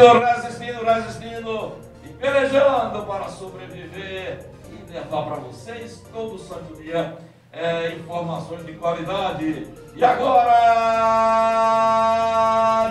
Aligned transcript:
Resistindo, 0.00 0.24
resistindo, 0.24 0.82
resistindo 0.82 1.72
e 2.02 2.08
pelejando 2.08 3.02
para 3.02 3.28
sobreviver 3.28 4.46
e 4.70 4.90
levar 4.90 5.24
para 5.26 5.36
vocês 5.36 6.02
todo 6.10 6.38
santo 6.38 6.74
dia 6.76 7.18
é, 7.52 7.90
informações 7.90 8.64
de 8.64 8.72
qualidade. 8.72 9.66
E 9.94 10.02
agora, 10.02 10.50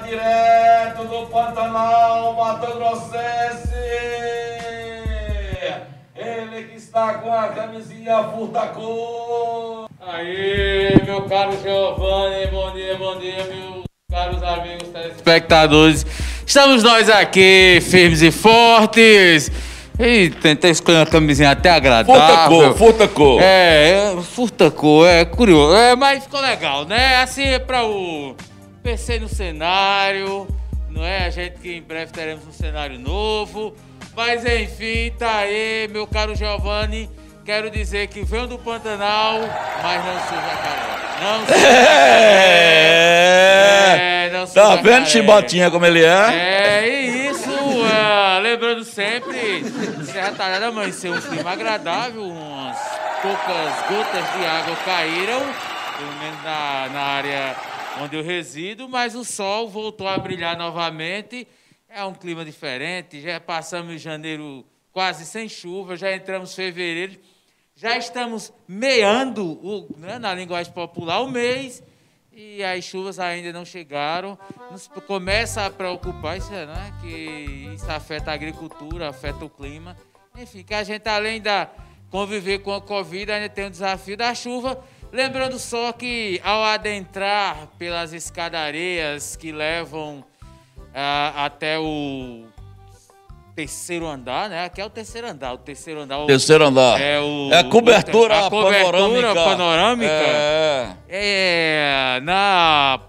direto 0.06 1.04
do 1.06 1.26
Pantanal, 1.32 2.36
Mato 2.36 2.76
Grossense, 2.76 3.74
ele 6.16 6.66
que 6.66 6.76
está 6.76 7.16
com 7.16 7.34
a 7.34 7.48
camisinha 7.48 8.24
furtacor. 8.26 9.90
Aí, 10.00 10.94
meu 11.04 11.28
caro 11.28 11.54
Giovanni, 11.60 12.46
bom 12.52 12.72
dia, 12.72 12.96
bom 13.00 13.18
dia, 13.18 13.46
meus 13.46 13.89
caros 14.10 14.42
amigos 14.42 14.88
telespectadores. 14.90 16.06
Estamos 16.44 16.82
nós 16.82 17.08
aqui, 17.10 17.80
firmes 17.80 18.24
e 18.24 18.32
fortes. 18.32 19.52
E 20.00 20.32
tentei 20.32 20.72
escolher 20.72 20.98
uma 20.98 21.06
camisinha 21.06 21.52
até 21.52 21.70
agradável. 21.70 22.16
Furtacor, 22.16 22.76
furtacor. 22.76 23.42
É, 23.42 24.14
é, 24.18 24.22
furtacor, 24.22 25.08
é 25.08 25.26
curioso. 25.26 25.76
É, 25.76 25.96
mas 25.96 26.24
ficou 26.24 26.40
legal, 26.40 26.86
né? 26.86 27.18
Assim 27.18 27.44
é 27.44 27.60
pra 27.60 27.86
o. 27.86 28.36
Pensei 28.82 29.20
no 29.20 29.30
cenário, 29.30 30.48
não 30.90 31.06
é? 31.06 31.26
A 31.26 31.30
gente 31.30 31.60
que 31.60 31.76
em 31.76 31.82
breve 31.82 32.12
teremos 32.12 32.48
um 32.48 32.52
cenário 32.52 32.98
novo. 32.98 33.76
Mas 34.16 34.44
enfim, 34.44 35.12
tá 35.20 35.40
aí, 35.40 35.88
meu 35.92 36.08
caro 36.08 36.34
Giovanni. 36.34 37.08
Quero 37.50 37.72
dizer 37.72 38.06
que 38.10 38.24
venho 38.24 38.46
do 38.46 38.60
Pantanal, 38.60 39.40
mas 39.82 40.06
não 40.06 40.14
sou 40.20 40.38
jacaré. 40.38 40.86
Não 41.20 41.48
sou 41.48 41.58
jacaré. 41.58 42.38
É, 43.98 44.30
não 44.32 44.46
sou 44.46 44.54
tá 44.54 44.76
jacaré. 44.76 44.84
vendo 44.84 45.10
Chibotinha 45.10 45.72
como 45.72 45.84
ele 45.84 46.04
é? 46.06 46.32
É, 46.32 46.88
e 46.88 47.28
isso, 47.28 47.50
é, 47.50 48.40
lembrando 48.40 48.84
sempre, 48.84 49.64
Serra 50.06 50.32
Talhada 50.34 50.68
amanheceu 50.68 51.12
um 51.12 51.20
clima 51.20 51.50
agradável, 51.50 52.22
umas 52.22 52.78
poucas 53.20 53.74
gotas 53.90 54.32
de 54.38 54.46
água 54.46 54.76
caíram, 54.86 55.42
pelo 55.98 56.14
menos 56.20 56.44
na, 56.44 56.90
na 56.94 57.02
área 57.02 57.56
onde 58.00 58.16
eu 58.16 58.24
resido, 58.24 58.88
mas 58.88 59.16
o 59.16 59.26
sol 59.26 59.68
voltou 59.68 60.08
a 60.08 60.20
brilhar 60.20 60.56
novamente. 60.56 61.48
É 61.90 62.04
um 62.04 62.14
clima 62.14 62.46
diferente, 62.46 63.20
já 63.20 63.40
passamos 63.40 64.00
janeiro 64.00 64.64
quase 64.92 65.26
sem 65.26 65.50
chuva, 65.50 65.98
já 65.98 66.14
entramos 66.14 66.52
em 66.52 66.56
fevereiro, 66.56 67.18
já 67.80 67.98
estamos 67.98 68.52
meando, 68.68 69.54
o, 69.66 69.88
né, 69.98 70.20
na 70.20 70.34
linguagem 70.34 70.74
popular, 70.74 71.22
o 71.22 71.30
mês, 71.30 71.82
e 72.30 72.62
as 72.62 72.84
chuvas 72.84 73.20
ainda 73.20 73.54
não 73.54 73.64
chegaram. 73.64 74.38
Nos 74.70 74.90
começa 75.08 75.66
a 75.66 75.70
preocupar 75.70 76.38
isso, 76.38 76.52
né? 76.52 76.94
Que 77.02 77.72
isso 77.74 77.90
afeta 77.90 78.32
a 78.32 78.34
agricultura, 78.34 79.08
afeta 79.08 79.46
o 79.46 79.50
clima. 79.50 79.96
Enfim, 80.38 80.62
que 80.62 80.74
a 80.74 80.84
gente, 80.84 81.08
além 81.08 81.40
da 81.40 81.70
conviver 82.10 82.60
com 82.60 82.74
a 82.74 82.82
Covid, 82.82 83.32
ainda 83.32 83.48
tem 83.48 83.68
o 83.68 83.70
desafio 83.70 84.18
da 84.18 84.36
chuva. 84.36 84.84
Lembrando 85.10 85.58
só 85.58 85.94
que 85.94 86.42
ao 86.44 86.62
adentrar 86.62 87.68
pelas 87.78 88.12
escadarias 88.12 89.38
que 89.38 89.54
levam 89.54 90.26
ah, 90.94 91.46
até 91.46 91.80
o 91.80 92.46
terceiro 93.60 94.08
andar, 94.08 94.50
né? 94.50 94.64
Aqui 94.66 94.80
é 94.80 94.86
o 94.86 94.90
terceiro 94.90 95.28
andar. 95.30 95.54
O 95.54 95.58
terceiro 95.58 96.02
andar. 96.02 96.20
o- 96.20 96.26
Terceiro 96.28 96.66
andar. 96.66 97.00
É, 97.02 97.20
o, 97.20 97.50
É 97.52 97.60
a 97.60 97.64
cobertura 97.66 98.46
a 98.46 98.50
cobertura 98.50 98.98
panorâmica. 98.98 99.34
panorâmica. 99.36 100.12
É. 100.12 100.96
É, 101.10 102.20
na, 102.24 103.00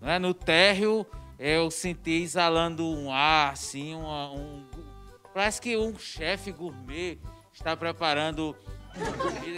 né, 0.00 0.18
no 0.18 0.32
térreo 0.32 1.06
eu 1.38 1.70
senti 1.70 2.22
exalando 2.22 2.86
um 2.88 3.12
ar, 3.12 3.52
assim, 3.52 3.94
uma- 3.94 4.30
um, 4.32 4.62
parece 5.34 5.60
que 5.60 5.76
um 5.76 5.98
chefe 5.98 6.52
gourmet 6.52 7.18
está 7.52 7.76
preparando. 7.76 8.56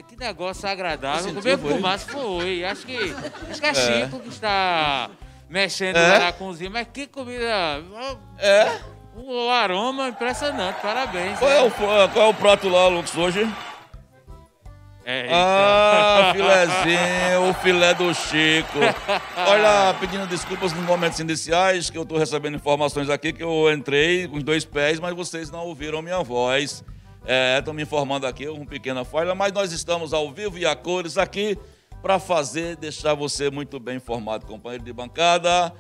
Que 0.09 0.17
negócio 0.17 0.69
agradável. 0.69 1.23
Você 1.25 1.29
Comer 1.31 1.43
sentiu, 1.43 1.59
foi? 1.59 1.75
fumaça 1.75 2.11
foi. 2.13 2.65
Acho 2.65 2.87
que, 2.87 2.97
acho 3.51 3.61
que 3.61 3.67
é 3.67 3.75
Chico 3.75 4.21
que 4.21 4.29
está 4.29 5.11
mexendo 5.51 5.97
É? 5.97 6.19
na 6.21 6.33
cozinha, 6.33 6.71
mas 6.71 6.87
que 6.93 7.07
comida... 7.09 7.83
É? 8.39 8.94
O 9.17 9.49
aroma 9.49 10.09
impressionante, 10.09 10.81
parabéns. 10.81 11.39
Qual 11.39 11.51
né? 11.51 11.59
é, 11.59 11.63
o, 11.63 11.71
qual 11.71 12.27
é 12.27 12.29
o 12.29 12.35
prato 12.35 12.69
lá, 12.69 12.89
Lucas, 12.89 13.17
hoje? 13.17 13.49
É, 15.05 15.29
Ah, 15.31 16.33
filézinho, 16.35 17.51
o 17.51 17.55
filé 17.55 17.95
do 17.95 18.13
Chico. 18.15 18.79
Olha, 19.47 19.95
pedindo 20.01 20.27
desculpas 20.27 20.73
nos 20.73 20.85
momentos 20.85 21.21
iniciais, 21.21 21.91
que 21.91 21.99
eu 21.99 22.03
estou 22.03 22.19
recebendo 22.19 22.57
informações 22.57 23.09
aqui 23.09 23.33
que 23.33 23.43
eu 23.43 23.73
entrei 23.73 24.27
com 24.27 24.39
os 24.39 24.43
dois 24.43 24.65
pés, 24.65 24.99
mas 24.99 25.15
vocês 25.15 25.51
não 25.51 25.61
ouviram 25.67 26.03
minha 26.03 26.23
voz. 26.23 26.83
Estão 27.59 27.73
me 27.73 27.83
informando 27.83 28.27
aqui, 28.27 28.49
uma 28.49 28.67
pequena 28.67 29.05
falha, 29.05 29.35
mas 29.35 29.53
nós 29.53 29.73
estamos 29.73 30.13
ao 30.13 30.33
vivo 30.33 30.59
e 30.59 30.67
a 30.67 30.75
cores 30.75 31.17
aqui 31.17 31.57
para 32.03 32.19
fazer, 32.19 32.77
deixar 32.77 33.15
você 33.15 33.51
muito 33.51 33.79
bem 33.79 33.97
informado, 33.97 34.45
companheiro 34.45 34.85
de 34.85 34.93
bancada. 34.93 35.73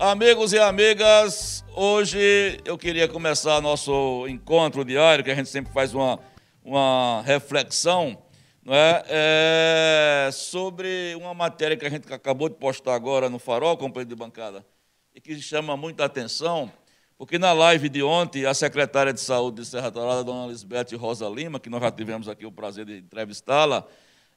Amigos 0.00 0.52
e 0.52 0.58
amigas, 0.60 1.64
hoje 1.74 2.60
eu 2.64 2.78
queria 2.78 3.08
começar 3.08 3.60
nosso 3.60 4.28
encontro 4.28 4.84
diário, 4.84 5.24
que 5.24 5.30
a 5.32 5.34
gente 5.34 5.48
sempre 5.48 5.72
faz 5.72 5.92
uma, 5.92 6.20
uma 6.64 7.20
reflexão 7.26 8.16
não 8.62 8.72
é? 8.72 9.02
É, 9.08 10.30
sobre 10.30 11.16
uma 11.16 11.34
matéria 11.34 11.76
que 11.76 11.84
a 11.84 11.90
gente 11.90 12.12
acabou 12.12 12.48
de 12.48 12.54
postar 12.54 12.94
agora 12.94 13.28
no 13.28 13.40
Farol, 13.40 13.76
companheiro 13.76 14.10
de 14.10 14.14
bancada, 14.14 14.64
e 15.12 15.20
que 15.20 15.34
chama 15.42 15.76
muita 15.76 16.04
atenção, 16.04 16.70
porque 17.16 17.36
na 17.36 17.52
live 17.52 17.88
de 17.88 18.00
ontem, 18.00 18.46
a 18.46 18.54
secretária 18.54 19.12
de 19.12 19.20
Saúde 19.20 19.62
de 19.62 19.66
Serra 19.66 19.90
Dourada, 19.90 20.22
dona 20.22 20.46
Lisbeth 20.46 20.94
Rosa 20.96 21.28
Lima, 21.28 21.58
que 21.58 21.68
nós 21.68 21.82
já 21.82 21.90
tivemos 21.90 22.28
aqui 22.28 22.46
o 22.46 22.52
prazer 22.52 22.84
de 22.84 22.98
entrevistá-la, 22.98 23.84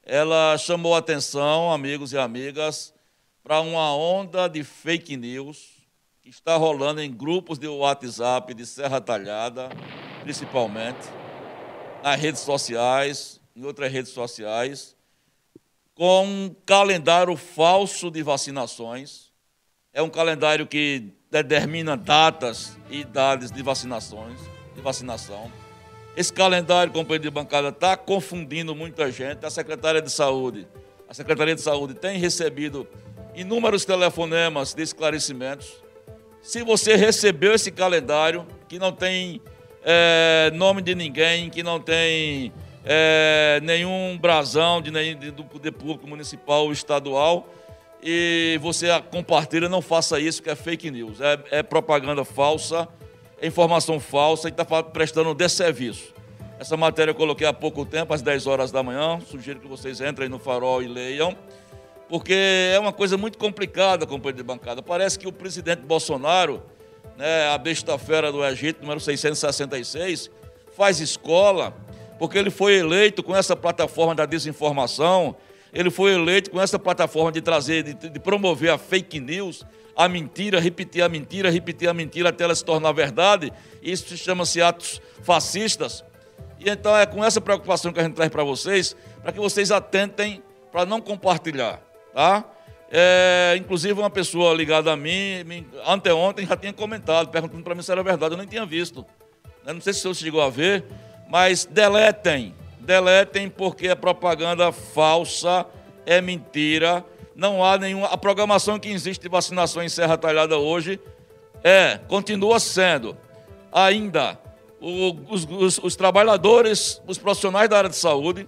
ela 0.02 0.58
chamou 0.58 0.96
a 0.96 0.98
atenção, 0.98 1.70
amigos 1.70 2.12
e 2.12 2.18
amigas, 2.18 2.91
para 3.42 3.60
uma 3.60 3.94
onda 3.94 4.48
de 4.48 4.62
fake 4.62 5.16
news 5.16 5.82
que 6.22 6.30
está 6.30 6.56
rolando 6.56 7.00
em 7.00 7.12
grupos 7.12 7.58
de 7.58 7.66
WhatsApp 7.66 8.54
de 8.54 8.64
Serra 8.64 9.00
Talhada, 9.00 9.68
principalmente, 10.22 11.08
nas 12.02 12.20
redes 12.20 12.40
sociais, 12.42 13.40
em 13.56 13.64
outras 13.64 13.90
redes 13.90 14.12
sociais, 14.12 14.94
com 15.94 16.24
um 16.24 16.56
calendário 16.64 17.36
falso 17.36 18.10
de 18.10 18.22
vacinações. 18.22 19.32
É 19.92 20.00
um 20.00 20.08
calendário 20.08 20.66
que 20.66 21.12
determina 21.30 21.96
datas 21.96 22.78
e 22.88 23.00
idades 23.00 23.50
de 23.50 23.62
vacinações, 23.62 24.38
de 24.74 24.80
vacinação. 24.80 25.50
Esse 26.16 26.32
calendário, 26.32 26.92
companheiro 26.92 27.24
de 27.24 27.30
bancada, 27.30 27.70
está 27.70 27.96
confundindo 27.96 28.74
muita 28.74 29.10
gente. 29.10 29.44
A 29.44 29.50
secretária 29.50 30.00
de 30.00 30.10
Saúde, 30.10 30.68
a 31.08 31.14
Secretaria 31.14 31.54
de 31.54 31.60
Saúde 31.60 31.94
tem 31.94 32.18
recebido 32.18 32.86
inúmeros 33.34 33.84
telefonemas 33.84 34.74
de 34.74 34.82
esclarecimentos. 34.82 35.82
Se 36.40 36.62
você 36.62 36.96
recebeu 36.96 37.54
esse 37.54 37.70
calendário, 37.70 38.46
que 38.68 38.78
não 38.78 38.92
tem 38.92 39.40
é, 39.84 40.50
nome 40.54 40.82
de 40.82 40.94
ninguém, 40.94 41.50
que 41.50 41.62
não 41.62 41.80
tem 41.80 42.52
é, 42.84 43.60
nenhum 43.62 44.18
brasão 44.18 44.80
de, 44.82 44.90
de, 45.14 45.30
do 45.30 45.44
poder 45.44 45.72
público 45.72 46.06
municipal 46.06 46.64
ou 46.64 46.72
estadual 46.72 47.48
e 48.02 48.58
você 48.60 48.88
compartilha, 49.12 49.68
não 49.68 49.80
faça 49.80 50.18
isso, 50.18 50.42
que 50.42 50.50
é 50.50 50.56
fake 50.56 50.90
news. 50.90 51.20
É, 51.20 51.58
é 51.58 51.62
propaganda 51.62 52.24
falsa, 52.24 52.88
é 53.40 53.46
informação 53.46 54.00
falsa 54.00 54.48
e 54.48 54.50
está 54.50 54.64
prestando 54.82 55.32
desserviço. 55.34 56.12
Essa 56.58 56.76
matéria 56.76 57.12
eu 57.12 57.14
coloquei 57.14 57.46
há 57.46 57.52
pouco 57.52 57.86
tempo, 57.86 58.12
às 58.12 58.20
10 58.20 58.46
horas 58.48 58.72
da 58.72 58.82
manhã. 58.82 59.20
Sugiro 59.20 59.60
que 59.60 59.68
vocês 59.68 60.00
entrem 60.00 60.28
no 60.28 60.38
farol 60.38 60.82
e 60.82 60.88
leiam, 60.88 61.36
porque 62.12 62.34
é 62.34 62.78
uma 62.78 62.92
coisa 62.92 63.16
muito 63.16 63.38
complicada, 63.38 64.04
companheiro 64.04 64.36
de 64.36 64.42
bancada. 64.42 64.82
Parece 64.82 65.18
que 65.18 65.26
o 65.26 65.32
presidente 65.32 65.80
Bolsonaro, 65.80 66.62
né, 67.16 67.48
a 67.48 67.56
besta 67.56 67.96
fera 67.96 68.30
do 68.30 68.44
Egito, 68.44 68.82
número 68.82 69.00
666, 69.00 70.30
faz 70.76 71.00
escola, 71.00 71.74
porque 72.18 72.36
ele 72.36 72.50
foi 72.50 72.74
eleito 72.74 73.22
com 73.22 73.34
essa 73.34 73.56
plataforma 73.56 74.14
da 74.14 74.26
desinformação 74.26 75.34
ele 75.72 75.90
foi 75.90 76.12
eleito 76.12 76.50
com 76.50 76.60
essa 76.60 76.78
plataforma 76.78 77.32
de 77.32 77.40
trazer, 77.40 77.82
de, 77.82 77.94
de 77.94 78.20
promover 78.20 78.70
a 78.70 78.76
fake 78.76 79.18
news, 79.18 79.64
a 79.96 80.06
mentira, 80.06 80.60
repetir 80.60 81.02
a 81.02 81.08
mentira, 81.08 81.50
repetir 81.50 81.88
a 81.88 81.94
mentira 81.94 82.28
até 82.28 82.44
ela 82.44 82.54
se 82.54 82.62
tornar 82.62 82.92
verdade. 82.92 83.50
Isso 83.82 84.14
chama-se 84.18 84.60
atos 84.60 85.00
fascistas. 85.22 86.04
E 86.60 86.68
então 86.68 86.94
é 86.94 87.06
com 87.06 87.24
essa 87.24 87.40
preocupação 87.40 87.90
que 87.90 87.98
a 87.98 88.02
gente 88.02 88.14
traz 88.14 88.30
para 88.30 88.44
vocês, 88.44 88.94
para 89.22 89.32
que 89.32 89.38
vocês 89.40 89.70
atentem 89.70 90.42
para 90.70 90.84
não 90.84 91.00
compartilhar, 91.00 91.82
tá? 92.14 92.44
É, 92.90 93.54
inclusive 93.58 93.98
uma 93.98 94.10
pessoa 94.10 94.52
ligada 94.52 94.92
a 94.92 94.96
mim, 94.96 95.42
me, 95.44 95.66
anteontem 95.86 96.46
já 96.46 96.56
tinha 96.56 96.72
comentado, 96.72 97.28
perguntando 97.30 97.62
para 97.62 97.74
mim 97.74 97.82
se 97.82 97.90
era 97.90 98.02
verdade, 98.02 98.34
eu 98.34 98.38
nem 98.38 98.46
tinha 98.46 98.66
visto. 98.66 99.04
Eu 99.66 99.74
não 99.74 99.80
sei 99.80 99.92
se 99.92 100.00
o 100.00 100.02
senhor 100.02 100.14
chegou 100.14 100.42
a 100.42 100.50
ver, 100.50 100.84
mas 101.28 101.64
deletem, 101.64 102.54
deletem 102.80 103.48
porque 103.48 103.88
é 103.88 103.94
propaganda 103.94 104.70
falsa, 104.72 105.64
é 106.04 106.20
mentira. 106.20 107.04
Não 107.34 107.64
há 107.64 107.78
nenhuma. 107.78 108.08
A 108.08 108.18
programação 108.18 108.78
que 108.78 108.90
existe 108.90 109.22
de 109.22 109.28
vacinação 109.28 109.82
em 109.82 109.88
Serra 109.88 110.18
Talhada 110.18 110.58
hoje 110.58 111.00
é, 111.64 111.98
continua 112.08 112.60
sendo 112.60 113.16
ainda 113.72 114.38
o, 114.80 115.16
os, 115.30 115.46
os, 115.48 115.78
os, 115.78 115.96
trabalhadores, 115.96 117.00
os 117.06 117.16
profissionais 117.16 117.70
da 117.70 117.78
área 117.78 117.90
de 117.90 117.96
saúde, 117.96 118.46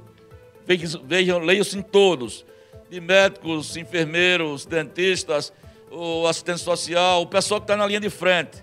vejam, 0.66 1.38
leiam-se 1.38 1.78
em 1.78 1.82
todos, 1.82 2.44
de 2.94 3.00
médicos, 3.00 3.76
enfermeiros, 3.76 4.64
dentistas, 4.64 5.52
o 5.90 6.28
assistente 6.28 6.60
social, 6.60 7.22
o 7.22 7.26
pessoal 7.26 7.60
que 7.60 7.64
está 7.64 7.76
na 7.76 7.84
linha 7.84 7.98
de 7.98 8.08
frente, 8.08 8.62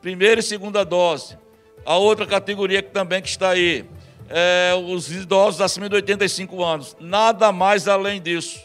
primeira 0.00 0.40
e 0.40 0.42
segunda 0.42 0.82
dose. 0.82 1.36
A 1.84 1.98
outra 1.98 2.26
categoria 2.26 2.80
que 2.80 2.90
também 2.90 3.20
que 3.20 3.28
está 3.28 3.50
aí, 3.50 3.84
é, 4.30 4.72
os 4.74 5.10
idosos 5.12 5.60
acima 5.60 5.90
de 5.90 5.94
85 5.94 6.64
anos. 6.64 6.96
Nada 6.98 7.52
mais 7.52 7.86
além 7.86 8.20
disso. 8.20 8.60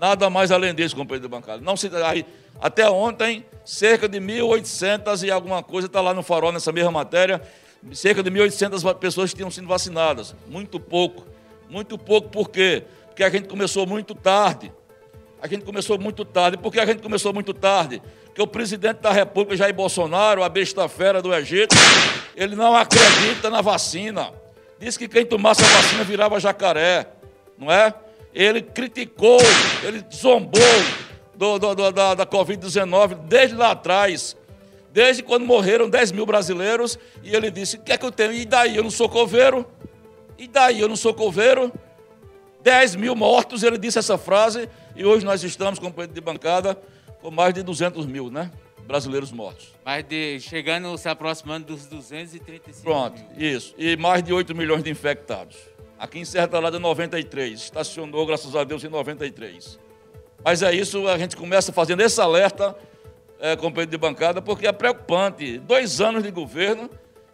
Nada 0.00 0.30
mais 0.30 0.52
além 0.52 0.72
disso, 0.72 0.94
companheiro 0.94 1.28
bancada. 1.28 1.60
Não 1.60 1.76
se, 1.76 1.90
aí, 2.06 2.24
até 2.60 2.88
ontem, 2.88 3.44
cerca 3.64 4.08
de 4.08 4.20
1.800 4.20 5.26
e 5.26 5.32
alguma 5.32 5.64
coisa, 5.64 5.88
está 5.88 6.00
lá 6.00 6.14
no 6.14 6.22
farol 6.22 6.52
nessa 6.52 6.70
mesma 6.70 6.92
matéria, 6.92 7.42
cerca 7.92 8.22
de 8.22 8.30
1.800 8.30 8.94
pessoas 8.98 9.34
tinham 9.34 9.50
sido 9.50 9.66
vacinadas. 9.66 10.32
Muito 10.46 10.78
pouco. 10.78 11.26
Muito 11.68 11.98
pouco 11.98 12.28
por 12.28 12.48
quê? 12.48 12.84
Porque 13.18 13.24
a 13.24 13.30
gente 13.30 13.48
começou 13.48 13.84
muito 13.84 14.14
tarde. 14.14 14.72
A 15.42 15.48
gente 15.48 15.64
começou 15.64 15.98
muito 15.98 16.24
tarde. 16.24 16.56
Por 16.56 16.72
que 16.72 16.78
a 16.78 16.86
gente 16.86 17.02
começou 17.02 17.34
muito 17.34 17.52
tarde? 17.52 18.00
Porque 18.26 18.40
o 18.40 18.46
presidente 18.46 18.98
da 18.98 19.10
República, 19.10 19.56
Jair 19.56 19.74
Bolsonaro, 19.74 20.44
a 20.44 20.48
besta 20.48 20.88
fera 20.88 21.20
do 21.20 21.34
Egito, 21.34 21.74
ele 22.36 22.54
não 22.54 22.76
acredita 22.76 23.50
na 23.50 23.60
vacina. 23.60 24.32
Disse 24.78 24.96
que 24.96 25.08
quem 25.08 25.26
tomasse 25.26 25.64
a 25.64 25.66
vacina 25.66 26.04
virava 26.04 26.38
jacaré, 26.38 27.08
não 27.58 27.72
é? 27.72 27.92
Ele 28.32 28.62
criticou, 28.62 29.40
ele 29.82 30.04
zombou 30.14 30.62
do, 31.34 31.58
do, 31.58 31.74
do, 31.74 31.90
da, 31.90 32.14
da 32.14 32.24
Covid-19 32.24 33.16
desde 33.24 33.56
lá 33.56 33.72
atrás, 33.72 34.36
desde 34.92 35.24
quando 35.24 35.44
morreram 35.44 35.90
10 35.90 36.12
mil 36.12 36.24
brasileiros, 36.24 36.96
e 37.24 37.34
ele 37.34 37.50
disse: 37.50 37.78
O 37.78 37.80
que 37.80 37.90
é 37.90 37.98
que 37.98 38.06
eu 38.06 38.12
tenho? 38.12 38.32
E 38.32 38.44
daí? 38.44 38.76
Eu 38.76 38.84
não 38.84 38.92
sou 38.92 39.08
coveiro? 39.08 39.66
E 40.38 40.46
daí? 40.46 40.80
Eu 40.80 40.86
não 40.86 40.94
sou 40.94 41.12
coveiro? 41.12 41.72
10 42.68 42.96
mil 42.96 43.16
mortos, 43.16 43.62
ele 43.62 43.78
disse 43.78 43.98
essa 43.98 44.18
frase, 44.18 44.68
e 44.94 45.02
hoje 45.02 45.24
nós 45.24 45.42
estamos, 45.42 45.78
companheiro 45.78 46.12
de 46.12 46.20
bancada, 46.20 46.78
com 47.22 47.30
mais 47.30 47.54
de 47.54 47.62
200 47.62 48.04
mil, 48.04 48.30
né? 48.30 48.50
brasileiros 48.86 49.32
mortos. 49.32 49.68
Mais 49.82 50.04
de, 50.04 50.38
chegando, 50.40 50.94
se 50.98 51.08
aproximando 51.08 51.68
dos 51.68 51.86
235 51.86 52.82
Pronto, 52.82 53.18
mil. 53.34 53.56
isso. 53.56 53.74
E 53.78 53.96
mais 53.96 54.22
de 54.22 54.34
8 54.34 54.54
milhões 54.54 54.82
de 54.82 54.90
infectados. 54.90 55.56
Aqui 55.98 56.18
em 56.18 56.26
Serra 56.26 56.46
Talhada, 56.46 56.78
93. 56.78 57.58
Estacionou, 57.58 58.26
graças 58.26 58.54
a 58.54 58.64
Deus, 58.64 58.84
em 58.84 58.88
93. 58.88 59.78
Mas 60.44 60.62
é 60.62 60.74
isso, 60.74 61.08
a 61.08 61.16
gente 61.16 61.38
começa 61.38 61.72
fazendo 61.72 62.02
esse 62.02 62.20
alerta, 62.20 62.76
é, 63.40 63.56
companheiro 63.56 63.90
de 63.90 63.96
bancada, 63.96 64.42
porque 64.42 64.66
é 64.66 64.72
preocupante. 64.72 65.56
Dois 65.58 66.02
anos 66.02 66.22
de 66.22 66.30
governo 66.30 66.90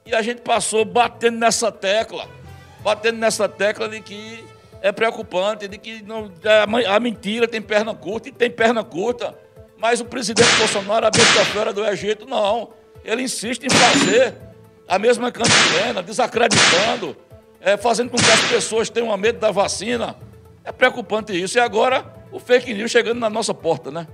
e 0.07 0.15
a 0.15 0.23
gente 0.23 0.43
passou 0.43 0.85
batendo 0.85 1.39
nessa 1.39 1.73
tecla, 1.73 2.29
batendo 2.85 3.19
nessa 3.19 3.49
tecla 3.49 3.89
de 3.89 4.01
que 4.01 4.54
é 4.85 4.93
preocupante, 4.93 5.67
de 5.67 5.79
que 5.79 6.03
não, 6.03 6.31
a 6.87 7.01
mentira 7.01 7.49
tem 7.49 7.63
perna 7.63 7.95
curta 7.95 8.29
e 8.29 8.33
tem 8.33 8.51
perna 8.51 8.85
curta. 8.85 9.35
Mas 9.79 9.99
o 9.99 10.05
presidente 10.05 10.55
Bolsonaro, 10.59 11.07
a 11.07 11.11
besta-feira 11.11 11.73
do 11.73 11.83
Egito, 11.87 12.27
não. 12.27 12.71
Ele 13.03 13.23
insiste 13.23 13.65
em 13.65 13.71
fazer 13.71 14.35
a 14.87 14.99
mesma 14.99 15.33
cantilena, 15.33 16.03
desacreditando, 16.03 17.17
é, 17.63 17.79
fazendo 17.79 18.11
com 18.11 18.19
que 18.19 18.31
as 18.31 18.43
pessoas 18.51 18.91
tenham 18.91 19.17
medo 19.17 19.39
da 19.39 19.51
vacina. 19.51 20.17
É 20.63 20.71
preocupante 20.71 21.33
isso. 21.33 21.57
E 21.57 21.63
agora 21.63 22.05
o 22.31 22.39
fake 22.39 22.75
news 22.75 22.91
chegando 22.91 23.19
na 23.19 23.31
nossa 23.31 23.55
porta, 23.55 23.91
né? 23.91 24.07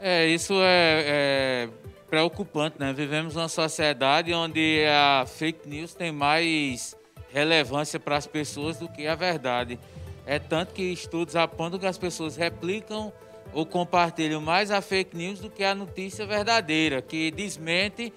É, 0.00 0.26
isso 0.26 0.54
é, 0.54 1.04
é 1.06 1.68
preocupante, 2.08 2.74
né? 2.76 2.92
Vivemos 2.92 3.36
uma 3.36 3.48
sociedade 3.48 4.34
onde 4.34 4.84
a 4.88 5.24
fake 5.28 5.68
news 5.68 5.94
tem 5.94 6.10
mais 6.10 6.96
relevância 7.32 7.98
para 7.98 8.16
as 8.16 8.26
pessoas 8.26 8.76
do 8.76 8.88
que 8.88 9.06
a 9.06 9.14
verdade. 9.14 9.78
É 10.26 10.38
tanto 10.38 10.74
que 10.74 10.82
estudos 10.82 11.36
apontam 11.36 11.78
que 11.78 11.86
as 11.86 11.98
pessoas 11.98 12.36
replicam 12.36 13.12
ou 13.52 13.66
compartilham 13.66 14.40
mais 14.40 14.70
a 14.70 14.80
fake 14.80 15.16
news 15.16 15.40
do 15.40 15.50
que 15.50 15.64
a 15.64 15.74
notícia 15.74 16.24
verdadeira, 16.26 17.02
que 17.02 17.30
desmente 17.30 18.12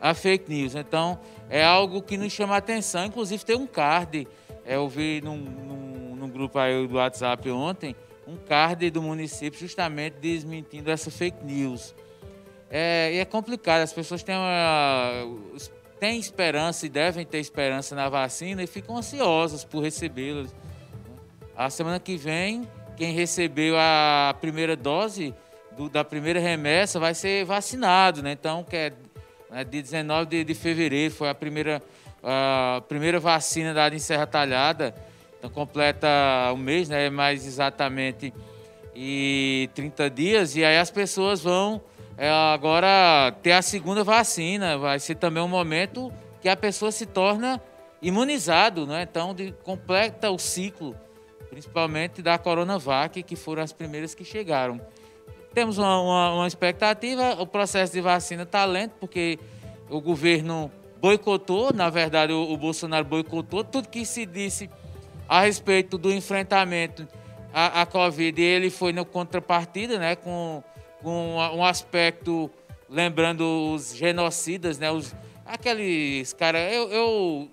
a 0.00 0.14
fake 0.14 0.50
news. 0.50 0.74
Então, 0.74 1.18
é 1.48 1.64
algo 1.64 2.02
que 2.02 2.16
nos 2.16 2.32
chama 2.32 2.54
a 2.54 2.58
atenção. 2.58 3.04
Inclusive, 3.04 3.44
tem 3.44 3.56
um 3.56 3.66
card, 3.66 4.28
é, 4.64 4.76
eu 4.76 4.88
vi 4.88 5.20
num, 5.22 5.36
num, 5.36 6.16
num 6.16 6.28
grupo 6.28 6.58
aí 6.58 6.86
do 6.86 6.96
WhatsApp 6.96 7.50
ontem, 7.50 7.96
um 8.26 8.36
card 8.36 8.90
do 8.90 9.00
município 9.00 9.58
justamente 9.58 10.14
desmentindo 10.20 10.90
essa 10.90 11.10
fake 11.10 11.44
news. 11.44 11.94
É, 12.68 13.12
e 13.14 13.18
é 13.18 13.24
complicado, 13.24 13.82
as 13.82 13.92
pessoas 13.92 14.22
têm, 14.22 14.34
uma, 14.34 15.12
têm 15.98 16.18
esperança 16.18 16.86
e 16.86 16.88
devem 16.88 17.24
ter 17.24 17.38
esperança 17.38 17.94
na 17.94 18.08
vacina 18.08 18.62
e 18.62 18.66
ficam 18.66 18.96
ansiosas 18.96 19.64
por 19.64 19.80
recebê-las. 19.82 20.54
A 21.56 21.70
semana 21.70 21.98
que 21.98 22.16
vem 22.16 22.68
quem 22.96 23.12
recebeu 23.12 23.76
a 23.78 24.34
primeira 24.40 24.74
dose 24.74 25.34
do, 25.76 25.88
da 25.88 26.02
primeira 26.02 26.40
remessa 26.40 26.98
vai 26.98 27.14
ser 27.14 27.44
vacinado, 27.44 28.22
né? 28.22 28.32
Então, 28.32 28.64
que 28.64 28.74
é, 28.74 28.92
é 29.52 29.62
de 29.62 29.82
19 29.82 30.26
de, 30.26 30.44
de, 30.44 30.54
fevereiro, 30.54 31.14
foi 31.14 31.28
a 31.28 31.34
primeira, 31.34 31.82
a 32.22 32.82
primeira 32.88 33.20
vacina 33.20 33.74
dada 33.74 33.94
em 33.94 33.98
Serra 33.98 34.26
Talhada. 34.26 34.94
Então, 35.38 35.50
completa 35.50 36.08
um 36.54 36.56
mês, 36.56 36.88
né? 36.88 37.10
Mais 37.10 37.46
exatamente 37.46 38.32
e 38.94 39.68
30 39.74 40.08
dias. 40.08 40.56
E 40.56 40.64
aí 40.64 40.78
as 40.78 40.90
pessoas 40.90 41.42
vão 41.42 41.82
é, 42.16 42.30
agora 42.30 43.32
ter 43.42 43.52
a 43.52 43.62
segunda 43.62 44.02
vacina. 44.02 44.78
Vai 44.78 44.98
ser 44.98 45.16
também 45.16 45.42
um 45.42 45.48
momento 45.48 46.12
que 46.40 46.48
a 46.48 46.56
pessoa 46.56 46.92
se 46.92 47.06
torna 47.06 47.60
imunizado, 48.00 48.86
né? 48.86 49.02
Então, 49.02 49.34
de, 49.34 49.52
completa 49.62 50.30
o 50.30 50.38
ciclo 50.38 50.96
principalmente 51.56 52.20
da 52.20 52.36
Coronavac, 52.36 53.22
que 53.22 53.34
foram 53.34 53.62
as 53.62 53.72
primeiras 53.72 54.14
que 54.14 54.24
chegaram. 54.24 54.78
Temos 55.54 55.78
uma, 55.78 56.00
uma, 56.00 56.32
uma 56.34 56.46
expectativa, 56.46 57.34
o 57.40 57.46
processo 57.46 57.94
de 57.94 58.00
vacina 58.02 58.42
está 58.42 58.64
lento, 58.66 58.92
porque 59.00 59.38
o 59.88 59.98
governo 59.98 60.70
boicotou, 61.00 61.72
na 61.72 61.88
verdade, 61.88 62.30
o, 62.30 62.52
o, 62.52 62.58
Bolsonaro 62.58 63.06
boicotou 63.06 63.64
tudo 63.64 63.88
que 63.88 64.04
se 64.04 64.26
disse 64.26 64.68
a 65.26 65.40
respeito 65.40 65.96
do 65.96 66.12
enfrentamento 66.12 67.08
à, 67.54 67.80
à 67.80 67.86
Covid. 67.86 68.38
Ele 68.42 68.68
foi 68.68 68.92
na 68.92 69.02
contrapartida, 69.02 69.98
né, 69.98 70.14
com, 70.14 70.62
com 71.02 71.36
um 71.36 71.64
aspecto, 71.64 72.50
lembrando 72.88 73.72
os 73.74 73.94
genocidas, 73.94 74.78
né, 74.78 74.90
os, 74.90 75.14
aqueles 75.44 76.32
caras. 76.32 76.72
Eu, 76.72 76.90
eu, 76.90 77.50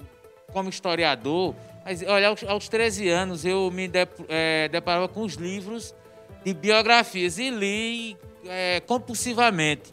como 0.51 0.69
historiador, 0.69 1.55
mas, 1.85 2.03
olha, 2.03 2.29
aos, 2.29 2.43
aos 2.43 2.69
13 2.69 3.09
anos 3.09 3.43
eu 3.43 3.69
me 3.71 3.87
de, 3.87 4.07
é, 4.29 4.67
deparava 4.69 5.07
com 5.07 5.21
os 5.21 5.33
livros 5.33 5.93
de 6.45 6.53
biografias 6.53 7.37
e 7.37 7.49
li 7.49 8.17
é, 8.47 8.81
compulsivamente. 8.81 9.91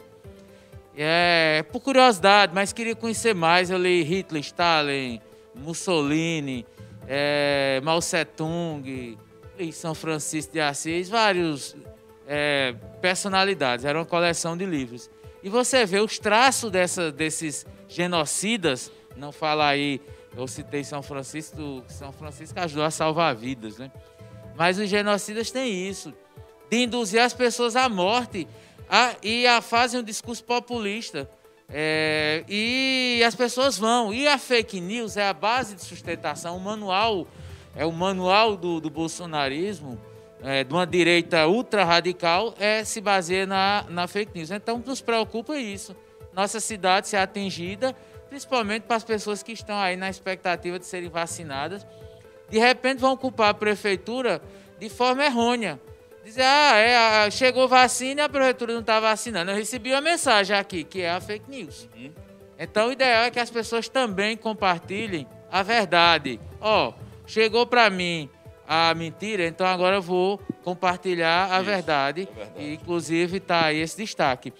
É, 0.95 1.63
por 1.71 1.79
curiosidade, 1.79 2.53
mas 2.53 2.73
queria 2.73 2.95
conhecer 2.95 3.33
mais. 3.33 3.69
Eu 3.69 3.77
li 3.77 4.03
Hitler, 4.03 4.41
Stalin, 4.41 5.21
Mussolini, 5.55 6.65
é, 7.07 7.81
Mao 7.83 7.99
Tse-tung, 7.99 9.17
li 9.57 9.73
São 9.73 9.95
Francisco 9.95 10.53
de 10.53 10.59
Assis, 10.59 11.09
vários 11.09 11.75
é, 12.33 12.73
personalidades. 13.01 13.83
Era 13.83 13.99
uma 13.99 14.05
coleção 14.05 14.55
de 14.55 14.65
livros. 14.65 15.09
E 15.43 15.49
você 15.49 15.85
vê 15.85 15.99
os 15.99 16.17
traços 16.17 16.71
dessa, 16.71 17.11
desses 17.11 17.65
genocidas, 17.89 18.89
não 19.17 19.33
fala 19.33 19.67
aí, 19.67 19.99
eu 20.37 20.47
citei 20.47 20.81
São 20.81 21.03
Francisco, 21.03 21.83
São 21.89 22.13
Francisco 22.13 22.57
ajudou 22.57 22.85
a 22.85 22.91
salvar 22.91 23.35
vidas, 23.35 23.77
né? 23.77 23.91
Mas 24.55 24.79
os 24.79 24.87
genocidas 24.89 25.51
têm 25.51 25.89
isso, 25.89 26.13
de 26.69 26.83
induzir 26.83 27.21
as 27.21 27.33
pessoas 27.33 27.75
à 27.75 27.89
morte 27.89 28.47
a, 28.89 29.13
e 29.21 29.45
a, 29.45 29.61
fazem 29.61 29.99
um 29.99 30.03
discurso 30.03 30.43
populista. 30.45 31.29
É, 31.67 32.45
e 32.47 33.21
as 33.25 33.35
pessoas 33.35 33.77
vão. 33.77 34.13
E 34.13 34.25
a 34.25 34.37
fake 34.37 34.79
news 34.79 35.17
é 35.17 35.27
a 35.27 35.33
base 35.33 35.75
de 35.75 35.81
sustentação, 35.81 36.55
o 36.55 36.61
manual, 36.61 37.27
é 37.75 37.85
o 37.85 37.91
manual 37.91 38.55
do, 38.55 38.79
do 38.79 38.89
bolsonarismo 38.89 39.99
é, 40.43 40.63
de 40.63 40.73
uma 40.73 40.85
direita 40.85 41.47
ultra 41.47 41.83
radical 41.83 42.53
é, 42.59 42.83
se 42.83 42.99
baseia 42.99 43.45
na, 43.45 43.85
na 43.89 44.07
fake 44.07 44.31
news. 44.35 44.51
Então, 44.51 44.81
nos 44.85 45.01
preocupa 45.01 45.57
isso. 45.57 45.95
Nossa 46.33 46.59
cidade 46.59 47.07
ser 47.07 47.17
atingida, 47.17 47.95
principalmente 48.29 48.83
para 48.83 48.95
as 48.95 49.03
pessoas 49.03 49.43
que 49.43 49.51
estão 49.51 49.77
aí 49.77 49.95
na 49.95 50.09
expectativa 50.09 50.79
de 50.79 50.85
serem 50.85 51.09
vacinadas. 51.09 51.85
De 52.49 52.59
repente, 52.59 52.99
vão 52.99 53.15
culpar 53.15 53.49
a 53.49 53.53
prefeitura 53.53 54.41
de 54.79 54.89
forma 54.89 55.23
errônea. 55.25 55.79
Dizer, 56.23 56.43
ah, 56.43 56.77
é, 56.77 57.31
chegou 57.31 57.67
vacina 57.67 58.21
e 58.21 58.23
a 58.23 58.29
prefeitura 58.29 58.73
não 58.73 58.81
está 58.81 58.99
vacinando. 58.99 59.51
Eu 59.51 59.57
recebi 59.57 59.91
uma 59.91 60.01
mensagem 60.01 60.55
aqui, 60.55 60.83
que 60.83 61.01
é 61.01 61.09
a 61.09 61.19
fake 61.19 61.49
news. 61.49 61.89
Uhum. 61.95 62.11
Então, 62.59 62.89
o 62.89 62.91
ideal 62.91 63.23
é 63.23 63.31
que 63.31 63.39
as 63.39 63.49
pessoas 63.49 63.89
também 63.89 64.37
compartilhem 64.37 65.27
a 65.51 65.63
verdade. 65.63 66.39
Ó, 66.59 66.89
oh, 66.89 66.93
chegou 67.25 67.65
para 67.65 67.89
mim 67.89 68.29
a 68.73 68.93
mentira, 68.93 69.45
então 69.45 69.67
agora 69.67 69.97
eu 69.97 70.01
vou 70.01 70.39
compartilhar 70.63 71.51
a 71.51 71.57
Isso, 71.57 71.65
verdade. 71.65 72.21
É 72.21 72.33
verdade. 72.33 72.63
E, 72.63 72.73
inclusive, 72.75 73.35
está 73.35 73.65
aí 73.65 73.81
esse 73.81 73.97
destaque. 73.97 74.53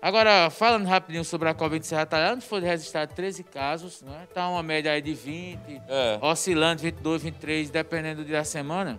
Agora, 0.00 0.48
falando 0.48 0.86
rapidinho 0.86 1.22
sobre 1.22 1.50
a 1.50 1.54
Covid 1.54 1.78
de 1.78 1.86
Serra 1.86 2.06
Talhada, 2.06 2.40
foi 2.40 2.60
registrado 2.60 3.12
13 3.12 3.44
casos, 3.44 4.00
né? 4.00 4.24
Está 4.26 4.48
uma 4.48 4.62
média 4.62 4.90
aí 4.90 5.02
de 5.02 5.12
20, 5.12 5.82
é. 5.86 6.18
oscilando 6.22 6.80
22, 6.80 7.22
23, 7.24 7.68
dependendo 7.68 8.22
do 8.22 8.26
dia 8.26 8.38
da 8.38 8.44
semana. 8.44 8.98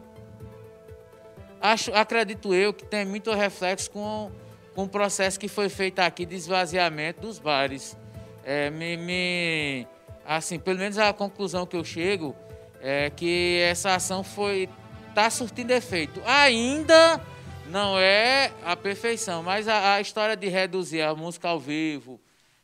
Acho, 1.60 1.92
acredito 1.96 2.54
eu 2.54 2.72
que 2.72 2.86
tem 2.86 3.06
muito 3.06 3.34
reflexo 3.34 3.90
com, 3.90 4.30
com 4.76 4.84
o 4.84 4.88
processo 4.88 5.40
que 5.40 5.48
foi 5.48 5.68
feito 5.68 5.98
aqui 5.98 6.28
de 6.28 6.36
esvaziamento 6.36 7.22
dos 7.22 7.40
bares. 7.40 7.98
É, 8.44 8.70
me, 8.70 8.96
me, 8.98 9.88
assim, 10.24 10.60
pelo 10.60 10.78
menos 10.78 11.00
a 11.00 11.12
conclusão 11.12 11.66
que 11.66 11.76
eu 11.76 11.84
chego 11.84 12.36
é 12.82 13.10
que 13.10 13.60
essa 13.62 13.96
ação 13.96 14.24
foi 14.24 14.70
está 15.10 15.30
surtindo 15.30 15.74
efeito. 15.74 16.22
Ainda 16.26 17.22
não 17.70 18.00
é 18.00 18.52
a 18.64 18.76
perfeição, 18.76 19.44
mas 19.44 19.68
a, 19.68 19.96
a, 19.96 20.02
história 20.02 20.36
de 20.36 20.48
reduzir 20.48 21.02
a 21.02 21.14
música 21.14 21.50
ao 21.50 21.60
vivo, 21.60 22.20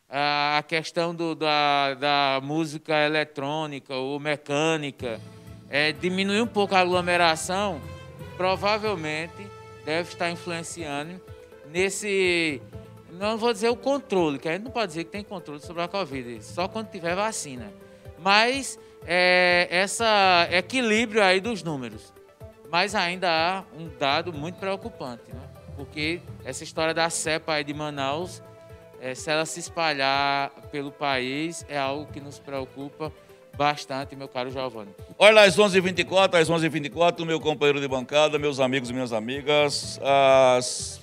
a, 0.09 0.57
a 0.59 0.63
questão 0.63 1.13
do, 1.13 1.35
da, 1.35 1.93
da 1.95 2.39
música 2.41 3.05
eletrônica 3.05 3.93
ou 3.93 4.19
mecânica, 4.19 5.19
é, 5.69 5.91
diminuir 5.91 6.41
um 6.41 6.47
pouco 6.47 6.75
a 6.75 6.79
aglomeração, 6.79 7.81
provavelmente 8.37 9.47
deve 9.83 10.09
estar 10.09 10.31
influenciando 10.31 11.21
nesse. 11.69 12.61
Não 13.11 13.37
vou 13.37 13.53
dizer 13.53 13.69
o 13.69 13.75
controle, 13.77 14.39
que 14.39 14.49
a 14.49 14.53
gente 14.53 14.63
não 14.63 14.71
pode 14.71 14.87
dizer 14.87 15.05
que 15.05 15.11
tem 15.11 15.23
controle 15.23 15.61
sobre 15.61 15.81
a 15.83 15.87
Covid, 15.87 16.43
só 16.43 16.67
quando 16.67 16.89
tiver 16.89 17.15
vacina. 17.15 17.71
Mas 18.19 18.77
é, 19.05 19.67
essa 19.69 20.47
equilíbrio 20.51 21.23
aí 21.23 21.39
dos 21.39 21.63
números. 21.63 22.13
Mas 22.71 22.95
ainda 22.95 23.29
há 23.29 23.63
um 23.77 23.87
dado 23.97 24.33
muito 24.33 24.59
preocupante, 24.59 25.31
né? 25.33 25.41
porque 25.75 26.21
essa 26.43 26.63
história 26.63 26.93
da 26.93 27.09
cepa 27.09 27.53
aí 27.53 27.63
de 27.63 27.73
Manaus, 27.73 28.41
é, 28.99 29.13
se 29.13 29.29
ela 29.29 29.45
se 29.45 29.59
espalhar 29.59 30.51
pelo 30.71 30.91
país, 30.91 31.65
é 31.69 31.77
algo 31.77 32.11
que 32.11 32.19
nos 32.19 32.39
preocupa 32.39 33.11
bastante, 33.57 34.15
meu 34.15 34.27
caro 34.27 34.49
Giovanni. 34.51 34.91
Olha, 35.17 35.43
às 35.43 35.57
11h24, 35.57 36.35
às 36.35 36.49
11h24, 36.49 37.25
meu 37.25 37.39
companheiro 37.39 37.79
de 37.79 37.87
bancada, 37.87 38.37
meus 38.37 38.59
amigos 38.59 38.89
e 38.89 38.93
minhas 38.93 39.13
amigas, 39.13 39.99
as, 40.03 40.99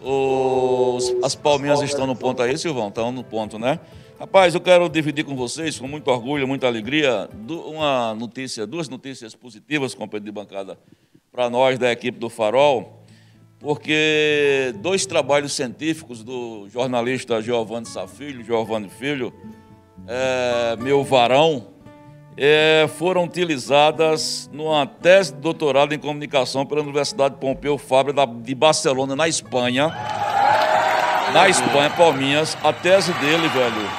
os, 0.00 1.14
as 1.22 1.34
palminhas 1.34 1.82
estão 1.82 2.06
no 2.06 2.16
ponto 2.16 2.42
aí, 2.42 2.56
Silvão? 2.56 2.88
Estão 2.88 3.12
no 3.12 3.24
ponto, 3.24 3.58
né? 3.58 3.80
Rapaz, 4.18 4.54
eu 4.54 4.60
quero 4.60 4.88
dividir 4.88 5.24
com 5.24 5.34
vocês, 5.34 5.76
com 5.76 5.88
muito 5.88 6.08
orgulho, 6.08 6.46
muita 6.46 6.68
alegria, 6.68 7.28
uma 7.48 8.14
notícia, 8.14 8.64
duas 8.64 8.88
notícias 8.88 9.34
positivas, 9.34 9.92
companheiro 9.92 10.26
de 10.26 10.30
bancada, 10.30 10.78
para 11.32 11.50
nós 11.50 11.80
da 11.80 11.90
equipe 11.90 12.16
do 12.16 12.30
Farol, 12.30 13.02
porque 13.58 14.72
dois 14.76 15.04
trabalhos 15.04 15.52
científicos 15.52 16.22
do 16.22 16.68
jornalista 16.68 17.42
Giovanni 17.42 17.86
Safilho, 17.86 18.44
Giovanni 18.44 18.88
Filho, 18.88 19.34
é, 20.06 20.76
meu 20.76 21.02
varão, 21.02 21.74
é, 22.36 22.86
foram 22.96 23.24
utilizadas 23.24 24.48
numa 24.52 24.86
tese 24.86 25.32
de 25.32 25.40
doutorado 25.40 25.92
em 25.92 25.98
comunicação 25.98 26.64
pela 26.64 26.82
Universidade 26.82 27.34
Pompeu 27.40 27.76
Fabra 27.76 28.14
de 28.26 28.54
Barcelona, 28.54 29.16
na 29.16 29.26
Espanha. 29.26 29.92
Na 31.34 31.48
Espanha, 31.48 31.90
Palminhas, 31.90 32.56
a 32.62 32.72
tese 32.72 33.12
dele, 33.14 33.48
velho, 33.48 33.90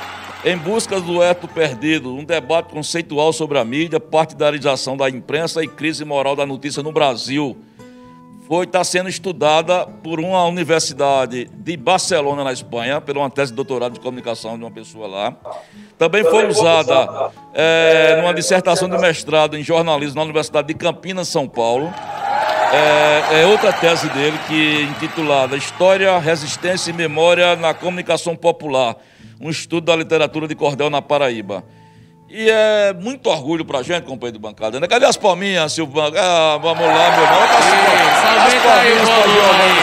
em 0.46 0.58
busca 0.58 1.02
do 1.02 1.22
eto 1.22 1.50
perdido, 1.50 2.16
um 2.16 2.24
debate 2.24 2.70
conceitual 2.70 3.34
sobre 3.34 3.60
a 3.60 3.66
mídia, 3.66 4.00
partidarização 4.00 4.96
da 4.96 5.10
imprensa 5.10 5.62
e 5.62 5.68
crise 5.68 6.06
moral 6.06 6.34
da 6.34 6.46
notícia 6.46 6.82
no 6.82 6.94
Brasil. 6.94 7.58
Foi 8.48 8.64
está 8.64 8.86
sendo 8.86 9.10
estudada 9.10 9.86
por 9.86 10.18
uma 10.18 10.46
universidade 10.46 11.50
de 11.54 11.76
Barcelona, 11.76 12.42
na 12.42 12.54
Espanha, 12.54 13.02
pela 13.02 13.20
uma 13.20 13.30
tese 13.30 13.52
de 13.52 13.56
doutorado 13.58 13.96
de 13.96 14.00
comunicação 14.00 14.58
de 14.58 14.64
uma 14.64 14.72
pessoa 14.72 15.06
lá. 15.06 15.36
Também 15.98 16.24
foi 16.24 16.48
usada 16.48 17.32
é, 17.54 18.16
numa 18.22 18.34
dissertação 18.34 18.88
de 18.88 18.98
mestrado 18.98 19.58
em 19.58 19.64
jornalismo 19.64 20.16
na 20.16 20.24
Universidade 20.24 20.70
de 20.70 20.74
Campinas, 20.74 21.28
São 21.28 21.50
Paulo. 21.50 21.94
É, 22.74 23.42
é, 23.42 23.46
outra 23.46 23.72
tese 23.72 24.10
dele 24.10 24.38
que 24.48 24.84
intitulada 24.84 25.56
História, 25.56 26.18
Resistência 26.20 26.90
e 26.90 26.94
Memória 26.94 27.56
na 27.56 27.74
Comunicação 27.74 28.36
Popular 28.36 28.96
um 29.40 29.50
estudo 29.50 29.86
da 29.86 29.96
literatura 29.96 30.48
de 30.48 30.56
cordel 30.56 30.90
na 30.90 31.02
Paraíba. 31.02 31.64
E 32.30 32.50
é 32.50 32.94
muito 32.94 33.30
orgulho 33.30 33.64
pra 33.64 33.84
gente, 33.84 34.04
companheiro 34.04 34.38
de 34.38 34.42
bancada, 34.42 34.80
né? 34.80 34.88
Cadê 34.88 35.06
as 35.06 35.16
palminhas, 35.16 35.74
Silvio? 35.74 36.02
Ah, 36.02 36.58
vamos 36.62 36.86
lá, 36.86 37.12
meu 37.12 37.24
irmão. 37.24 37.48
Tá 37.48 37.58
as, 37.58 38.56
as 38.56 38.64
palminhas 38.64 39.10
pra 39.10 39.28
Giovanni 39.28 39.76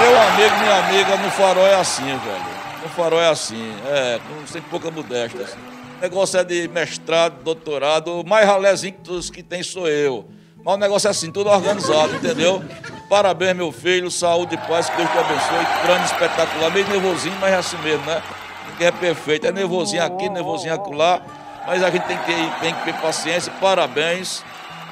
Meu 0.00 0.20
amigo, 0.20 0.56
minha 0.58 0.78
amiga, 0.78 1.16
no 1.16 1.30
farol 1.30 1.66
é 1.66 1.74
assim, 1.76 2.04
velho. 2.04 2.64
No 2.82 2.88
farol 2.90 3.20
é 3.20 3.28
assim, 3.28 3.72
é, 3.86 4.20
com 4.28 4.46
sem 4.46 4.60
pouca 4.62 4.90
modéstia. 4.90 5.42
Assim. 5.42 5.58
O 5.98 6.02
negócio 6.02 6.38
é 6.38 6.44
de 6.44 6.68
mestrado, 6.68 7.42
doutorado, 7.42 8.20
o 8.20 8.28
mais 8.28 8.46
ralézinho 8.46 8.94
que 9.32 9.42
tem 9.42 9.62
sou 9.62 9.88
eu. 9.88 10.28
Mas 10.64 10.74
o 10.74 10.78
negócio 10.78 11.08
é 11.08 11.10
assim, 11.10 11.30
tudo 11.30 11.50
organizado, 11.50 12.16
entendeu? 12.16 12.64
Parabéns, 13.06 13.54
meu 13.54 13.70
filho, 13.70 14.10
saúde 14.10 14.54
e 14.54 14.58
paz, 14.58 14.88
que 14.88 14.96
Deus 14.96 15.10
te 15.10 15.18
abençoe. 15.18 15.66
Grande 15.84 16.04
espetacular, 16.06 16.70
meio 16.70 16.88
nervosinho, 16.88 17.36
mas 17.38 17.52
é 17.52 17.56
assim 17.56 17.76
mesmo, 17.78 18.06
né? 18.06 18.22
Ninguém 18.70 18.86
é 18.86 18.90
perfeito, 18.90 19.46
é 19.46 19.52
nervosinho 19.52 20.02
aqui, 20.02 20.28
nervosinho 20.30 20.72
acolá, 20.72 21.20
mas 21.66 21.82
a 21.82 21.90
gente 21.90 22.06
tem 22.06 22.16
que, 22.16 22.60
tem 22.60 22.74
que 22.74 22.84
ter 22.84 22.94
paciência. 22.94 23.52
Parabéns, 23.60 24.42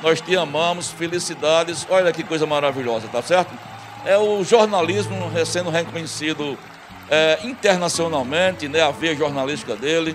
nós 0.02 0.21
te 0.21 0.37
amamos, 0.37 0.91
felicidades. 0.91 1.87
Olha 1.88 2.12
que 2.12 2.23
coisa 2.23 2.47
maravilhosa, 2.47 3.09
tá 3.09 3.23
certo? 3.23 3.50
É 4.05 4.19
o 4.19 4.45
jornalismo 4.45 5.31
sendo 5.47 5.71
reconhecido 5.71 6.59
é, 7.11 7.38
internacionalmente, 7.45 8.69
né? 8.69 8.83
A 8.83 8.91
veia 8.91 9.17
jornalística 9.17 9.75
dele. 9.75 10.14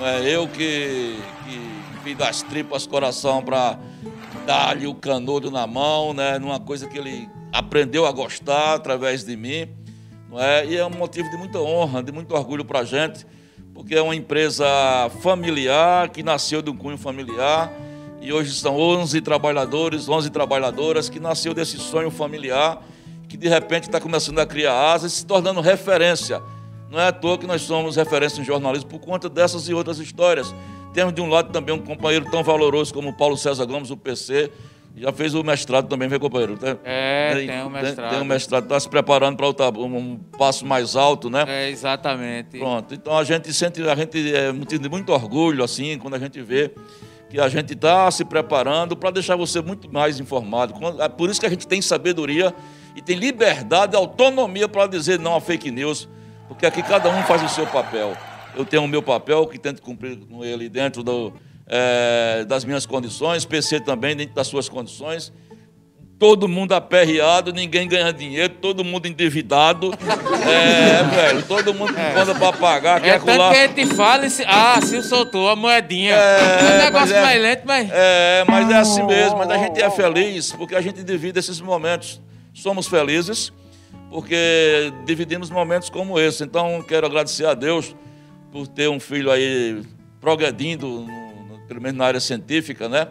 É 0.00 0.28
eu 0.28 0.48
que, 0.48 1.18
que 1.44 1.82
fiz 2.02 2.16
das 2.16 2.42
tripas 2.42 2.86
coração 2.86 3.42
para 3.42 3.78
dar-lhe 4.46 4.86
o 4.86 4.94
canudo 4.94 5.50
na 5.50 5.66
mão, 5.66 6.14
né? 6.14 6.38
Numa 6.38 6.60
coisa 6.60 6.86
que 6.86 6.96
ele 6.96 7.28
aprendeu 7.52 8.06
a 8.06 8.12
gostar 8.12 8.74
através 8.74 9.24
de 9.24 9.36
mim, 9.36 9.68
não 10.30 10.40
é? 10.40 10.64
E 10.64 10.76
é 10.76 10.86
um 10.86 10.90
motivo 10.90 11.28
de 11.28 11.36
muita 11.36 11.58
honra, 11.58 12.02
de 12.02 12.12
muito 12.12 12.32
orgulho 12.34 12.64
para 12.64 12.80
a 12.80 12.84
gente, 12.84 13.26
porque 13.74 13.94
é 13.94 14.00
uma 14.00 14.14
empresa 14.14 14.64
familiar 15.20 16.08
que 16.10 16.22
nasceu 16.22 16.62
de 16.62 16.70
um 16.70 16.76
cunho 16.76 16.96
familiar 16.96 17.72
e 18.22 18.32
hoje 18.32 18.52
são 18.54 18.76
11 18.76 19.20
trabalhadores, 19.20 20.08
11 20.08 20.30
trabalhadoras 20.30 21.08
que 21.08 21.20
nasceu 21.20 21.52
desse 21.52 21.78
sonho 21.78 22.10
familiar 22.10 22.82
que 23.28 23.36
de 23.36 23.48
repente 23.48 23.84
está 23.84 24.00
começando 24.00 24.38
a 24.38 24.46
criar 24.46 24.92
asas 24.92 25.12
e 25.12 25.16
se 25.16 25.26
tornando 25.26 25.60
referência. 25.60 26.40
Não 26.90 27.00
é 27.00 27.08
à 27.08 27.12
toa 27.12 27.36
que 27.36 27.46
nós 27.46 27.62
somos 27.62 27.96
referência 27.96 28.40
em 28.40 28.44
jornalismo 28.44 28.88
por 28.88 29.00
conta 29.00 29.28
dessas 29.28 29.68
e 29.68 29.74
outras 29.74 29.98
histórias 29.98 30.54
temos 30.96 31.12
de 31.12 31.20
um 31.20 31.28
lado 31.28 31.52
também 31.52 31.74
um 31.74 31.78
companheiro 31.78 32.24
tão 32.30 32.42
valoroso 32.42 32.94
como 32.94 33.12
Paulo 33.12 33.36
César 33.36 33.66
Gomes, 33.66 33.90
o 33.90 33.98
PC, 33.98 34.50
Já 34.96 35.12
fez 35.12 35.34
o 35.34 35.44
mestrado 35.44 35.88
também, 35.90 36.08
vem, 36.08 36.18
companheiro? 36.18 36.56
Tem, 36.56 36.74
É, 36.82 37.34
tem 37.34 37.62
um 37.62 37.68
mestrado. 37.68 38.10
Tem, 38.10 38.20
um 38.22 38.24
mestrado, 38.24 38.62
está 38.64 38.80
se 38.80 38.88
preparando 38.88 39.36
para 39.36 39.46
um 39.78 40.16
passo 40.38 40.64
mais 40.64 40.96
alto, 40.96 41.28
né? 41.28 41.44
É, 41.46 41.68
exatamente. 41.68 42.58
Pronto. 42.58 42.94
Então 42.94 43.14
a 43.14 43.22
gente 43.24 43.52
sente, 43.52 43.86
a 43.86 43.94
gente 43.94 44.34
é 44.34 44.50
muito, 44.50 44.90
muito 44.90 45.12
orgulho, 45.12 45.62
assim, 45.62 45.98
quando 45.98 46.14
a 46.14 46.18
gente 46.18 46.40
vê 46.40 46.72
que 47.28 47.38
a 47.38 47.48
gente 47.50 47.74
está 47.74 48.10
se 48.10 48.24
preparando 48.24 48.96
para 48.96 49.10
deixar 49.10 49.36
você 49.36 49.60
muito 49.60 49.92
mais 49.92 50.18
informado. 50.18 50.72
É 50.98 51.10
por 51.10 51.28
isso 51.28 51.38
que 51.38 51.44
a 51.44 51.50
gente 51.50 51.68
tem 51.68 51.82
sabedoria 51.82 52.54
e 52.94 53.02
tem 53.02 53.16
liberdade, 53.18 53.94
autonomia 53.94 54.66
para 54.66 54.86
dizer 54.86 55.18
não 55.18 55.36
a 55.36 55.42
fake 55.42 55.70
news, 55.70 56.08
porque 56.48 56.64
aqui 56.64 56.82
cada 56.82 57.10
um 57.10 57.22
faz 57.24 57.42
o 57.42 57.48
seu 57.50 57.66
papel. 57.66 58.16
Eu 58.56 58.64
tenho 58.64 58.82
o 58.82 58.88
meu 58.88 59.02
papel, 59.02 59.46
que 59.46 59.58
tento 59.58 59.82
cumprir 59.82 60.16
com 60.16 60.44
ele 60.44 60.68
dentro 60.68 61.02
do, 61.02 61.32
é, 61.66 62.44
das 62.48 62.64
minhas 62.64 62.86
condições, 62.86 63.44
PC 63.44 63.80
também 63.80 64.16
dentro 64.16 64.34
das 64.34 64.46
suas 64.46 64.68
condições. 64.68 65.32
Todo 66.18 66.48
mundo 66.48 66.72
aperreado, 66.72 67.52
ninguém 67.52 67.86
ganha 67.86 68.10
dinheiro, 68.10 68.54
todo 68.54 68.82
mundo 68.82 69.04
endividado. 69.06 69.92
É, 70.48 71.02
velho, 71.02 71.42
todo 71.42 71.74
mundo 71.74 71.92
com 71.92 72.14
conta 72.14 72.34
para 72.34 72.52
pagar, 72.54 72.98
É 73.04 73.10
quer 73.10 73.20
tanto 73.20 73.36
colar. 73.36 73.52
que 73.52 73.58
a 73.58 73.66
gente 73.66 73.86
fala 73.94 74.24
e 74.24 74.30
se... 74.30 74.42
Ah, 74.46 74.80
se 74.80 75.02
soltou 75.02 75.50
a 75.50 75.54
moedinha. 75.54 76.14
É, 76.14 76.38
É, 76.60 76.74
um 76.74 76.84
negócio 76.84 77.14
é- 77.14 77.20
mais 77.20 77.42
lento, 77.42 77.62
mas... 77.66 77.90
É, 77.92 78.44
mas 78.48 78.70
é 78.70 78.76
assim 78.76 79.02
mesmo. 79.02 79.36
Mas 79.36 79.50
a 79.50 79.58
gente 79.58 79.82
é 79.82 79.90
feliz 79.90 80.52
porque 80.52 80.74
a 80.74 80.80
gente 80.80 81.02
divide 81.02 81.38
esses 81.38 81.60
momentos. 81.60 82.22
Somos 82.54 82.86
felizes 82.86 83.52
porque 84.10 84.90
dividimos 85.04 85.50
momentos 85.50 85.90
como 85.90 86.18
esse. 86.18 86.42
Então, 86.44 86.82
quero 86.88 87.06
agradecer 87.06 87.44
a 87.44 87.52
Deus 87.52 87.94
por 88.56 88.66
ter 88.68 88.88
um 88.88 88.98
filho 88.98 89.30
aí 89.30 89.82
progredindo, 90.18 90.86
no- 90.88 91.06
no- 91.58 91.66
pelo 91.68 91.80
menos 91.82 91.98
na 91.98 92.06
área 92.06 92.20
científica, 92.20 92.88
né? 92.88 93.06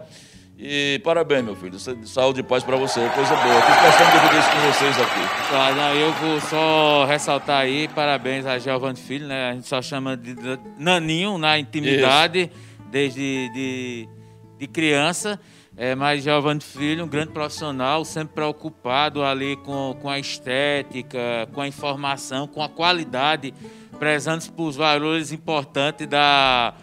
E 0.57 0.99
parabéns, 1.03 1.43
meu 1.43 1.55
filho. 1.55 1.77
Saúde 2.07 2.39
e 2.39 2.43
paz 2.43 2.63
para 2.63 2.77
você. 2.77 3.01
Coisa 3.09 3.35
boa. 3.35 3.61
Fiz 3.61 3.75
questão 3.75 4.07
de 4.07 4.13
dividir 4.19 4.39
isso 4.39 4.49
com 4.51 4.71
vocês 4.71 4.97
aqui. 4.99 5.19
Ah, 5.53 5.71
não, 5.75 5.93
eu 5.93 6.13
vou 6.13 6.41
só 6.41 7.05
ressaltar 7.05 7.59
aí, 7.61 7.87
parabéns 7.89 8.45
a 8.45 8.57
Giovanni 8.57 8.97
Filho, 8.97 9.27
né? 9.27 9.49
A 9.49 9.53
gente 9.53 9.67
só 9.67 9.81
chama 9.81 10.15
de 10.17 10.33
Naninho 10.79 11.37
na 11.37 11.59
intimidade, 11.59 12.49
desde 12.89 13.49
de, 13.53 14.09
de 14.57 14.67
criança. 14.67 15.39
É, 15.77 15.93
mas 15.93 16.23
Giovanni 16.23 16.61
Filho, 16.61 17.03
um 17.03 17.07
grande 17.09 17.33
profissional, 17.33 18.05
sempre 18.05 18.33
preocupado 18.35 19.21
ali 19.25 19.57
com, 19.57 19.93
com 20.01 20.09
a 20.09 20.17
estética, 20.17 21.49
com 21.53 21.59
a 21.59 21.67
informação, 21.67 22.47
com 22.47 22.63
a 22.63 22.69
qualidade, 22.69 23.53
prezando 23.95 24.45
por 24.51 24.71
valores 24.71 25.31
importantes 25.31 26.07
da, 26.07 26.73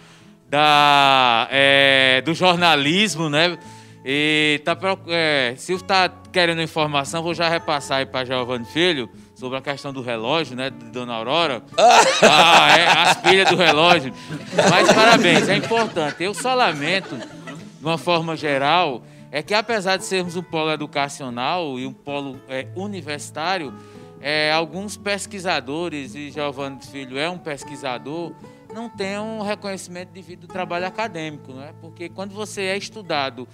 da, 0.49 1.49
é, 1.51 2.23
do 2.23 2.35
jornalismo, 2.35 3.29
né? 3.29 3.57
E 4.05 4.61
tá, 4.65 4.77
é, 5.07 5.55
se 5.57 5.73
está 5.73 6.09
querendo 6.33 6.61
informação, 6.61 7.23
vou 7.23 7.35
já 7.35 7.49
repassar 7.49 7.99
aí 7.99 8.07
para 8.07 8.25
Giovanni 8.25 8.65
Filho 8.65 9.09
sobre 9.35 9.59
a 9.59 9.61
questão 9.61 9.93
do 9.93 10.03
relógio, 10.03 10.57
né, 10.57 10.71
de 10.71 10.87
Dona 10.87 11.15
Aurora. 11.15 11.63
ah, 11.79 12.79
é, 12.79 12.87
as 12.89 13.17
pilhas 13.19 13.49
do 13.49 13.57
relógio. 13.57 14.13
Mas 14.71 14.93
parabéns, 14.93 15.49
é 15.49 15.57
importante. 15.57 16.23
Eu 16.23 16.35
só 16.35 16.55
lamento, 16.55 17.17
de 17.17 17.85
uma 17.85 17.99
forma 17.99 18.37
geral, 18.37 19.05
é 19.31 19.43
que 19.43 19.55
apesar 19.55 19.97
de 19.97 20.05
sermos 20.05 20.37
um 20.37 20.43
polo 20.43 20.71
educacional 20.73 21.79
e 21.79 21.87
um 21.87 21.93
polo 21.93 22.41
é, 22.49 22.67
universitário, 22.75 23.73
é, 24.23 24.53
alguns 24.53 24.97
pesquisadores, 24.97 26.15
e 26.15 26.31
Giovanni 26.31 26.79
Filho 26.87 27.19
é 27.19 27.29
um 27.29 27.37
pesquisador, 27.39 28.33
não 28.73 28.89
tem 28.89 29.19
um 29.19 29.43
reconhecimento 29.43 30.11
devido 30.13 30.43
do 30.43 30.47
trabalho 30.47 30.87
acadêmico, 30.87 31.53
não 31.53 31.63
é? 31.63 31.73
Porque 31.81 32.09
quando 32.09 32.33
você 32.33 32.63
é 32.63 32.77
estudado 32.77 33.47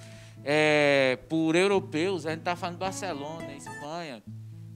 é, 0.45 1.19
por 1.29 1.57
europeus, 1.57 2.27
a 2.27 2.31
gente 2.31 2.41
está 2.41 2.55
falando 2.55 2.75
de 2.77 2.81
Barcelona, 2.81 3.53
Espanha, 3.57 4.23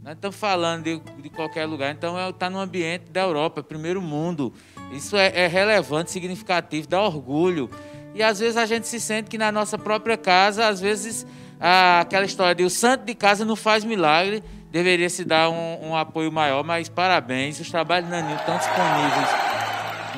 nós 0.03 0.15
estamos 0.15 0.37
falando 0.37 0.83
de, 0.83 0.99
de 1.23 1.31
qualquer 1.31 1.65
lugar, 1.67 1.93
então 1.93 2.17
está 2.29 2.51
no 2.51 2.59
ambiente 2.59 3.05
da 3.13 3.21
Europa, 3.21 3.63
primeiro 3.63 4.03
mundo. 4.03 4.53
Isso 4.91 5.17
é, 5.17 5.29
é 5.45 5.47
relevante, 5.47 6.11
significativo, 6.11 6.89
dá 6.89 7.01
orgulho. 7.01 7.71
E 8.13 8.21
às 8.23 8.41
vezes 8.41 8.57
a 8.57 8.67
gente 8.67 8.89
se 8.89 8.99
sente 8.99 9.31
que 9.31 9.39
na 9.39 9.53
nossa 9.53 9.79
própria 9.79 10.17
casa, 10.17 10.67
às 10.67 10.81
vezes 10.81 11.25
a- 11.61 12.01
aquela 12.01 12.25
história 12.27 12.55
de 12.55 12.65
o 12.65 12.69
santo 12.69 13.05
de 13.05 13.15
casa 13.15 13.45
não 13.45 13.55
faz 13.55 13.85
milagre, 13.85 14.43
deveria 14.73 15.11
se 15.11 15.23
dar 15.25 15.51
um, 15.51 15.91
um 15.91 15.97
apoio 15.97 16.33
maior, 16.33 16.65
mas 16.65 16.89
parabéns, 16.89 17.61
os 17.61 17.71
trabalhos 17.71 18.09
da 18.09 18.17
Naninho 18.23 18.39
estão 18.39 18.57
disponíveis 18.57 19.29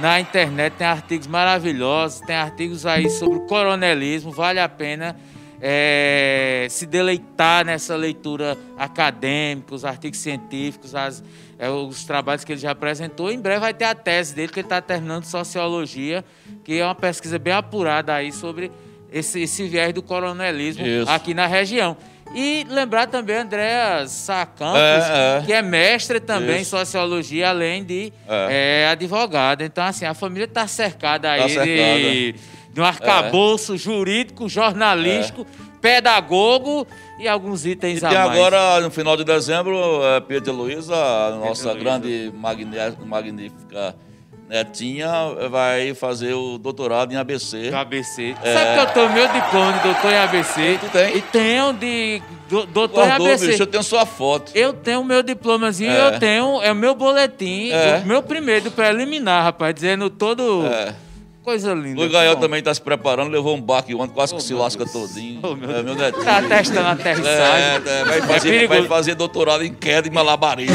na 0.01 0.21
internet, 0.21 0.75
tem 0.75 0.87
artigos 0.87 1.27
maravilhosos, 1.27 2.21
tem 2.21 2.37
artigos 2.37 2.87
aí 2.87 3.11
sobre 3.11 3.39
o 3.39 3.41
coronelismo, 3.47 4.31
vale 4.31 4.61
a 4.61 4.69
pena 4.69 5.17
é, 5.61 6.67
se 6.71 6.87
deleitar 6.87 7.65
nessa 7.65 7.97
leitura 7.97 8.57
acadêmica, 8.79 9.75
os 9.75 9.85
artigos 9.85 10.19
científicos, 10.19 10.95
as- 10.95 11.23
é, 11.59 11.69
os 11.71 12.05
trabalhos 12.05 12.45
que 12.45 12.53
ele 12.53 12.61
já 12.61 12.71
apresentou. 12.73 13.31
Em 13.33 13.41
breve 13.41 13.61
vai 13.61 13.75
ter 13.75 13.85
a 13.85 13.95
tese 13.95 14.35
dele, 14.35 14.49
que 14.53 14.61
ele 14.61 14.67
está 14.67 14.81
terminando 14.81 15.25
sociologia, 15.25 16.25
que 16.65 16.79
é 16.79 16.85
uma 16.85 16.95
pesquisa 16.95 17.39
bem 17.39 17.53
apurada 17.55 18.13
aí 18.15 18.31
sobre 18.33 18.71
esse, 19.13 19.41
esse 19.43 19.67
viés 19.69 19.93
do 19.95 20.03
coronelismo 20.03 20.85
Isso. 20.87 21.11
aqui 21.11 21.33
na 21.35 21.47
região. 21.47 21.97
E 22.35 22.65
lembrar 22.69 23.07
também 23.07 23.37
Andréa 23.37 24.07
Sacampos, 24.09 24.81
É, 24.81 25.39
é. 25.41 25.43
que 25.47 25.53
é 25.53 25.63
mestre 25.63 26.19
também 26.21 26.59
em 26.59 26.63
Isso. 26.63 26.71
sociologia, 26.77 27.51
além 27.51 27.85
de 27.85 28.13
É. 28.29 28.83
é, 28.85 28.89
advogada. 28.89 29.65
Então, 29.65 29.85
assim, 29.85 30.05
a 30.05 30.15
família 30.15 30.45
está 30.47 30.67
cercada 30.67 31.31
aí 31.31 31.41
Tá 31.41 31.47
de, 31.47 31.53
cercada. 31.53 32.45
de 32.73 32.81
um 32.81 32.85
arcabouço 32.85 33.77
jurídico, 33.77 34.49
jornalístico, 34.49 35.47
pedagogo 35.81 36.87
e 37.21 37.29
alguns 37.29 37.65
itens 37.67 38.03
E 38.03 38.07
a 38.07 38.11
mais. 38.11 38.31
agora, 38.31 38.81
no 38.81 38.91
final 38.91 39.17
de 39.17 39.23
dezembro, 39.25 39.77
é, 40.05 40.21
Pedro 40.21 40.53
e 40.53 40.57
Luísa, 40.57 40.95
a 40.97 41.31
nossa 41.37 41.71
Luísa. 41.73 41.75
grande, 41.75 42.33
magné- 42.35 42.95
magnífica 43.05 43.95
netinha, 44.49 45.09
vai 45.51 45.95
fazer 45.95 46.35
o 46.35 46.59
doutorado 46.59 47.13
em 47.13 47.17
ABC. 47.17 47.71
Do 47.71 47.77
ABC. 47.77 48.35
Sabe 48.43 48.75
que 48.75 48.81
eu 48.81 48.87
tenho 48.95 49.13
meu 49.13 49.29
diploma 49.29 49.73
de 49.73 49.81
doutor 49.83 50.13
em 50.13 50.17
ABC? 50.19 50.61
É. 50.75 50.79
Tu 50.79 50.89
tem? 50.91 51.17
E 51.17 51.21
tenho 51.23 51.73
de 51.73 52.23
do- 52.49 52.67
doutor 52.67 53.05
em 53.05 53.09
Guardou, 53.09 53.27
ABC. 53.29 53.47
bicho, 53.49 53.63
eu 53.63 53.67
tenho 53.67 53.83
sua 53.83 54.05
foto. 54.07 54.53
Eu 54.55 54.73
tenho 54.73 55.01
o 55.01 55.05
meu 55.05 55.23
diplomazinho, 55.23 55.93
É. 55.93 56.07
eu 56.15 56.19
tenho, 56.19 56.63
é 56.63 56.73
o 56.73 56.75
meu 56.75 56.95
boletim, 56.95 57.71
É. 57.71 58.01
o 58.05 58.07
meu 58.07 58.23
primeiro 58.23 58.71
preliminar, 58.71 59.43
rapaz, 59.45 59.75
dizendo 59.75 60.11
todo. 60.11 60.67
É. 60.67 60.95
Coisa 61.45 61.75
linda. 61.75 62.01
Luiz 62.01 62.11
Gael 62.11 62.37
também 62.37 62.61
está 62.61 62.73
se 62.73 62.81
preparando, 62.81 63.31
levou 63.31 63.55
um 63.55 63.61
baque 63.61 63.95
ontem, 63.95 64.15
quase 64.15 64.35
que 64.35 64.43
se 64.43 64.55
lasca 64.55 64.83
Deus. 64.87 64.93
todinho. 64.93 65.41
Oh, 65.43 65.55
meu 65.55 65.71
é, 65.71 65.83
meu 65.83 65.95
Deus. 65.95 65.99
netinho. 65.99 66.25
Tá 66.25 66.41
testando 66.41 66.89
a 66.89 66.93
aterrissagem. 66.93 67.37
É, 67.37 67.83
é, 67.85 68.05
vai, 68.05 68.23
fazer, 68.23 68.49
perigoso. 68.49 68.81
vai 68.81 68.89
fazer 68.89 69.15
doutorado 69.15 69.63
em 69.63 69.75
queda 69.75 70.09
e 70.09 70.11
malabarismo. 70.11 70.75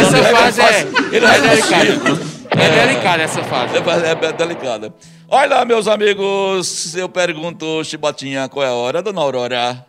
Essa 0.00 0.24
fase 0.24 0.60
é, 0.60 0.80
ele 1.12 1.24
é 1.24 1.40
delicada. 1.40 2.36
É 2.50 2.86
delicada 2.86 3.22
essa 3.22 3.44
fase. 3.44 3.74
É, 3.76 4.26
é 4.26 4.32
delicada. 4.32 4.92
Olha 5.28 5.56
lá, 5.56 5.64
meus 5.64 5.86
amigos, 5.86 6.96
eu 6.96 7.08
pergunto, 7.08 7.84
Chibatinha, 7.84 8.48
qual 8.48 8.66
é 8.66 8.68
a 8.68 8.72
hora, 8.72 9.00
dona 9.00 9.20
Aurora? 9.20 9.86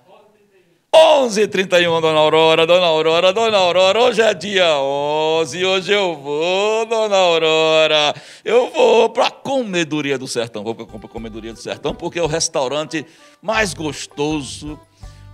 11h31, 0.98 2.02
dona 2.02 2.20
Aurora, 2.20 2.66
dona 2.66 2.88
Aurora, 2.88 3.32
dona 3.32 3.58
Aurora, 3.58 4.02
hoje 4.02 4.20
é 4.20 4.34
dia 4.34 4.80
11, 4.80 5.64
hoje 5.64 5.92
eu 5.92 6.16
vou, 6.16 6.88
dona 6.88 7.16
Aurora, 7.16 8.16
eu 8.44 8.72
vou 8.72 9.08
pra 9.10 9.30
Comedoria 9.30 10.18
do 10.18 10.28
Sertão, 10.28 10.64
vou 10.64 10.74
pra 10.74 10.86
Comedoria 11.08 11.54
do 11.54 11.60
Sertão, 11.60 11.94
porque 11.94 12.18
é 12.18 12.24
o 12.24 12.28
restaurante 12.28 13.06
mais 13.40 13.76
gostoso, 13.76 14.80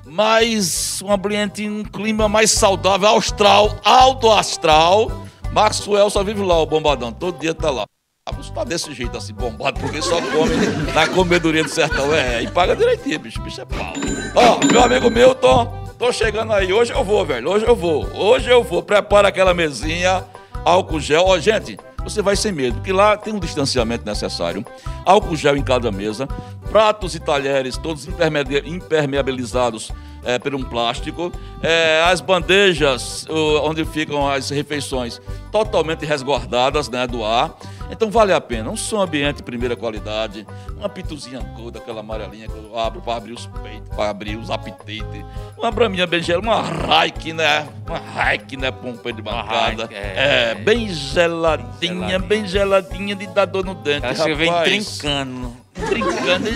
mais 0.06 1.02
um 1.02 1.10
ambiente, 1.10 1.68
um 1.68 1.84
clima 1.84 2.28
mais 2.28 2.52
saudável, 2.52 3.08
austral, 3.08 3.80
alto 3.86 4.30
astral. 4.32 5.10
Maxwell 5.54 6.10
só 6.10 6.24
vive 6.24 6.42
lá, 6.42 6.60
o 6.60 6.66
bombadão, 6.66 7.14
todo 7.14 7.40
dia 7.40 7.54
tá 7.54 7.72
lá. 7.72 7.86
Ah, 8.26 8.32
você 8.32 8.54
tá 8.54 8.64
desse 8.64 8.94
jeito 8.94 9.18
assim, 9.18 9.34
bombado, 9.34 9.82
porque 9.82 10.02
só 10.02 10.16
come 10.22 10.56
na 10.96 11.06
comedoria 11.08 11.62
do 11.62 11.70
sertão. 11.70 12.16
É, 12.16 12.42
e 12.42 12.48
paga 12.48 12.74
direitinho, 12.74 13.20
bicho. 13.20 13.42
Bicho 13.42 13.60
é 13.60 13.66
pau. 13.66 13.94
Ó, 14.34 14.66
meu 14.66 14.82
amigo 14.82 15.10
Milton, 15.10 15.90
tô 16.00 16.10
chegando 16.14 16.54
aí. 16.54 16.72
Hoje 16.72 16.94
eu 16.94 17.04
vou, 17.04 17.26
velho. 17.26 17.50
Hoje 17.50 17.66
eu 17.68 17.76
vou. 17.76 18.08
Hoje 18.16 18.50
eu 18.50 18.64
vou. 18.64 18.82
Prepara 18.82 19.28
aquela 19.28 19.54
mesinha, 19.54 20.24
álcool 20.64 21.02
gel. 21.02 21.26
Ó, 21.26 21.38
gente, 21.38 21.78
você 22.02 22.22
vai 22.22 22.38
sem 22.38 22.54
medo, 22.54 22.76
porque 22.76 22.94
lá 22.94 23.18
tem 23.18 23.34
um 23.34 23.40
distanciamento 23.40 24.06
necessário. 24.06 24.66
Álcool 25.06 25.36
gel 25.36 25.58
em 25.58 25.62
cada 25.62 25.92
mesa. 25.92 26.26
Pratos 26.74 27.14
e 27.14 27.20
talheres, 27.20 27.78
todos 27.78 28.08
impermea- 28.08 28.64
impermeabilizados 28.66 29.92
é, 30.26 30.40
por 30.40 30.56
um 30.56 30.64
plástico. 30.64 31.32
É, 31.62 32.02
as 32.06 32.20
bandejas 32.20 33.28
onde 33.64 33.86
ficam 33.86 34.28
as 34.28 34.50
refeições 34.50 35.22
totalmente 35.52 36.04
resguardadas 36.04 36.90
né, 36.90 37.06
do 37.06 37.24
ar. 37.24 37.54
Então 37.92 38.10
vale 38.10 38.34
a 38.34 38.42
pena. 38.42 38.72
Um 38.72 38.76
som 38.76 39.02
ambiente 39.02 39.38
de 39.38 39.44
primeira 39.44 39.76
qualidade, 39.76 40.48
uma 40.76 40.90
pituzinha 40.90 41.42
cor 41.56 41.70
daquela 41.70 42.00
amarelinha 42.00 42.48
que 42.48 42.56
eu 42.56 42.80
abro 42.80 43.02
para 43.02 43.18
abrir 43.18 43.34
os 43.34 43.46
peitos, 43.46 43.90
para 43.96 44.10
abrir 44.10 44.36
os 44.36 44.50
apetites. 44.50 45.24
Uma 45.56 45.70
braminha 45.70 46.08
bem 46.08 46.24
gelada, 46.24 46.48
uma 46.48 46.60
Raik, 46.62 47.34
né? 47.34 47.68
Uma 47.88 48.00
Raik, 48.00 48.58
né? 48.58 48.72
Pompa 48.72 49.14
de 49.14 49.22
bancada. 49.22 49.88
É. 49.92 50.54
é. 50.54 50.56
bem 50.56 50.90
geladinha, 50.90 51.94
Geladinha. 51.94 52.20
bem 52.20 52.48
geladinha 52.48 53.16
de 53.16 53.28
dar 53.28 53.46
dor 53.46 53.64
no 53.64 53.76
dente, 53.76 54.08
Acho 54.08 54.24
que 54.24 54.34
vem 54.34 54.50
rapaz. 54.50 54.98
trincando. 54.98 55.63
Brincando! 55.76 56.50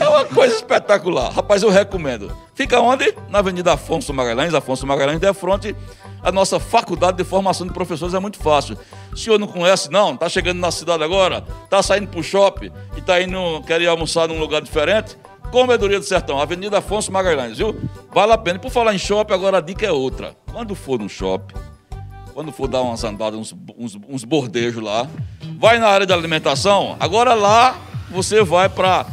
É 0.00 0.08
uma 0.08 0.24
coisa 0.24 0.56
espetacular. 0.56 1.32
Rapaz, 1.32 1.62
eu 1.62 1.70
recomendo. 1.70 2.36
Fica 2.54 2.80
onde? 2.80 3.14
Na 3.28 3.40
Avenida 3.40 3.72
Afonso 3.72 4.12
Magalhães, 4.12 4.54
Afonso 4.54 4.86
Magalhães, 4.86 5.20
de 5.20 5.32
frente 5.34 5.74
a 6.24 6.32
nossa 6.32 6.58
faculdade 6.58 7.18
de 7.18 7.24
formação 7.24 7.66
de 7.66 7.72
professores 7.74 8.14
é 8.14 8.18
muito 8.18 8.38
fácil. 8.38 8.78
O 9.12 9.16
senhor 9.16 9.38
não 9.38 9.46
conhece, 9.46 9.90
não? 9.90 10.14
Está 10.14 10.26
chegando 10.26 10.58
na 10.58 10.70
cidade 10.70 11.04
agora? 11.04 11.44
Está 11.64 11.82
saindo 11.82 12.08
para 12.08 12.18
o 12.18 12.22
shopping 12.22 12.72
e 12.96 13.00
está 13.00 13.20
indo, 13.20 13.62
quer 13.66 13.82
ir 13.82 13.86
almoçar 13.86 14.26
num 14.26 14.38
lugar 14.38 14.62
diferente? 14.62 15.18
Comedoria 15.52 15.98
do 15.98 16.04
Sertão, 16.04 16.40
Avenida 16.40 16.78
Afonso 16.78 17.12
Magalhães, 17.12 17.58
viu? 17.58 17.78
Vale 18.10 18.32
a 18.32 18.38
pena. 18.38 18.56
E 18.56 18.58
por 18.58 18.70
falar 18.70 18.94
em 18.94 18.98
shopping, 18.98 19.34
agora 19.34 19.58
a 19.58 19.60
dica 19.60 19.84
é 19.84 19.92
outra. 19.92 20.34
Quando 20.50 20.74
for 20.74 20.98
no 20.98 21.10
shopping, 21.10 21.54
quando 22.34 22.50
for 22.50 22.66
dar 22.66 22.82
umas 22.82 23.04
andadas, 23.04 23.38
uns, 23.38 23.54
uns, 23.78 23.96
uns 24.08 24.24
bordejos 24.24 24.82
lá, 24.82 25.08
vai 25.56 25.78
na 25.78 25.86
área 25.86 26.04
de 26.04 26.12
alimentação, 26.12 26.96
agora 26.98 27.32
lá 27.32 27.80
você 28.10 28.42
vai 28.42 28.68
para 28.68 29.06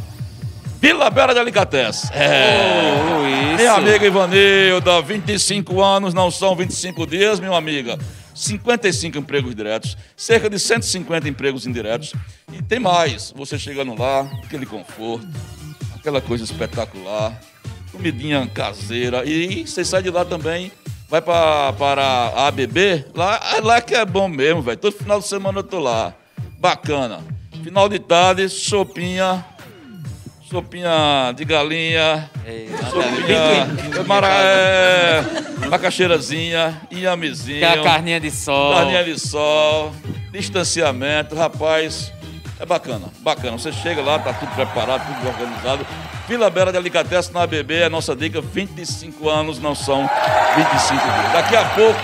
Vila 0.80 1.08
Bela 1.08 1.32
de 1.32 1.38
Alicatés. 1.38 2.10
É. 2.10 2.94
Oh, 3.16 3.56
minha 3.56 3.72
amiga 3.74 4.04
Ivanilda, 4.04 5.00
25 5.00 5.80
anos, 5.80 6.12
não 6.12 6.32
são 6.32 6.56
25 6.56 7.06
dias, 7.06 7.38
minha 7.38 7.56
amiga. 7.56 7.96
55 8.34 9.16
empregos 9.16 9.54
diretos, 9.54 9.96
cerca 10.16 10.50
de 10.50 10.58
150 10.58 11.28
empregos 11.28 11.64
indiretos. 11.64 12.12
E 12.52 12.60
tem 12.60 12.80
mais. 12.80 13.32
Você 13.36 13.56
chegando 13.56 13.96
lá, 13.96 14.22
aquele 14.42 14.66
conforto, 14.66 15.28
aquela 15.94 16.20
coisa 16.20 16.42
espetacular, 16.42 17.40
comidinha 17.92 18.44
caseira. 18.48 19.24
E 19.24 19.64
você 19.64 19.84
sai 19.84 20.02
de 20.02 20.10
lá 20.10 20.24
também, 20.24 20.72
vai 21.12 21.20
pra, 21.20 21.74
para 21.74 22.02
a 22.02 22.46
ABB, 22.46 23.04
lá, 23.14 23.38
lá 23.62 23.82
que 23.82 23.94
é 23.94 24.02
bom 24.02 24.28
mesmo, 24.28 24.62
velho. 24.62 24.78
Todo 24.78 24.96
final 24.96 25.20
de 25.20 25.26
semana 25.26 25.58
eu 25.58 25.62
tô 25.62 25.78
lá. 25.78 26.14
Bacana. 26.58 27.20
Final 27.62 27.86
de 27.86 27.98
tarde, 27.98 28.48
sopinha, 28.48 29.44
sopinha 30.48 31.34
de 31.36 31.44
galinha, 31.44 32.30
Ei, 32.46 32.70
sopinha, 32.90 34.04
mara, 34.06 34.26
é, 34.26 35.22
macaxeirazinha, 35.68 36.80
inhamezinho. 36.90 37.68
a 37.68 37.82
carninha 37.82 38.18
de 38.18 38.30
sol. 38.30 38.72
Carninha 38.74 39.04
de 39.04 39.20
sol, 39.20 39.92
distanciamento, 40.32 41.34
rapaz, 41.36 42.10
é 42.58 42.64
bacana, 42.64 43.08
bacana. 43.20 43.58
Você 43.58 43.70
chega 43.70 44.00
lá, 44.00 44.18
tá 44.18 44.32
tudo 44.32 44.50
preparado, 44.54 45.04
tudo 45.14 45.28
organizado. 45.28 45.86
Vila 46.32 46.48
Bela 46.48 46.72
de 46.72 46.78
Alicatesso 46.78 47.30
na 47.34 47.42
ABB, 47.42 47.74
é 47.74 47.84
a 47.84 47.90
nossa 47.90 48.16
dica, 48.16 48.40
25 48.40 49.28
anos, 49.28 49.58
não 49.58 49.74
são 49.74 50.08
25 50.56 51.02
dias. 51.02 51.32
Daqui 51.34 51.54
a 51.54 51.62
pouco, 51.74 52.00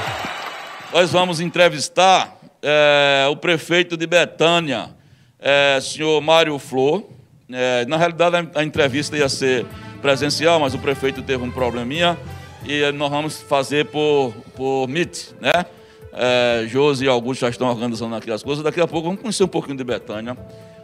nós 0.92 1.10
vamos 1.10 1.40
entrevistar 1.40 2.36
é, 2.60 3.26
o 3.30 3.36
prefeito 3.36 3.96
de 3.96 4.06
Betânia, 4.06 4.90
é, 5.38 5.80
senhor 5.80 6.20
Mário 6.20 6.58
Flor, 6.58 7.04
é, 7.50 7.86
na 7.86 7.96
realidade, 7.96 8.50
a, 8.54 8.62
entrevista 8.62 9.16
ia 9.16 9.30
ser 9.30 9.64
presencial, 10.02 10.60
mas 10.60 10.74
o 10.74 10.78
prefeito 10.78 11.22
teve 11.22 11.42
um 11.42 11.50
probleminha 11.50 12.18
e 12.66 12.92
nós 12.92 13.10
vamos 13.10 13.40
fazer 13.40 13.86
por, 13.86 14.34
por 14.54 14.88
Meet, 14.88 15.30
né? 15.40 15.64
É, 16.12 16.66
Josi 16.68 17.06
e 17.06 17.08
Augusto 17.08 17.40
já 17.40 17.48
estão 17.48 17.66
organizando 17.66 18.14
aqui 18.14 18.30
as 18.30 18.42
coisas. 18.42 18.62
Daqui 18.62 18.78
a 18.78 18.86
pouco 18.86 19.06
vamos 19.06 19.22
conhecer 19.22 19.44
um 19.44 19.48
pouquinho 19.48 19.78
de 19.78 19.84
Betânia. 19.84 20.36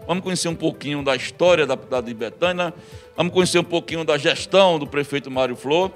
Vamos 0.06 0.22
conhecer 0.22 0.48
um 0.48 0.54
pouquinho 0.54 1.02
da 1.02 1.16
história 1.16 1.66
da, 1.66 1.74
da 1.74 2.00
de 2.00 2.12
Betânia. 2.12 2.72
Vamos 3.16 3.32
conhecer 3.32 3.58
um 3.58 3.64
pouquinho 3.64 4.04
da 4.04 4.18
gestão 4.18 4.78
do 4.78 4.86
prefeito 4.86 5.30
Mário 5.30 5.54
Flor. 5.54 5.90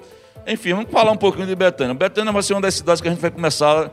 Enfim, 0.47 0.73
vamos 0.73 0.91
falar 0.91 1.11
um 1.11 1.17
pouquinho 1.17 1.45
de 1.45 1.55
Betânia. 1.55 1.93
Betânia 1.93 2.31
vai 2.31 2.41
ser 2.41 2.53
uma 2.53 2.61
das 2.61 2.75
cidades 2.75 3.01
que 3.01 3.07
a 3.07 3.11
gente 3.11 3.19
vai 3.19 3.29
começar 3.31 3.91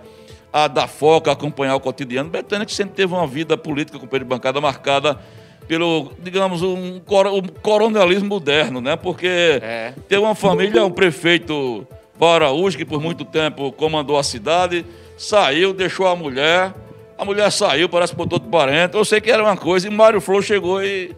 a 0.52 0.68
dar 0.68 0.86
foco, 0.86 1.28
a 1.28 1.32
acompanhar 1.32 1.74
o 1.74 1.80
cotidiano. 1.80 2.30
Betânia 2.30 2.64
que 2.64 2.72
sempre 2.72 2.94
teve 2.94 3.12
uma 3.12 3.26
vida 3.26 3.58
política 3.58 3.98
com 3.98 4.06
de 4.06 4.24
bancada 4.24 4.60
marcada 4.60 5.18
pelo, 5.66 6.12
digamos, 6.22 6.62
um, 6.62 6.96
um 6.96 7.48
coronelismo 7.60 8.28
moderno, 8.28 8.80
né? 8.80 8.94
Porque 8.94 9.26
é. 9.26 9.92
tem 10.08 10.18
uma 10.18 10.34
família, 10.34 10.84
um 10.84 10.90
prefeito 10.90 11.86
Araújo, 12.20 12.78
que 12.78 12.84
por 12.84 13.00
muito 13.00 13.24
tempo 13.24 13.72
comandou 13.72 14.16
a 14.16 14.22
cidade, 14.22 14.86
saiu, 15.18 15.74
deixou 15.74 16.06
a 16.06 16.16
mulher, 16.16 16.72
a 17.18 17.24
mulher 17.24 17.50
saiu, 17.50 17.88
parece 17.88 18.12
que 18.12 18.18
botou 18.18 18.36
outro 18.36 18.48
parente. 18.48 18.96
Eu 18.96 19.04
sei 19.04 19.20
que 19.20 19.30
era 19.30 19.42
uma 19.42 19.56
coisa, 19.56 19.86
e 19.86 19.90
Mário 19.90 20.20
Flor 20.20 20.42
chegou 20.42 20.82
e 20.82 21.14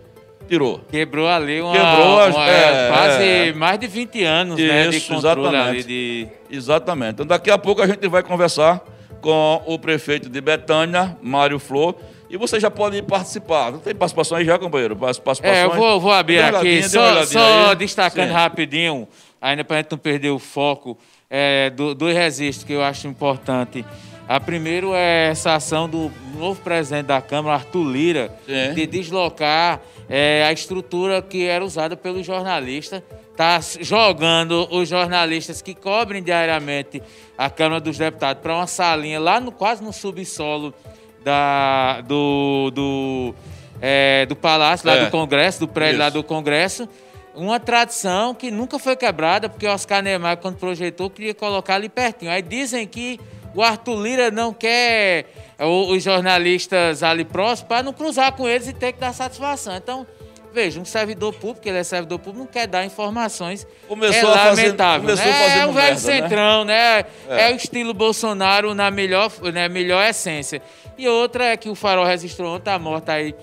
tirou. 0.49 0.81
Quebrou 0.91 1.29
ali 1.29 1.61
uma, 1.61 1.73
Quebrou 1.73 2.29
uma, 2.29 2.51
é, 2.51 2.89
quase 2.89 3.25
é, 3.25 3.53
mais 3.53 3.79
de 3.79 3.87
20 3.87 4.25
anos 4.25 4.59
Isso, 4.59 4.69
né, 4.69 4.89
de 4.89 5.01
controle 5.03 5.41
exatamente. 5.41 5.87
De... 5.87 6.29
Exatamente. 6.51 7.13
Então 7.13 7.27
daqui 7.27 7.51
a 7.51 7.59
pouco 7.59 7.83
a 7.83 7.87
gente 7.87 8.07
vai 8.09 8.23
conversar 8.23 8.83
com 9.21 9.63
o 9.67 9.79
prefeito 9.79 10.29
de 10.29 10.41
Betânia, 10.41 11.17
Mário 11.23 11.59
Flor, 11.59 11.95
e 12.31 12.37
você 12.37 12.61
já 12.61 12.71
pode 12.71 13.01
participar. 13.03 13.73
Não 13.73 13.79
tem 13.79 13.95
participação 13.95 14.39
aí 14.39 14.45
já, 14.45 14.59
companheiro? 14.59 14.95
Participações? 14.97 15.51
É, 15.51 15.65
eu 15.65 15.75
vou, 15.75 16.01
vou 16.01 16.13
abrir 16.13 16.41
aqui, 16.41 16.83
só, 16.83 17.25
só 17.25 17.75
destacando 17.75 18.29
Sim. 18.29 18.35
rapidinho, 18.35 19.09
ainda 19.41 19.65
para 19.65 19.77
a 19.77 19.81
gente 19.81 19.91
não 19.91 19.99
perder 19.99 20.31
o 20.31 20.39
foco, 20.39 20.99
é, 21.31 21.71
do, 21.71 21.95
dois 21.95 22.17
registros 22.17 22.65
que 22.65 22.73
eu 22.73 22.83
acho 22.83 23.07
importante. 23.07 23.85
A 24.29 24.39
primeiro 24.39 24.95
é 24.95 25.29
essa 25.31 25.55
ação 25.55 25.89
do 25.89 26.13
novo 26.37 26.61
presidente 26.61 27.07
da 27.07 27.21
Câmara, 27.21 27.57
Arthur 27.57 27.85
Lira, 27.85 28.31
Sim. 28.47 28.75
de 28.75 28.87
deslocar 28.87 29.81
é, 30.09 30.44
a 30.47 30.53
estrutura 30.53 31.21
que 31.21 31.44
era 31.47 31.64
usada 31.64 31.97
pelos 31.97 32.25
jornalistas. 32.25 33.03
Está 33.31 33.61
jogando 33.81 34.66
os 34.73 34.88
jornalistas 34.88 35.62
que 35.62 35.75
cobrem 35.75 36.23
diariamente 36.23 37.01
a 37.37 37.49
Câmara 37.49 37.81
dos 37.81 37.97
Deputados 37.97 38.42
para 38.42 38.55
uma 38.55 38.66
salinha 38.66 39.21
lá 39.21 39.38
no, 39.38 39.53
quase 39.53 39.83
no 39.83 39.92
subsolo 39.92 40.75
da, 41.23 42.01
do, 42.01 42.71
do, 42.75 43.35
é, 43.81 44.27
do 44.27 44.35
palácio, 44.35 44.88
lá 44.88 44.97
é. 44.97 45.05
do 45.05 45.11
Congresso, 45.11 45.61
do 45.61 45.68
prédio 45.68 45.94
Isso. 45.94 46.03
lá 46.03 46.11
do 46.11 46.25
Congresso. 46.25 46.88
Uma 47.35 47.61
tradição 47.61 48.35
que 48.35 48.51
nunca 48.51 48.77
foi 48.81 48.97
quebrada, 48.97 49.49
porque 49.49 49.66
o 49.66 49.71
Oscar 49.71 50.03
Niemeyer, 50.03 50.38
quando 50.38 50.57
projetou, 50.57 51.09
queria 51.09 51.33
colocar 51.33 51.77
ali 51.77 51.88
pertinho. 51.88 52.33
Aí 52.33 52.42
dizem 52.42 52.85
que 52.88 53.21
o 53.59 53.62
Arthur 53.62 54.01
Lira 54.01 54.31
não 54.31 54.55
quer 54.55 55.27
os 55.59 56.01
jornalistas 56.01 57.03
ali 57.03 57.25
próximos 57.25 57.66
para 57.66 57.83
não 57.83 57.92
cruzar 57.92 58.31
com 58.37 58.49
eles 58.49 58.68
e 58.68 58.73
ter 58.73 58.92
que 58.92 59.01
dar 59.01 59.12
satisfação. 59.12 59.75
Então, 59.75 60.07
veja, 60.55 60.81
um 60.81 60.85
servidor 60.85 61.35
público, 61.35 61.68
ele 61.68 61.79
é 61.79 61.83
servidor 61.83 62.21
público, 62.21 62.38
não 62.38 62.47
quer 62.47 62.68
dar 62.68 62.85
informações. 62.85 63.66
Começou 63.88 64.31
é 64.31 64.35
lamentável. 64.35 65.09
Fazer, 65.09 65.29
né? 65.29 65.59
É 65.59 65.66
um 65.66 65.73
velho 65.73 65.87
merda, 65.87 65.99
centrão, 65.99 66.64
né? 66.64 67.03
né? 67.03 67.05
É. 67.31 67.51
é. 67.51 67.53
o 67.53 67.57
estilo 67.57 67.92
Bolsonaro 67.92 68.77
na 68.77 68.92
melhor, 68.92 69.33
né, 69.53 69.68
melhor 69.68 70.09
essência. 70.09 70.62
E 70.97 71.09
outra 71.09 71.47
é 71.47 71.57
que 71.57 71.68
o 71.68 71.75
Farol 71.75 72.05
registrou 72.05 72.55
ontem 72.55 72.71
a 72.71 72.79
morte 72.79 73.11
aí 73.11 73.35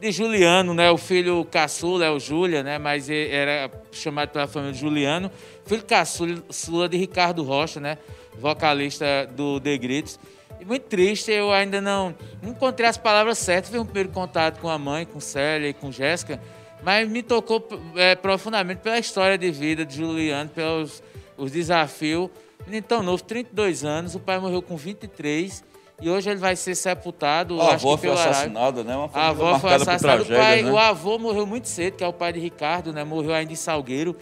de 0.00 0.10
Juliano, 0.10 0.74
né? 0.74 0.90
O 0.90 0.96
filho 0.96 1.44
caçula 1.44 2.06
é 2.06 2.10
o 2.10 2.18
Júlia, 2.18 2.64
né? 2.64 2.76
Mas 2.76 3.08
era 3.08 3.70
chamado 3.92 4.30
pela 4.30 4.48
família 4.48 4.72
de 4.72 4.80
Juliano. 4.80 5.30
Filho 5.64 5.84
caçula 5.84 6.88
de 6.88 6.96
Ricardo 6.96 7.44
Rocha, 7.44 7.78
né? 7.78 7.98
Vocalista 8.40 9.28
do 9.36 9.60
The 9.60 9.78
Gritos. 9.78 10.18
E 10.60 10.64
muito 10.64 10.82
triste, 10.84 11.30
eu 11.30 11.52
ainda 11.52 11.80
não, 11.80 12.14
não 12.42 12.50
encontrei 12.50 12.88
as 12.88 12.96
palavras 12.96 13.38
certas. 13.38 13.70
Tive 13.70 13.78
um 13.78 13.84
primeiro 13.84 14.10
contato 14.10 14.60
com 14.60 14.68
a 14.68 14.78
mãe, 14.78 15.06
com 15.06 15.20
Célia 15.20 15.68
e 15.68 15.72
com 15.72 15.90
Jéssica, 15.90 16.40
mas 16.82 17.08
me 17.08 17.22
tocou 17.22 17.66
é, 17.96 18.14
profundamente 18.14 18.80
pela 18.82 18.98
história 18.98 19.38
de 19.38 19.50
vida 19.50 19.84
de 19.84 19.96
Juliano, 19.96 20.50
pelos 20.50 21.02
os 21.36 21.50
desafios. 21.50 22.28
Menino 22.66 22.86
tão 22.86 23.02
novo, 23.02 23.22
32 23.22 23.84
anos, 23.84 24.14
o 24.14 24.20
pai 24.20 24.38
morreu 24.38 24.60
com 24.60 24.76
23 24.76 25.64
e 26.00 26.08
hoje 26.08 26.30
ele 26.30 26.38
vai 26.38 26.56
ser 26.56 26.74
sepultado. 26.74 27.60
A 27.60 27.74
avó 27.74 27.96
foi 27.96 28.10
assassinada, 28.10 28.84
né? 28.84 28.96
Uma 28.96 29.10
a 29.12 29.28
avó 29.28 29.58
foi 29.58 29.74
assassinada. 29.74 30.22
O, 30.22 30.26
pai, 30.26 30.62
né? 30.62 30.70
o 30.70 30.78
avô 30.78 31.18
morreu 31.18 31.46
muito 31.46 31.68
cedo, 31.68 31.96
que 31.96 32.04
é 32.04 32.06
o 32.06 32.12
pai 32.12 32.32
de 32.32 32.40
Ricardo, 32.40 32.92
né? 32.92 33.04
Morreu 33.04 33.34
ainda 33.34 33.52
em 33.52 33.56
Salgueiro. 33.56 34.16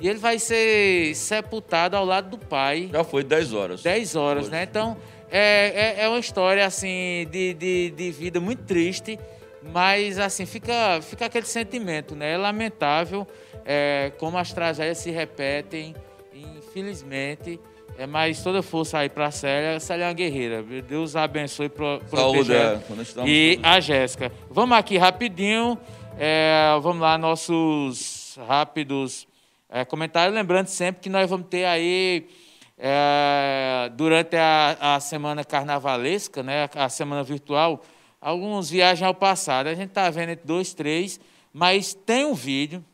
E 0.00 0.08
ele 0.08 0.18
vai 0.18 0.38
ser 0.38 1.14
sepultado 1.14 1.96
ao 1.96 2.04
lado 2.04 2.30
do 2.30 2.38
pai. 2.38 2.88
Já 2.90 3.04
foi 3.04 3.22
10 3.22 3.52
horas. 3.52 3.82
10 3.82 4.16
horas, 4.16 4.48
né? 4.48 4.62
Então, 4.62 4.96
é, 5.30 5.96
é, 5.98 6.04
é, 6.04 6.08
uma 6.08 6.18
história, 6.18 6.64
assim, 6.64 7.28
de, 7.30 7.52
de, 7.52 7.90
de 7.90 8.10
vida 8.10 8.40
muito 8.40 8.62
triste. 8.64 9.18
Mas, 9.62 10.18
assim, 10.18 10.46
fica, 10.46 11.00
fica 11.02 11.26
aquele 11.26 11.44
sentimento, 11.44 12.16
né? 12.16 12.32
É 12.32 12.38
lamentável 12.38 13.26
é, 13.64 14.10
como 14.16 14.38
as 14.38 14.52
tragédias 14.54 14.96
se 14.98 15.10
repetem, 15.10 15.94
infelizmente. 16.34 17.60
É, 17.98 18.06
mas 18.06 18.42
toda 18.42 18.62
força 18.62 18.98
aí 18.98 19.10
para 19.10 19.26
a 19.26 19.30
Célia. 19.30 19.76
A 19.76 19.80
Célia 19.80 20.04
é 20.04 20.08
uma 20.08 20.14
guerreira. 20.14 20.62
Deus 20.62 21.14
abençoe 21.14 21.68
pro, 21.68 22.00
Saúde, 22.06 22.54
é, 22.54 22.80
E 23.26 23.60
a 23.62 23.78
Jéssica. 23.80 24.32
Vamos 24.50 24.78
aqui 24.78 24.96
rapidinho. 24.96 25.78
É, 26.18 26.70
vamos 26.80 27.02
lá, 27.02 27.18
nossos 27.18 28.38
rápidos 28.48 29.28
é, 29.70 29.84
comentários. 29.84 30.34
Lembrando 30.34 30.66
sempre 30.66 31.00
que 31.00 31.08
nós 31.08 31.30
vamos 31.30 31.46
ter 31.48 31.64
aí, 31.64 32.28
é, 32.76 33.90
durante 33.94 34.36
a, 34.36 34.96
a 34.96 35.00
semana 35.00 35.44
carnavalesca, 35.44 36.42
né, 36.42 36.68
a 36.74 36.88
semana 36.88 37.22
virtual, 37.22 37.82
alguns 38.20 38.68
viagens 38.68 39.06
ao 39.06 39.14
passado. 39.14 39.68
A 39.68 39.74
gente 39.74 39.90
está 39.90 40.10
vendo 40.10 40.30
entre 40.30 40.46
dois, 40.46 40.74
três, 40.74 41.20
mas 41.52 41.94
tem 41.94 42.24
um 42.24 42.34
vídeo 42.34 42.84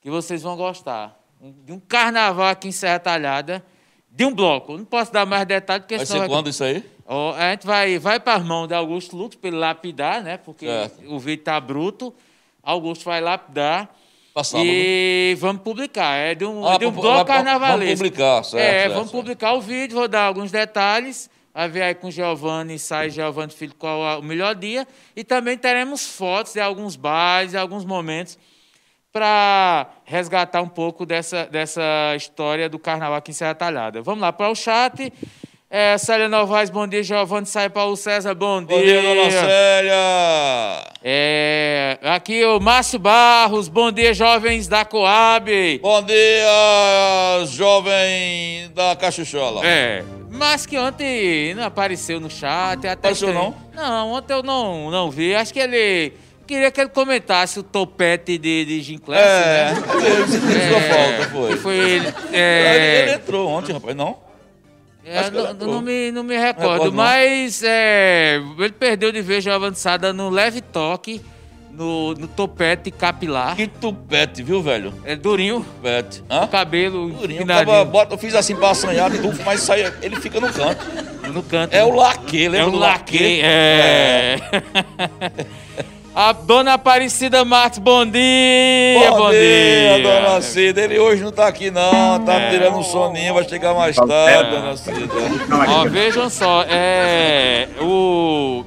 que 0.00 0.10
vocês 0.10 0.42
vão 0.42 0.56
gostar. 0.56 1.18
De 1.40 1.72
um 1.72 1.80
carnaval 1.80 2.46
aqui 2.48 2.68
em 2.68 2.72
Serra 2.72 2.98
Talhada 2.98 3.64
de 4.10 4.24
um 4.24 4.34
bloco. 4.34 4.76
Não 4.76 4.84
posso 4.84 5.12
dar 5.12 5.24
mais 5.24 5.46
detalhes, 5.46 5.82
porque 5.82 5.96
Vai 5.96 6.06
ser 6.06 6.28
quando 6.28 6.50
isso 6.50 6.62
aí? 6.62 6.84
Ó, 7.06 7.32
a 7.34 7.50
gente 7.50 7.66
vai, 7.66 7.98
vai 7.98 8.20
para 8.20 8.34
as 8.34 8.44
mãos 8.44 8.68
de 8.68 8.74
Augusto 8.74 9.16
Lux 9.16 9.34
para 9.34 9.48
ele 9.48 9.56
lapidar, 9.56 10.22
né? 10.22 10.36
Porque 10.36 10.66
o 11.06 11.18
vídeo 11.18 11.42
tá 11.42 11.58
bruto. 11.60 12.14
Augusto 12.62 13.06
vai 13.06 13.20
lapidar. 13.20 13.90
E 14.64 15.36
vamos 15.38 15.62
publicar. 15.62 16.14
É 16.16 16.34
de 16.34 16.44
um, 16.44 16.66
Ah, 16.66 16.78
de 16.78 16.86
um 16.86 16.90
bloco 16.90 17.26
carnavalesco. 17.26 17.84
vamos 17.84 17.98
publicar, 17.98 18.42
certo, 18.44 18.62
É, 18.62 18.70
certo, 18.80 18.92
vamos 18.94 19.10
certo. 19.10 19.20
publicar 19.20 19.52
o 19.54 19.60
vídeo, 19.60 19.96
vou 19.96 20.08
dar 20.08 20.22
alguns 20.24 20.50
detalhes. 20.50 21.28
Vai 21.54 21.68
ver 21.68 21.82
aí 21.82 21.94
com 21.94 22.10
Giovanni, 22.10 22.78
sai 22.78 23.10
Giovanni 23.10 23.52
Filho 23.52 23.74
qual 23.78 24.02
é 24.06 24.16
o 24.16 24.22
melhor 24.22 24.54
dia. 24.54 24.88
E 25.14 25.22
também 25.22 25.58
teremos 25.58 26.06
fotos 26.06 26.54
de 26.54 26.60
alguns 26.60 26.96
bares, 26.96 27.50
de 27.50 27.58
alguns 27.58 27.84
momentos, 27.84 28.38
para 29.12 29.88
resgatar 30.06 30.62
um 30.62 30.68
pouco 30.68 31.04
dessa, 31.04 31.44
dessa 31.44 31.82
história 32.16 32.70
do 32.70 32.78
carnaval 32.78 33.18
aqui 33.18 33.32
em 33.32 33.34
Serra 33.34 33.54
Talhada. 33.54 34.00
Vamos 34.00 34.22
lá 34.22 34.32
para 34.32 34.48
o 34.48 34.54
chat. 34.54 35.12
É, 35.74 35.96
Célia 35.96 36.28
Novaes, 36.28 36.68
bom 36.68 36.86
dia. 36.86 37.02
Giovanni 37.02 37.46
Sai 37.46 37.70
Paulo 37.70 37.96
César, 37.96 38.34
bom 38.34 38.62
dia. 38.62 38.76
Bom 38.76 38.82
dia, 38.84 39.00
dona 39.00 39.30
Célia. 39.30 40.92
É, 41.02 41.98
aqui 42.02 42.44
o 42.44 42.60
Márcio 42.60 42.98
Barros, 42.98 43.68
bom 43.68 43.90
dia, 43.90 44.12
jovens 44.12 44.68
da 44.68 44.84
Coab. 44.84 45.78
Bom 45.82 46.02
dia, 46.02 47.46
jovem 47.46 48.70
da 48.74 48.94
Cachuchola. 48.96 49.64
É, 49.66 50.04
mas 50.30 50.66
que 50.66 50.76
ontem 50.78 51.54
não 51.54 51.64
apareceu 51.64 52.20
no 52.20 52.28
chat. 52.30 52.76
Até 52.80 52.90
Apareceu 52.90 53.28
estranho. 53.30 53.54
Não, 53.74 54.12
ontem 54.12 54.34
eu 54.34 54.42
não, 54.42 54.90
não 54.90 55.10
vi. 55.10 55.34
Acho 55.34 55.54
que 55.54 55.58
ele. 55.58 56.12
Queria 56.46 56.70
que 56.70 56.82
ele 56.82 56.90
comentasse 56.90 57.58
o 57.58 57.62
topete 57.62 58.36
de, 58.36 58.66
de 58.66 58.82
Jim 58.82 58.98
Clancy, 58.98 59.22
É, 59.24 59.72
né? 59.72 59.82
ele 60.04 60.68
sua 60.68 60.80
falta, 60.82 61.30
foi. 61.30 61.56
foi 61.56 61.74
ele. 61.78 62.06
Ele, 62.08 62.14
É, 62.34 63.02
ele 63.04 63.12
entrou 63.12 63.48
ontem, 63.48 63.72
rapaz, 63.72 63.96
não? 63.96 64.18
É, 65.04 65.30
não, 65.30 65.54
não 65.54 65.80
me, 65.82 66.10
não 66.12 66.22
me 66.22 66.36
recordo, 66.36 66.84
não. 66.86 66.92
mas 66.92 67.62
é, 67.62 68.40
ele 68.58 68.72
perdeu 68.72 69.10
de 69.10 69.20
vez 69.20 69.46
a 69.46 69.54
avançada 69.54 70.12
no 70.12 70.30
leve 70.30 70.60
toque, 70.60 71.20
no, 71.70 72.14
no 72.14 72.28
topete 72.28 72.90
capilar. 72.90 73.56
Que 73.56 73.66
tupete, 73.66 74.42
viu, 74.42 74.62
velho? 74.62 74.92
É 75.04 75.16
durinho, 75.16 75.60
Tupete. 75.76 76.22
Hã? 76.30 76.42
o 76.44 76.48
cabelo 76.48 77.08
Durinho. 77.10 77.46
Tava, 77.46 77.84
bota, 77.84 78.14
eu 78.14 78.18
fiz 78.18 78.34
assim 78.34 78.54
pra 78.54 78.70
assanhar, 78.70 79.10
tufo, 79.10 79.42
mas 79.44 79.60
sai, 79.60 79.92
ele 80.02 80.16
fica 80.20 80.38
no 80.38 80.52
canto. 80.52 80.84
no 81.32 81.42
canto. 81.42 81.72
É 81.74 81.82
o 81.82 81.94
laque, 81.94 82.48
lembra 82.48 82.58
É 82.58 82.66
um 82.66 82.76
laque? 82.78 83.18
laque. 83.18 83.40
É. 83.42 84.36
A 86.14 86.32
dona 86.32 86.74
Aparecida 86.74 87.42
Marques, 87.42 87.78
bom 87.78 88.04
dia. 88.04 89.10
Bom, 89.12 89.30
dia, 89.30 89.98
dona 90.02 90.42
Cida. 90.42 90.82
Ele 90.82 90.98
hoje 90.98 91.22
não 91.22 91.32
tá 91.32 91.46
aqui, 91.46 91.70
não. 91.70 92.22
Tá 92.22 92.34
É. 92.34 92.50
tirando 92.50 92.76
um 92.76 92.82
soninho, 92.82 93.32
vai 93.32 93.48
chegar 93.48 93.72
mais 93.72 93.96
tarde, 93.96 94.50
dona 94.50 94.76
Cida. 94.76 95.08
Ó, 95.68 95.84
vejam 95.88 96.28
só, 96.28 96.64
é, 96.68 97.66
o 97.80 98.62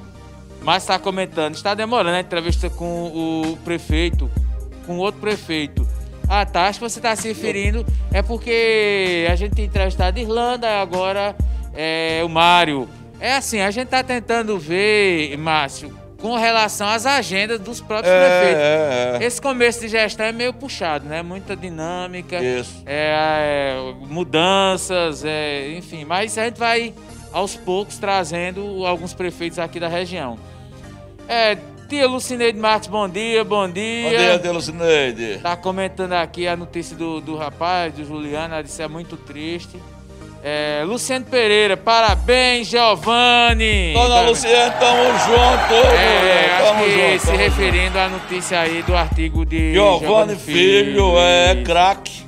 Márcio 0.63 0.85
está 0.85 0.97
comentando, 0.97 1.53
está 1.53 1.75
demorando 1.75 2.15
a 2.15 2.19
entrevista 2.19 2.67
com 2.67 3.05
o 3.53 3.57
prefeito, 3.63 4.29
com 4.87 4.97
outro 4.97 5.21
prefeito. 5.21 5.87
Ah, 6.27 6.43
tá, 6.47 6.65
acho 6.65 6.79
que 6.79 6.89
você 6.89 6.97
está 6.97 7.15
se 7.15 7.27
referindo, 7.27 7.85
é 8.11 8.23
porque 8.23 9.27
a 9.29 9.35
gente 9.35 9.53
tem 9.53 9.65
entrevistado 9.65 10.17
a 10.17 10.21
Irlanda, 10.21 10.81
agora 10.81 11.35
é, 11.75 12.21
o 12.25 12.27
Mário. 12.29 12.89
É 13.19 13.35
assim, 13.35 13.61
a 13.61 13.69
gente 13.69 13.85
está 13.85 14.01
tentando 14.01 14.57
ver, 14.57 15.37
Márcio, 15.37 15.95
com 16.25 16.35
relação 16.35 16.87
às 16.87 17.05
agendas 17.05 17.59
dos 17.59 17.79
próprios 17.79 18.11
prefeitos. 18.11 18.59
É, 18.59 19.17
é, 19.19 19.23
é. 19.23 19.27
Esse 19.27 19.39
começo 19.39 19.79
de 19.81 19.89
gestão 19.89 20.25
é 20.25 20.31
meio 20.31 20.51
puxado, 20.51 21.05
né? 21.05 21.21
Muita 21.21 21.55
dinâmica, 21.55 22.43
Isso. 22.43 22.81
é, 22.83 23.75
é, 23.77 23.93
mudanças, 24.07 25.23
é, 25.23 25.77
enfim. 25.77 26.03
Mas 26.03 26.35
a 26.35 26.45
gente 26.45 26.57
vai, 26.57 26.95
aos 27.31 27.55
poucos, 27.55 27.99
trazendo 27.99 28.87
alguns 28.87 29.13
prefeitos 29.13 29.59
aqui 29.59 29.79
da 29.79 29.87
região. 29.87 30.39
É, 31.27 31.59
tia 31.87 32.07
Lucineide 32.07 32.57
Marques, 32.57 32.89
bom 32.89 33.07
dia, 33.07 33.43
bom 33.43 33.69
dia. 33.69 34.09
Bom 34.09 34.17
dia, 34.17 34.39
Delucineide. 34.39 35.39
Tá 35.43 35.55
comentando 35.55 36.13
aqui 36.13 36.47
a 36.47 36.57
notícia 36.57 36.97
do, 36.97 37.21
do 37.21 37.35
rapaz, 37.35 37.93
do 37.93 38.03
Juliano, 38.03 38.55
ela 38.55 38.63
disse 38.63 38.81
é 38.81 38.87
muito 38.87 39.15
triste. 39.15 39.79
É, 40.47 40.83
Luciano 40.85 41.25
Pereira, 41.25 41.75
parabéns, 41.75 42.67
Giovanni. 42.67 43.93
Dona 43.93 44.15
Tá- 44.17 44.21
Luciana, 44.21 44.71
tamo 44.73 45.03
junto. 45.25 45.73
É, 45.73 46.51
acho 46.53 46.65
tamo 46.67 46.83
que 46.85 46.91
junto, 46.91 47.25
se 47.25 47.35
referindo 47.35 47.97
à 47.97 48.07
notícia 48.09 48.59
aí 48.59 48.83
do 48.83 48.95
artigo 48.95 49.43
de 49.43 49.73
junto. 49.73 49.99
Giovanni 50.01 50.35
Filho, 50.35 51.17
é 51.17 51.63
craque. 51.63 52.23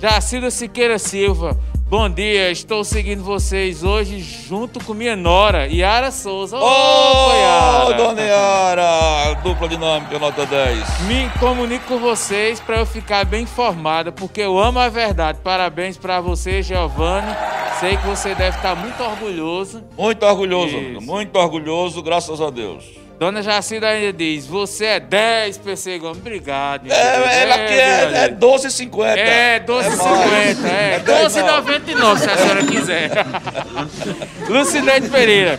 Jacilda 0.00 0.50
Siqueira 0.50 0.98
Silva, 0.98 1.56
bom 1.92 2.08
dia, 2.08 2.50
estou 2.50 2.82
seguindo 2.84 3.22
vocês 3.22 3.84
hoje 3.84 4.18
junto 4.18 4.82
com 4.82 4.94
minha 4.94 5.14
nora, 5.14 5.66
Yara 5.66 6.10
Souza. 6.10 6.56
Ô, 6.56 6.62
Ô, 6.62 7.32
Yara! 7.34 7.94
dona 7.98 8.22
Yara, 8.22 9.34
dupla 9.42 9.68
dinâmica, 9.68 10.18
nota 10.18 10.46
10. 10.46 11.00
Me 11.02 11.28
comunico 11.38 11.84
com 11.86 11.98
vocês 11.98 12.58
para 12.58 12.78
eu 12.78 12.86
ficar 12.86 13.26
bem 13.26 13.42
informada, 13.42 14.10
porque 14.10 14.40
eu 14.40 14.58
amo 14.58 14.78
a 14.78 14.88
verdade. 14.88 15.40
Parabéns 15.44 15.98
para 15.98 16.18
você, 16.18 16.62
Giovanni. 16.62 17.28
Sei 17.78 17.94
que 17.98 18.06
você 18.06 18.34
deve 18.34 18.56
estar 18.56 18.74
muito 18.74 19.02
orgulhoso. 19.02 19.84
Muito 19.94 20.24
orgulhoso, 20.24 20.74
Isso. 20.74 21.00
muito 21.02 21.38
orgulhoso, 21.38 22.02
graças 22.02 22.40
a 22.40 22.48
Deus. 22.48 23.01
Dona 23.18 23.42
Jacilda 23.42 23.88
ainda 23.88 24.12
diz: 24.12 24.46
Você 24.46 24.84
é 24.84 25.00
10 25.00 25.58
PC 25.58 25.98
Gomes. 25.98 26.18
Obrigado, 26.18 26.84
minha 26.84 26.94
querida. 26.94 27.30
É, 27.30 27.42
ela 27.42 27.54
aqui 27.54 27.74
é, 27.74 28.06
minha 28.06 28.18
é 28.18 28.28
gente. 28.28 28.38
12,50. 28.38 29.16
É, 29.16 29.60
12,50, 29.60 30.64
é. 30.66 30.98
10 30.98 31.34
não. 31.36 31.44
12,99 31.44 32.18
se 32.18 32.30
a 32.30 32.36
senhora 32.36 32.66
quiser. 32.66 33.10
Lucineide 34.48 35.08
Pereira. 35.08 35.58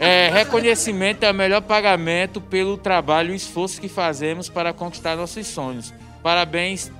É, 0.00 0.28
reconhecimento 0.32 1.24
é 1.24 1.30
o 1.30 1.34
melhor 1.34 1.62
pagamento 1.62 2.40
pelo 2.40 2.76
trabalho 2.76 3.32
e 3.32 3.36
esforço 3.36 3.80
que 3.80 3.88
fazemos 3.88 4.48
para 4.48 4.72
conquistar 4.72 5.16
nossos 5.16 5.46
sonhos. 5.46 5.94
Parabéns 6.22 6.90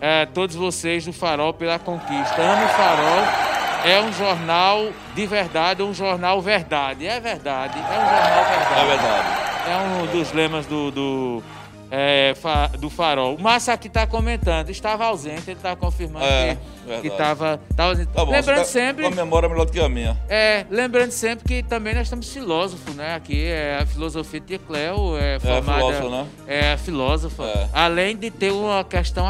é, 0.00 0.22
a 0.22 0.26
todos 0.26 0.54
vocês 0.54 1.04
do 1.04 1.12
Farol 1.12 1.52
pela 1.54 1.78
conquista. 1.78 2.40
Amo 2.40 2.64
o 2.64 2.68
Farol. 2.68 3.54
É 3.84 4.00
um 4.00 4.12
jornal 4.12 4.88
de 5.14 5.26
verdade, 5.26 5.82
um 5.82 5.92
jornal 5.92 6.40
verdade. 6.40 7.06
É 7.06 7.20
verdade, 7.20 7.78
é 7.78 7.82
um 7.82 8.06
jornal 8.06 8.44
verdade. 8.44 8.80
É 8.80 8.86
verdade. 8.86 9.43
É 9.66 9.76
um 9.76 10.06
dos 10.06 10.32
lemas 10.32 10.66
do, 10.66 10.90
do, 10.90 11.42
é, 11.90 12.34
fa- 12.36 12.66
do 12.78 12.90
Farol. 12.90 13.34
O 13.34 13.40
Márcio 13.40 13.72
aqui 13.72 13.86
está 13.88 14.06
comentando, 14.06 14.68
estava 14.70 15.06
ausente, 15.06 15.42
ele 15.46 15.52
está 15.52 15.74
confirmando 15.74 16.24
É, 16.26 16.58
que- 17.00 17.06
estava 17.08 17.58
ausente. 17.78 18.10
Tá 18.12 18.24
bom, 18.24 18.30
lembrando 18.32 18.58
tá 18.58 18.64
sempre. 18.64 19.06
A 19.06 19.10
memória 19.10 19.48
melhor 19.48 19.64
do 19.64 19.72
que 19.72 19.80
a 19.80 19.88
minha. 19.88 20.16
É, 20.28 20.66
lembrando 20.70 21.12
sempre 21.12 21.44
que 21.48 21.62
também 21.62 21.94
nós 21.94 22.10
temos 22.10 22.30
filósofo, 22.30 22.90
né? 22.92 23.14
Aqui 23.14 23.46
é 23.46 23.78
a 23.80 23.86
filosofia 23.86 24.40
de 24.40 24.58
Cléo, 24.58 25.16
é 25.16 25.38
formada. 25.40 25.62
filósofa, 25.78 26.08
né? 26.10 26.26
É 26.46 26.76
filósofa. 26.76 27.44
É. 27.44 27.68
Além 27.72 28.16
de 28.16 28.30
ter 28.30 28.52
uma 28.52 28.84
questão 28.84 29.24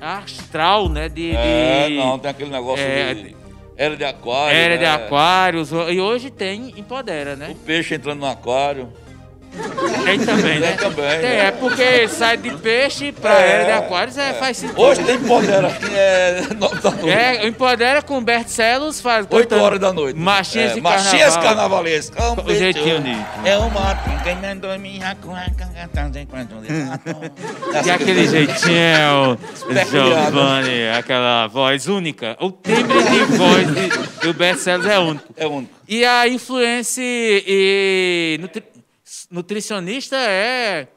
astral, 0.00 0.88
né? 0.88 1.08
De, 1.08 1.34
É, 1.34 1.88
de- 1.88 1.96
não, 1.96 2.18
tem 2.20 2.30
aquele 2.30 2.50
negócio 2.50 2.84
é, 2.84 3.14
de 3.14 3.36
era 3.76 3.96
de 3.96 4.04
aquário. 4.04 4.56
era 4.56 4.78
de 4.78 4.84
né? 4.84 4.90
aquários. 4.94 5.70
E 5.72 6.00
hoje 6.00 6.30
tem 6.30 6.72
Empodera, 6.78 7.34
né? 7.36 7.48
O 7.50 7.54
peixe 7.56 7.94
entrando 7.96 8.20
no 8.20 8.26
aquário. 8.26 8.88
Tem 10.04 10.18
também, 10.20 10.60
né? 10.60 10.68
Tem 10.68 10.76
também, 10.90 11.20
Tem, 11.20 11.28
né? 11.30 11.46
é 11.46 11.50
porque 11.50 12.08
sai 12.08 12.36
de 12.36 12.50
peixe 12.56 13.12
pra 13.12 13.32
É, 13.40 13.64
de 13.64 13.72
aquários, 13.72 14.16
é, 14.18 14.32
faz 14.34 14.56
sentido. 14.58 14.80
Hoje 14.80 15.02
tem 15.04 15.18
Podera 15.18 15.68
aqui, 15.68 15.86
é 15.94 16.42
9 16.58 16.80
da 16.80 16.90
noite. 16.90 17.10
É, 17.10 17.40
o 17.44 17.46
Empodera 17.48 18.02
com 18.02 18.22
Bert 18.22 18.48
Celos 18.48 19.00
faz 19.00 19.26
8 19.30 19.48
cantando 19.48 19.62
horas 19.62 19.80
da 19.80 19.92
noite. 19.92 20.18
Marchinhas 20.18 20.72
é, 20.72 20.74
de 20.74 20.80
Marchinhas 20.80 21.34
carnaval. 21.36 21.42
carnavalescas. 21.56 22.24
Um 22.24 22.32
O 22.52 22.54
jeitinho 22.54 23.00
bonito. 23.00 23.26
É 23.44 23.56
uma 23.58 23.96
e 27.84 27.90
aquele 27.90 28.26
jeitinho, 28.28 29.38
Giovanni, 29.90 30.88
aquela 30.98 31.46
voz 31.46 31.86
única. 31.86 32.36
O 32.40 32.50
timbre 32.50 33.02
de 33.02 33.24
voz 33.36 33.66
de, 33.74 34.26
do 34.26 34.34
Bert 34.34 34.58
Celos 34.58 34.86
é 34.86 34.98
único. 34.98 35.24
É 35.36 35.46
único. 35.46 35.72
E 35.88 36.04
a 36.04 36.26
influência 36.28 37.02
e 37.04 38.38
nutri- 38.40 38.62
nutricionista 39.30 40.16
é 40.16 40.88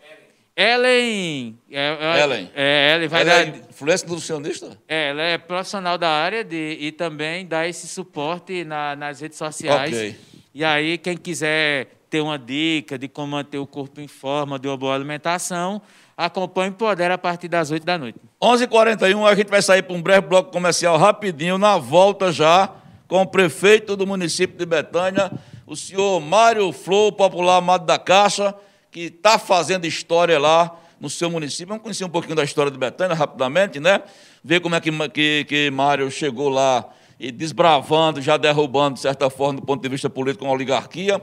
Ellen. 0.55 1.57
É, 1.71 1.97
é- 2.17 2.21
Ellen. 2.23 2.51
É, 2.53 2.95
Ellen 2.95 3.07
vai 3.07 3.21
Ela 3.21 3.29
dar. 3.31 3.41
é 3.47 3.61
influência 3.69 4.07
nutricionista? 4.07 4.77
É, 4.87 5.09
ela 5.09 5.21
é 5.21 5.37
profissional 5.37 5.97
da 5.97 6.09
área 6.09 6.43
de, 6.43 6.77
e 6.79 6.91
também 6.91 7.45
dá 7.45 7.67
esse 7.67 7.87
suporte 7.87 8.63
na- 8.65 8.95
nas 8.95 9.21
redes 9.21 9.37
sociais. 9.37 9.93
Ok. 9.95 10.19
E 10.53 10.63
aí, 10.65 10.97
quem 10.97 11.15
quiser 11.15 11.87
ter 12.09 12.21
uma 12.21 12.37
dica 12.37 12.97
de 12.97 13.07
como 13.07 13.27
manter 13.31 13.57
o 13.59 13.67
corpo 13.67 14.01
em 14.01 14.07
forma, 14.07 14.57
de 14.59 14.67
uma 14.67 14.75
boa 14.75 14.95
alimentação, 14.95 15.81
acompanhe 16.17 16.71
o 16.71 16.73
Poder 16.73 17.09
a 17.11 17.17
partir 17.17 17.47
das 17.47 17.71
8 17.71 17.85
da 17.85 17.97
noite. 17.97 18.19
11h41, 18.41 19.25
a 19.25 19.35
gente 19.35 19.47
vai 19.47 19.61
sair 19.61 19.83
para 19.83 19.95
um 19.95 20.01
breve 20.01 20.27
bloco 20.27 20.51
comercial 20.51 20.97
rapidinho, 20.97 21.57
na 21.57 21.77
volta 21.77 22.31
já, 22.31 22.69
com 23.07 23.21
o 23.21 23.25
prefeito 23.25 23.95
do 23.95 24.05
município 24.05 24.57
de 24.57 24.65
Betânia, 24.65 25.31
o 25.69 25.75
senhor 25.75 26.19
Mário 26.19 26.71
Flor, 26.71 27.11
popular 27.11 27.57
amado 27.57 27.85
da 27.85 27.99
Caixa, 27.99 28.55
que 28.89 29.01
está 29.01 29.37
fazendo 29.37 29.85
história 29.85 30.39
lá 30.39 30.75
no 30.99 31.11
seu 31.11 31.29
município. 31.29 31.67
Vamos 31.67 31.83
conhecer 31.83 32.03
um 32.03 32.09
pouquinho 32.09 32.35
da 32.35 32.43
história 32.43 32.71
de 32.71 32.77
Betânia 32.77 33.15
rapidamente, 33.15 33.79
né? 33.79 34.01
Ver 34.43 34.61
como 34.61 34.73
é 34.73 34.81
que, 34.81 34.91
que, 35.09 35.45
que 35.47 35.69
Mário 35.69 36.09
chegou 36.09 36.49
lá 36.49 36.89
e 37.19 37.31
desbravando, 37.31 38.19
já 38.19 38.35
derrubando, 38.35 38.95
de 38.95 39.01
certa 39.01 39.29
forma, 39.29 39.59
do 39.59 39.65
ponto 39.65 39.79
de 39.79 39.87
vista 39.87 40.09
político, 40.09 40.43
uma 40.43 40.53
oligarquia, 40.55 41.21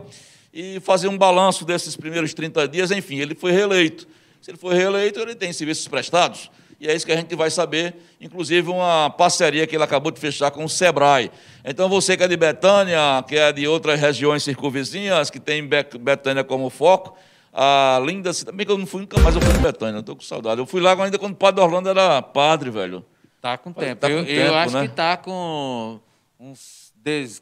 e 0.55 0.79
fazer 0.79 1.09
um 1.09 1.19
balanço 1.19 1.65
desses 1.65 1.97
primeiros 1.97 2.33
30 2.33 2.69
dias. 2.69 2.93
Enfim, 2.93 3.17
ele 3.19 3.35
foi 3.35 3.51
reeleito. 3.51 4.07
Se 4.41 4.53
ele 4.53 4.59
foi 4.59 4.77
reeleito, 4.77 5.19
ele 5.19 5.35
tem 5.35 5.53
serviços 5.53 5.89
prestados. 5.89 6.53
E 6.79 6.89
é 6.89 6.95
isso 6.95 7.07
que 7.07 7.13
a 7.13 7.17
gente 7.17 7.35
vai 7.35 7.51
saber, 7.51 7.97
inclusive 8.21 8.69
uma 8.71 9.09
parceria 9.09 9.67
que 9.67 9.75
ele 9.75 9.85
acabou 9.85 10.13
de 10.13 10.21
fechar 10.21 10.51
com 10.51 10.65
o 10.65 10.69
Sebrae. 10.69 11.31
Então, 11.65 11.89
você 11.89 12.17
que 12.17 12.23
é 12.23 12.29
de 12.29 12.37
Betânia, 12.37 13.25
que 13.27 13.37
é 13.37 13.51
de 13.51 13.67
outras 13.67 13.99
regiões 13.99 14.43
circunvizinhas, 14.43 15.31
que 15.31 15.41
tem 15.41 15.67
Betânia 15.67 16.45
como 16.45 16.69
foco, 16.69 17.17
a 17.53 17.99
linda 18.05 18.31
também 18.45 18.67
que 18.67 18.73
eu 18.73 18.77
não 18.77 18.87
fui 18.87 19.01
nunca 19.01 19.19
mais, 19.19 19.35
eu 19.35 19.41
fui 19.41 19.55
em 19.55 19.63
Betânia, 19.63 20.01
estou 20.01 20.15
com 20.15 20.23
saudade. 20.23 20.61
Eu 20.61 20.67
fui 20.67 20.81
lá 20.81 20.93
ainda 20.93 21.19
quando 21.19 21.33
o 21.33 21.37
padre 21.37 21.63
Orlando 21.63 21.89
era 21.89 22.21
padre, 22.21 22.69
velho. 22.69 23.03
Tá 23.41 23.57
com 23.57 23.73
tempo. 23.73 24.01
Tá 24.01 24.09
com 24.09 24.15
eu, 24.15 24.27
tempo, 24.27 24.41
eu 24.41 24.55
acho 24.55 24.75
né? 24.75 24.83
que 24.83 24.95
tá 24.95 25.17
com 25.17 25.99
uns 26.39 26.93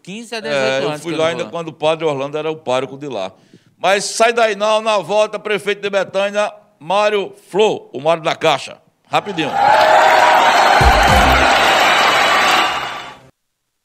15 0.03 0.37
a 0.37 0.40
18 0.40 0.47
é, 0.47 0.79
anos. 0.79 0.92
Eu 0.92 0.99
fui 1.01 1.16
lá 1.16 1.29
ainda 1.29 1.47
quando 1.47 1.68
o 1.68 1.73
padre 1.73 2.05
Orlando 2.05 2.38
era 2.38 2.49
o 2.49 2.57
pároco 2.57 2.97
de 2.97 3.09
lá. 3.09 3.33
Mas 3.77 4.05
sai 4.05 4.33
daí 4.33 4.55
não, 4.55 4.81
na 4.81 4.99
volta, 4.99 5.37
prefeito 5.38 5.83
de 5.83 5.90
Betânia, 5.90 6.53
Mário 6.79 7.33
Flor, 7.51 7.90
o 7.92 8.01
Mário 8.01 8.23
da 8.23 8.37
Caixa. 8.37 8.84
Rapidinho. 9.14 9.48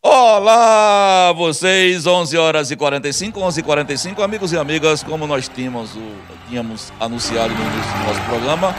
Olá, 0.02 1.32
vocês, 1.34 2.08
11 2.08 2.36
horas 2.36 2.72
e 2.72 2.76
45, 2.76 3.39
11 3.39 3.60
e 3.60 3.63
45, 3.63 4.24
amigos 4.24 4.52
e 4.54 4.58
amigas, 4.58 5.04
como 5.04 5.28
nós 5.28 5.48
tínhamos, 5.48 5.96
o, 5.96 6.15
tínhamos 6.48 6.92
anunciado 7.00 7.54
no 7.54 7.62
início 7.62 7.92
do 7.92 8.08
nosso 8.08 8.22
programa, 8.22 8.76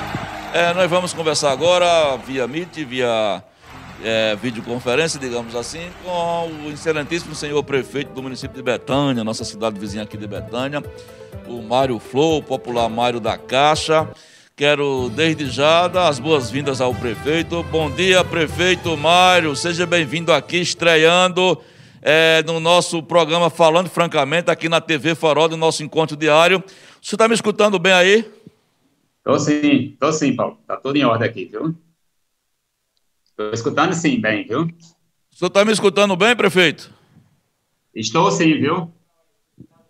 é, 0.52 0.74
nós 0.74 0.90
vamos 0.90 1.14
conversar 1.14 1.52
agora 1.52 2.16
via 2.16 2.48
Meet, 2.48 2.78
via 2.78 3.44
é, 4.02 4.34
videoconferência, 4.34 5.20
digamos 5.20 5.54
assim, 5.54 5.88
com 6.02 6.50
o 6.66 6.72
excelentíssimo 6.72 7.32
senhor 7.32 7.62
prefeito 7.62 8.12
do 8.12 8.24
município 8.24 8.56
de 8.56 8.62
Betânia, 8.64 9.22
nossa 9.22 9.44
cidade 9.44 9.78
vizinha 9.78 10.02
aqui 10.02 10.16
de 10.16 10.26
Betânia, 10.26 10.82
o 11.46 11.62
Mário 11.62 12.00
Flor, 12.00 12.38
o 12.38 12.42
popular 12.42 12.88
Mário 12.88 13.20
da 13.20 13.38
Caixa. 13.38 14.08
Quero 14.60 15.08
desde 15.08 15.48
já 15.48 15.88
dar 15.88 16.08
as 16.08 16.18
boas-vindas 16.18 16.82
ao 16.82 16.94
prefeito. 16.94 17.62
Bom 17.62 17.90
dia, 17.90 18.22
prefeito 18.22 18.94
Mário. 18.94 19.56
Seja 19.56 19.86
bem-vindo 19.86 20.34
aqui, 20.34 20.58
estreando 20.58 21.58
é, 22.02 22.42
no 22.42 22.60
nosso 22.60 23.02
programa 23.02 23.48
Falando 23.48 23.88
Francamente, 23.88 24.50
aqui 24.50 24.68
na 24.68 24.78
TV 24.78 25.14
Farol, 25.14 25.48
do 25.48 25.56
nosso 25.56 25.82
encontro 25.82 26.14
diário. 26.14 26.62
Senhor 27.00 27.14
está 27.14 27.26
me 27.26 27.32
escutando 27.32 27.78
bem 27.78 27.94
aí? 27.94 28.30
Estou 29.16 29.38
sim, 29.38 29.92
estou 29.94 30.12
sim, 30.12 30.36
Paulo. 30.36 30.58
Está 30.60 30.76
tudo 30.76 30.96
em 30.96 31.06
ordem 31.06 31.26
aqui, 31.26 31.46
viu? 31.46 31.74
Estou 33.30 33.52
escutando 33.54 33.94
sim, 33.94 34.20
bem, 34.20 34.46
viu? 34.46 34.64
O 34.64 35.36
senhor 35.38 35.48
está 35.48 35.64
me 35.64 35.72
escutando 35.72 36.14
bem, 36.16 36.36
prefeito? 36.36 36.92
Estou 37.94 38.30
sim, 38.30 38.60
viu? 38.60 38.92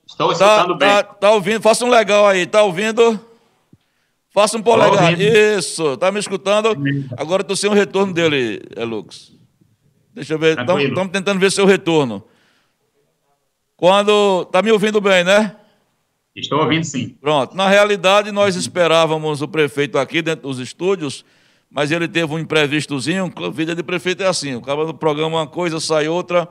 Estou 0.06 0.28
tá, 0.28 0.33
escutando 0.35 0.78
tá, 0.78 0.87
bem. 0.87 0.88
Tá, 0.88 1.02
tá 1.02 1.30
ouvindo? 1.33 1.61
Faça 1.61 1.85
um 1.85 1.90
legal 1.90 2.28
aí. 2.28 2.42
Está 2.42 2.62
ouvindo? 2.62 3.28
Faça 4.33 4.57
um 4.57 4.62
polegar. 4.62 5.21
Isso, 5.21 5.97
tá 5.97 6.11
me 6.12 6.21
escutando? 6.21 6.69
Agora 7.16 7.43
estou 7.43 7.57
sem 7.57 7.69
o 7.69 7.75
retorno 7.75 8.12
dele, 8.12 8.62
é 8.77 8.85
Lucas. 8.85 9.33
Deixa 10.14 10.35
eu 10.35 10.38
ver. 10.38 10.59
Estamos 10.59 11.12
tentando 11.12 11.40
ver 11.40 11.51
seu 11.51 11.66
retorno. 11.66 12.23
Quando. 13.77 14.45
Tá 14.47 14.62
me 14.62 14.71
ouvindo 14.71 15.01
bem, 15.01 15.25
né? 15.25 15.57
Estou 16.35 16.61
ouvindo 16.61 16.85
sim. 16.85 17.16
Pronto. 17.21 17.57
Na 17.57 17.69
realidade, 17.69 18.31
nós 18.31 18.55
esperávamos 18.55 19.43
o 19.43 19.49
prefeito 19.49 19.99
aqui 19.99 20.23
dentro 20.23 20.49
dos 20.49 20.61
estúdios, 20.61 21.25
mas 21.69 21.90
ele 21.90 22.07
teve 22.07 22.33
um 22.33 22.38
imprevistozinho. 22.38 23.33
A 23.37 23.51
vida 23.51 23.75
de 23.75 23.83
prefeito 23.83 24.23
é 24.23 24.27
assim: 24.27 24.55
o 24.55 24.61
cara 24.61 24.87
do 24.87 24.95
programa 24.95 25.38
uma 25.38 25.47
coisa, 25.47 25.81
sai 25.81 26.07
outra, 26.07 26.49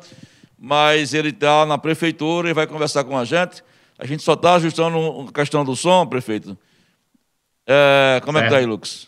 mas 0.58 1.14
ele 1.14 1.30
está 1.30 1.66
na 1.66 1.78
prefeitura 1.78 2.50
e 2.50 2.54
vai 2.54 2.68
conversar 2.68 3.06
com 3.06 3.18
a 3.18 3.24
gente. 3.24 3.64
A 3.98 4.06
gente 4.06 4.22
só 4.22 4.34
está 4.34 4.56
ajustando 4.56 5.28
a 5.30 5.32
questão 5.32 5.64
do 5.64 5.76
som, 5.76 6.06
prefeito. 6.06 6.58
É, 7.72 8.20
como 8.26 8.40
é 8.40 8.44
que 8.44 8.50
tá 8.50 8.58
aí, 8.58 8.66
Lucas? 8.66 9.08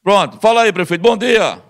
Pronto, 0.00 0.38
fala 0.38 0.62
aí, 0.62 0.72
prefeito. 0.72 1.00
Bom 1.00 1.16
dia. 1.16 1.60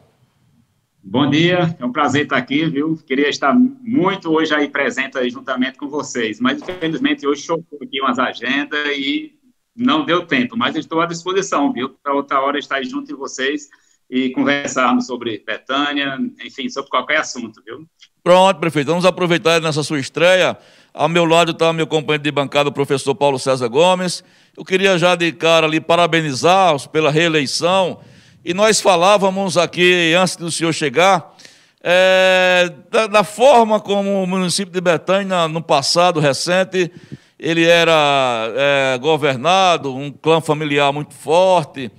Bom 1.03 1.31
dia, 1.31 1.75
é 1.81 1.85
um 1.87 1.90
prazer 1.90 2.25
estar 2.25 2.37
aqui, 2.37 2.66
viu? 2.66 2.94
Queria 3.07 3.31
estar 3.31 3.55
muito 3.55 4.31
hoje 4.31 4.55
aí 4.55 4.68
presente 4.68 5.16
aí 5.16 5.31
juntamente 5.31 5.79
com 5.79 5.88
vocês, 5.88 6.38
mas 6.38 6.61
infelizmente 6.61 7.27
hoje 7.27 7.40
chocou 7.40 7.79
aqui 7.83 8.03
umas 8.03 8.18
agendas 8.18 8.87
e 8.99 9.33
não 9.75 10.05
deu 10.05 10.27
tempo, 10.27 10.59
mas 10.59 10.77
estou 10.77 11.01
à 11.01 11.07
disposição, 11.07 11.73
viu? 11.73 11.97
Para 12.03 12.12
outra 12.12 12.42
hora 12.42 12.59
estar 12.59 12.77
aí 12.77 12.85
junto 12.85 13.07
de 13.07 13.14
vocês 13.14 13.71
e 14.11 14.29
conversarmos 14.31 15.07
sobre 15.07 15.42
Betânia, 15.47 16.18
enfim, 16.44 16.68
sobre 16.68 16.90
qualquer 16.90 17.16
assunto, 17.16 17.62
viu? 17.64 17.87
Pronto, 18.23 18.61
prefeito, 18.61 18.88
vamos 18.88 19.07
aproveitar 19.07 19.59
nessa 19.59 19.83
sua 19.83 19.99
estreia. 19.99 20.59
Ao 20.99 21.09
meu 21.09 21.25
lado 21.25 21.53
está 21.53 21.73
meu 21.73 21.87
companheiro 21.87 22.25
de 22.25 22.33
bancada, 22.33 22.71
o 22.71 22.73
professor 22.73 23.15
Paulo 23.15 23.39
César 23.39 23.69
Gomes. 23.69 24.25
Eu 24.57 24.65
queria 24.65 24.99
já 24.99 25.15
de 25.15 25.31
cara 25.31 25.65
ali 25.65 25.81
parabenizá-los 25.81 26.89
pela 26.89 27.09
reeleição. 27.09 28.01
E 28.45 28.53
nós 28.53 28.81
falávamos 28.81 29.57
aqui, 29.57 30.13
antes 30.21 30.35
do 30.35 30.51
senhor 30.51 30.73
chegar, 30.73 31.37
é, 31.81 32.73
da, 32.91 33.07
da, 33.07 33.23
forma 33.23 33.79
como 33.79 34.25
o 34.25 34.27
município 34.27 34.73
de 34.73 34.81
Betânia, 34.81 35.47
no 35.47 35.63
passado 35.63 36.19
recente, 36.19 36.91
ele 37.39 37.65
era 37.65 38.53
é, 38.57 38.99
governado, 38.99 39.95
um 39.95 40.11
clã 40.11 40.41
familiar 40.41 40.93
muito 40.93 41.15
forte, 41.15 41.93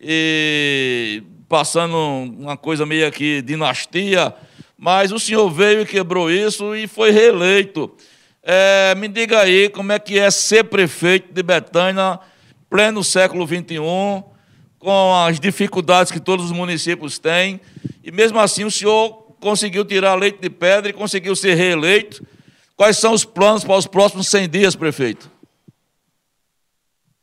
e 0.00 1.20
passando 1.48 1.96
uma 1.96 2.56
coisa 2.56 2.86
meio 2.86 3.10
que 3.10 3.42
dinastia, 3.42 4.32
mas 4.78 5.10
o 5.10 5.18
senhor 5.18 5.50
veio 5.50 5.80
e 5.80 5.84
quebrou 5.84 6.30
isso 6.30 6.76
e 6.76 6.86
foi 6.86 7.10
reeleito. 7.10 7.90
É, 8.48 8.94
me 8.94 9.08
diga 9.08 9.40
aí 9.40 9.68
como 9.68 9.90
é 9.90 9.98
que 9.98 10.20
é 10.20 10.30
ser 10.30 10.62
prefeito 10.62 11.34
de 11.34 11.42
Betânia, 11.42 12.20
pleno 12.70 13.02
século 13.02 13.44
XXI, 13.44 13.80
com 14.78 15.14
as 15.16 15.40
dificuldades 15.40 16.12
que 16.12 16.20
todos 16.20 16.44
os 16.44 16.52
municípios 16.52 17.18
têm, 17.18 17.60
e 18.04 18.12
mesmo 18.12 18.38
assim 18.38 18.62
o 18.62 18.70
senhor 18.70 19.34
conseguiu 19.40 19.84
tirar 19.84 20.14
leite 20.14 20.38
de 20.40 20.48
pedra 20.48 20.88
e 20.88 20.92
conseguiu 20.92 21.34
ser 21.34 21.54
reeleito. 21.54 22.24
Quais 22.76 22.98
são 22.98 23.12
os 23.12 23.24
planos 23.24 23.64
para 23.64 23.78
os 23.78 23.86
próximos 23.88 24.28
100 24.28 24.48
dias, 24.48 24.76
prefeito? 24.76 25.28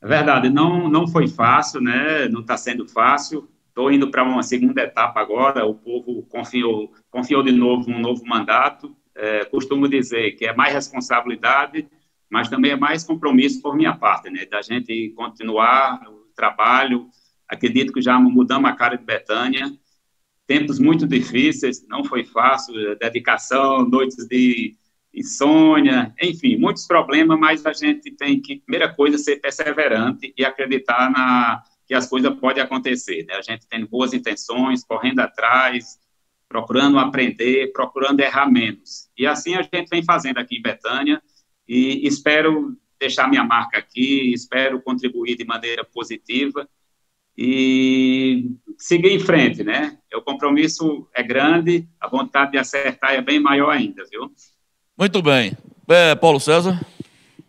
É 0.02 0.08
verdade, 0.08 0.50
não, 0.50 0.90
não 0.90 1.08
foi 1.08 1.30
fácil, 1.30 1.80
né? 1.80 2.28
não 2.28 2.42
está 2.42 2.58
sendo 2.58 2.86
fácil. 2.86 3.48
Estou 3.70 3.90
indo 3.90 4.12
para 4.12 4.24
uma 4.24 4.44
segunda 4.44 4.82
etapa 4.82 5.22
agora, 5.22 5.66
o 5.66 5.74
povo 5.74 6.24
confiou, 6.24 6.92
confiou 7.10 7.42
de 7.42 7.54
novo 7.54 7.90
um 7.90 8.00
novo 8.00 8.26
mandato, 8.26 8.94
é, 9.16 9.46
costumo 9.46 9.88
dizer 9.88 10.32
que 10.34 10.46
é 10.46 10.56
mais 10.56 10.74
responsabilidade, 10.74 11.88
mas 12.30 12.50
também 12.50 12.72
é 12.72 12.76
mais 12.76 13.04
compromisso 13.04 13.62
por 13.62 13.76
minha 13.76 13.96
parte, 13.96 14.30
né? 14.30 14.46
Da 14.46 14.62
gente 14.62 15.12
continuar 15.16 16.02
o 16.10 16.28
trabalho. 16.36 17.08
Acredito 17.48 17.94
que 17.94 18.02
já 18.02 18.20
mudamos 18.20 18.70
a 18.70 18.74
cara 18.74 18.96
de 18.98 19.04
Betânia. 19.04 19.72
Tempos 20.48 20.80
muito 20.80 21.08
difíceis, 21.08 21.86
não 21.88 22.04
foi 22.04 22.24
fácil, 22.24 22.74
dedicação, 22.98 23.88
noites 23.88 24.28
de 24.28 24.76
insônia, 25.14 26.14
enfim, 26.22 26.58
muitos 26.58 26.88
problemas, 26.88 27.40
mas 27.40 27.66
a 27.66 27.72
gente 27.72 28.12
tem 28.12 28.42
que, 28.42 28.58
primeira 28.58 28.92
coisa, 28.92 29.18
ser 29.18 29.38
perseverante 29.38 30.34
e 30.36 30.44
acreditar 30.44 31.12
na 31.12 31.62
que 31.86 31.94
as 31.94 32.08
coisas 32.08 32.34
podem 32.40 32.64
acontecer. 32.64 33.26
Né? 33.26 33.36
A 33.36 33.42
gente 33.42 33.68
tem 33.68 33.86
boas 33.86 34.14
intenções, 34.14 34.84
correndo 34.84 35.20
atrás, 35.20 36.00
procurando 36.54 37.00
aprender, 37.00 37.74
procurando 37.74 38.20
errar 38.20 38.46
menos. 38.46 39.10
E 39.18 39.26
assim 39.26 39.56
a 39.56 39.64
gente 39.64 39.90
vem 39.90 40.04
fazendo 40.04 40.38
aqui 40.38 40.58
em 40.58 40.62
Betânia 40.62 41.20
e 41.68 42.08
espero 42.08 42.78
deixar 43.00 43.28
minha 43.28 43.44
marca 43.44 43.80
aqui, 43.80 44.32
espero 44.32 44.80
contribuir 44.80 45.36
de 45.36 45.44
maneira 45.44 45.84
positiva 45.84 46.70
e 47.36 48.52
seguir 48.78 49.14
em 49.14 49.20
frente, 49.20 49.64
né? 49.64 49.98
O 50.14 50.22
compromisso 50.22 51.08
é 51.12 51.24
grande, 51.24 51.88
a 52.00 52.08
vontade 52.08 52.52
de 52.52 52.60
acertar 52.60 53.16
é 53.16 53.22
bem 53.22 53.40
maior 53.40 53.72
ainda, 53.72 54.04
viu? 54.12 54.32
Muito 54.96 55.24
bem. 55.24 55.58
É, 55.90 56.14
Paulo 56.14 56.40
César. 56.40 56.80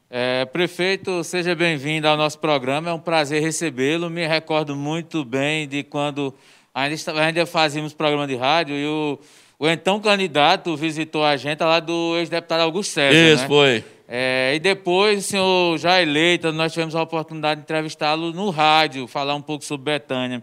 É, 0.09 0.47
prefeito, 0.47 1.23
seja 1.23 1.55
bem-vindo 1.55 2.09
ao 2.09 2.17
nosso 2.17 2.39
programa. 2.39 2.89
É 2.89 2.93
um 2.95 2.99
prazer 2.99 3.43
recebê-lo. 3.43 4.09
Me 4.09 4.27
recordo 4.27 4.75
muito 4.75 5.27
bem 5.27 5.69
de 5.69 5.83
quando 5.83 6.35
ainda, 6.75 6.97
ainda 7.23 7.47
fazíamos 7.47 7.95
programa 7.95 8.27
de 8.27 8.35
rádio 8.35 8.75
e 8.75 8.85
o, 8.85 9.19
o 9.59 9.69
então 9.69 10.01
candidato 10.01 10.77
visitou 10.77 11.25
a 11.25 11.37
gente 11.37 11.63
lá 11.63 11.79
do 11.79 12.17
ex-deputado 12.19 12.61
Augusto 12.61 12.93
César. 12.93 13.17
Isso, 13.17 13.43
né? 13.43 13.49
foi. 13.49 13.85
É, 14.07 14.53
e 14.55 14.59
depois, 14.59 15.21
o 15.21 15.23
senhor 15.23 15.79
já 15.79 16.03
eleito, 16.03 16.53
nós 16.53 16.73
tivemos 16.73 16.95
a 16.95 17.03
oportunidade 17.03 17.61
de 17.61 17.65
entrevistá-lo 17.65 18.33
no 18.33 18.51
rádio, 18.51 19.07
falar 19.07 19.35
um 19.35 19.41
pouco 19.41 19.65
sobre 19.65 19.93
Betânia. 19.93 20.43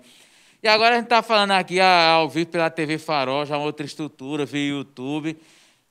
E 0.64 0.68
agora 0.68 0.95
a 0.95 0.97
gente 0.97 1.05
está 1.05 1.22
falando 1.22 1.51
aqui 1.51 1.80
ao 1.80 2.30
vivo 2.30 2.49
pela 2.49 2.70
TV 2.70 2.97
Farol, 2.97 3.45
já 3.45 3.58
uma 3.58 3.66
outra 3.66 3.86
estrutura, 3.86 4.45
via 4.45 4.70
YouTube. 4.70 5.38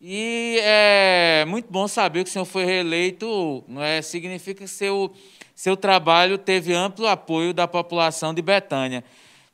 E 0.00 0.58
é 0.62 1.44
muito 1.46 1.70
bom 1.70 1.86
saber 1.86 2.24
que 2.24 2.30
o 2.30 2.32
senhor 2.32 2.44
foi 2.44 2.64
reeleito, 2.64 3.62
não 3.68 3.82
é? 3.82 4.00
significa 4.00 4.64
que 4.64 4.68
seu, 4.70 5.12
seu 5.54 5.76
trabalho 5.76 6.38
teve 6.38 6.72
amplo 6.72 7.06
apoio 7.06 7.52
da 7.52 7.68
população 7.68 8.32
de 8.32 8.40
Betânia. 8.40 9.04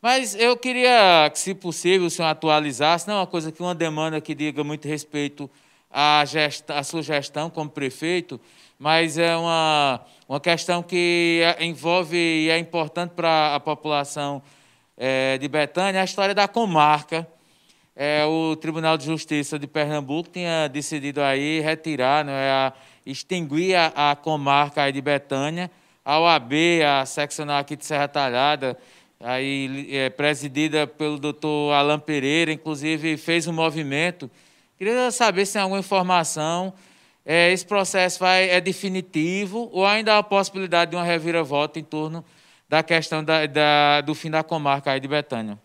Mas 0.01 0.35
eu 0.35 0.57
queria 0.57 1.29
que, 1.33 1.39
se 1.39 1.55
possível, 1.55 2.07
o 2.07 2.11
senhor 2.11 2.29
atualizasse, 2.29 3.09
não 3.09 3.15
é 3.15 3.19
uma 3.19 3.27
coisa 3.27 3.51
que 3.51 3.63
uma 3.63 3.75
demanda 3.75 4.21
que 4.21 4.35
diga 4.35 4.63
muito 4.63 4.87
respeito 4.87 5.51
à, 5.91 6.23
gestão, 6.25 6.77
à 6.77 6.83
sua 6.83 7.03
gestão 7.03 7.49
como 7.49 7.71
prefeito, 7.71 8.41
mas 8.79 9.17
é 9.17 9.37
uma, 9.37 10.01
uma 10.29 10.39
questão 10.39 10.83
que 10.83 11.41
envolve 11.59 12.17
e 12.17 12.51
é 12.51 12.59
importante 12.59 13.13
para 13.13 13.55
a 13.55 13.61
população 13.61 14.43
é, 14.97 15.39
de 15.39 15.49
Betânia, 15.49 16.03
a 16.03 16.05
história 16.05 16.35
da 16.35 16.47
comarca. 16.47 17.27
É, 17.99 18.27
o 18.27 18.55
Tribunal 18.57 18.99
de 18.99 19.07
Justiça 19.07 19.59
de 19.59 19.67
Pernambuco 19.67 20.29
tinha 20.29 20.69
decidido 20.69 21.23
aí 21.23 21.61
retirar, 21.61 22.23
né, 22.23 22.51
a, 22.51 22.73
extinguir 23.07 23.75
a, 23.75 24.11
a 24.11 24.17
comarca 24.17 24.93
de 24.93 25.01
Betânia, 25.01 25.71
a 26.05 26.21
OAB, 26.21 26.53
a 26.87 27.07
seccional 27.07 27.59
aqui 27.59 27.75
de 27.75 27.87
Serra 27.87 28.07
Talhada, 28.07 28.77
aí, 29.21 29.89
é, 29.91 30.11
presidida 30.11 30.87
pelo 30.87 31.19
doutor 31.19 31.73
Alain 31.73 31.99
Pereira, 31.99 32.53
inclusive 32.53 33.17
fez 33.17 33.47
um 33.47 33.53
movimento. 33.53 34.31
Queria 34.79 35.11
saber 35.11 35.47
se 35.47 35.55
tem 35.55 35.63
alguma 35.63 35.81
informação 35.81 36.73
é, 37.29 37.53
esse 37.53 37.67
processo 37.67 38.21
vai, 38.21 38.49
é 38.49 38.61
definitivo 38.61 39.69
ou 39.73 39.85
ainda 39.85 40.15
há 40.15 40.19
a 40.19 40.23
possibilidade 40.23 40.93
de 40.93 40.97
uma 40.97 41.03
reviravolta 41.03 41.81
em 41.81 41.83
torno 41.83 42.25
da 42.69 42.85
questão 42.85 43.25
da, 43.25 43.47
da, 43.47 44.01
do 44.01 44.15
fim 44.15 44.31
da 44.31 44.45
comarca 44.45 44.93
aí 44.93 45.01
de 45.01 45.09
Betânia? 45.09 45.59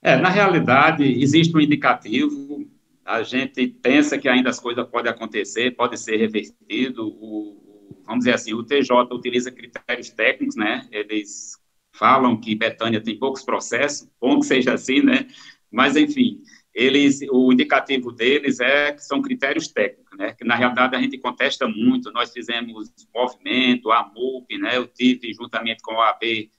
É, 0.00 0.16
na 0.16 0.30
realidade, 0.30 1.04
existe 1.04 1.54
um 1.54 1.60
indicativo, 1.60 2.66
a 3.04 3.22
gente 3.22 3.66
pensa 3.68 4.16
que 4.16 4.26
ainda 4.26 4.48
as 4.48 4.58
coisas 4.58 4.86
podem 4.88 5.12
acontecer, 5.12 5.76
pode 5.76 5.98
ser 5.98 6.16
revertido, 6.16 7.08
o, 7.08 8.00
vamos 8.06 8.20
dizer 8.20 8.34
assim, 8.36 8.54
o 8.54 8.62
TJ 8.62 9.12
utiliza 9.12 9.50
critérios 9.50 10.08
técnicos, 10.08 10.56
né, 10.56 10.88
eles 10.90 11.58
falam 11.96 12.40
que 12.40 12.54
Betânia 12.54 13.02
tem 13.02 13.18
poucos 13.18 13.42
processos, 13.42 14.08
bom 14.20 14.40
que 14.40 14.46
seja 14.46 14.74
assim, 14.74 15.02
né, 15.02 15.26
mas, 15.70 15.96
enfim, 15.96 16.42
eles, 16.76 17.20
o 17.30 17.52
indicativo 17.52 18.12
deles 18.12 18.60
é 18.60 18.92
que 18.92 19.02
são 19.02 19.22
critérios 19.22 19.68
técnicos, 19.68 20.16
né? 20.18 20.34
Que 20.34 20.44
na 20.44 20.54
realidade 20.54 20.94
a 20.94 21.00
gente 21.00 21.16
contesta 21.16 21.66
muito. 21.66 22.12
Nós 22.12 22.30
fizemos 22.32 22.92
movimento, 23.14 23.90
a 23.90 24.04
MUP, 24.14 24.58
né? 24.58 24.76
Eu 24.76 24.86
tive 24.86 25.32
juntamente 25.32 25.82
com 25.82 25.98
a 25.98 26.10
AB 26.10 26.50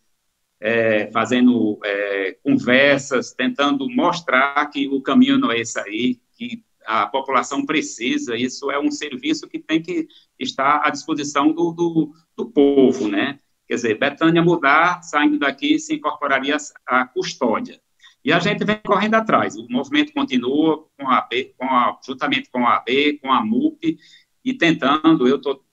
é, 0.60 1.12
fazendo 1.12 1.80
é, 1.86 2.36
conversas, 2.44 3.32
tentando 3.34 3.88
mostrar 3.88 4.66
que 4.72 4.88
o 4.88 5.02
caminho 5.02 5.38
não 5.38 5.52
é 5.52 5.60
esse 5.60 5.80
aí, 5.80 6.20
que 6.36 6.64
a 6.86 7.06
população 7.06 7.64
precisa. 7.64 8.36
Isso 8.36 8.72
é 8.72 8.80
um 8.80 8.90
serviço 8.90 9.48
que 9.48 9.60
tem 9.60 9.82
que 9.82 10.08
estar 10.40 10.82
à 10.84 10.90
disposição 10.90 11.52
do, 11.52 11.72
do, 11.72 12.12
do 12.36 12.50
povo, 12.50 13.08
né? 13.08 13.40
Quer 13.68 13.76
dizer, 13.76 14.00
Betânia 14.00 14.42
mudar, 14.42 15.02
saindo 15.04 15.38
daqui, 15.38 15.78
se 15.78 15.96
incorporaria 15.96 16.56
a 16.86 17.06
custódia. 17.06 17.82
E 18.24 18.32
a 18.32 18.40
gente 18.40 18.64
vem 18.64 18.80
correndo 18.86 19.16
atrás. 19.16 19.56
O 19.58 19.68
movimento 19.70 20.14
continua 20.14 20.86
com 20.98 21.10
a, 21.10 21.28
com 21.58 21.66
a 21.66 22.00
juntamente 22.06 22.50
com 22.50 22.66
a 22.66 22.78
AB, 22.78 23.20
com 23.22 23.32
a 23.32 23.44
MUP, 23.44 23.98
e 24.44 24.54
tentando, 24.54 25.28
eu 25.28 25.36
estou 25.36 25.64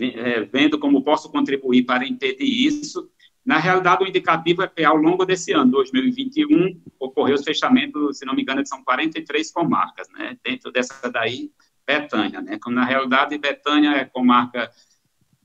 é, 0.00 0.40
vendo 0.42 0.78
como 0.78 1.02
posso 1.02 1.30
contribuir 1.30 1.84
para 1.84 2.06
impedir 2.06 2.66
isso. 2.66 3.10
Na 3.44 3.58
realidade, 3.58 4.02
o 4.02 4.08
indicativo 4.08 4.62
é 4.62 4.68
que 4.68 4.84
ao 4.84 4.96
longo 4.96 5.24
desse 5.24 5.52
ano, 5.52 5.70
2021, 5.72 6.80
ocorreu 6.98 7.34
o 7.34 7.42
fechamento, 7.42 8.12
se 8.12 8.24
não 8.24 8.34
me 8.34 8.42
engano, 8.42 8.66
são 8.66 8.82
43 8.82 9.52
comarcas, 9.52 10.08
né? 10.10 10.38
Dentro 10.42 10.72
dessa 10.72 11.10
daí, 11.10 11.50
Betânia, 11.86 12.40
né? 12.40 12.58
Como 12.58 12.74
na 12.74 12.84
realidade, 12.84 13.36
Betânia 13.36 13.90
é 13.90 14.04
comarca 14.04 14.70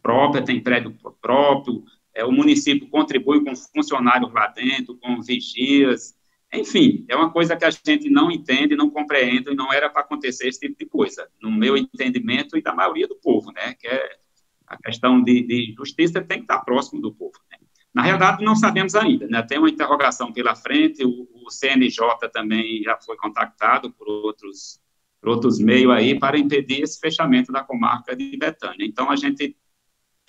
própria, 0.02 0.44
tem 0.44 0.62
prédio 0.62 0.96
próprio, 1.22 1.84
é, 2.14 2.26
o 2.26 2.32
município 2.32 2.90
contribui 2.90 3.44
com 3.44 3.56
funcionários 3.56 4.32
lá 4.34 4.48
dentro, 4.48 4.98
com 4.98 5.22
vigias, 5.22 6.18
enfim, 6.52 7.06
é 7.08 7.16
uma 7.16 7.32
coisa 7.32 7.56
que 7.56 7.64
a 7.64 7.70
gente 7.70 8.10
não 8.10 8.32
entende, 8.32 8.76
não 8.76 8.90
compreende, 8.90 9.52
e 9.52 9.56
não 9.56 9.72
era 9.72 9.90
para 9.90 10.02
acontecer 10.02 10.48
esse 10.48 10.60
tipo 10.60 10.78
de 10.78 10.86
coisa, 10.86 11.30
no 11.42 11.52
meu 11.52 11.78
entendimento 11.78 12.58
e 12.58 12.62
da 12.62 12.74
maioria 12.74 13.08
do 13.08 13.16
povo, 13.16 13.52
né? 13.52 13.76
Que 13.76 13.88
é 13.88 14.18
a 14.66 14.78
questão 14.78 15.22
de, 15.22 15.46
de 15.46 15.74
justiça 15.78 16.22
tem 16.22 16.40
que 16.40 16.44
estar 16.44 16.60
próximo 16.60 17.02
do 17.02 17.14
povo. 17.14 17.34
Né? 17.52 17.58
Na 17.94 18.02
realidade, 18.02 18.44
não 18.44 18.56
sabemos 18.56 18.96
ainda, 18.96 19.28
né? 19.28 19.44
Tem 19.44 19.60
uma 19.60 19.70
interrogação 19.70 20.34
pela 20.34 20.56
frente, 20.56 21.04
o, 21.06 21.28
o 21.34 21.52
CNJ 21.52 22.00
também 22.34 22.82
já 22.84 22.98
foi 22.98 23.16
contactado 23.18 23.92
por 23.92 24.08
outros, 24.08 24.82
por 25.22 25.30
outros 25.30 25.60
meios 25.60 25.92
aí 25.92 26.18
para 26.18 26.38
impedir 26.38 26.82
esse 26.82 27.00
fechamento 27.00 27.52
da 27.52 27.64
comarca 27.64 28.16
de 28.16 28.36
Betânia. 28.36 28.86
Então, 28.86 29.12
a 29.12 29.16
gente 29.16 29.56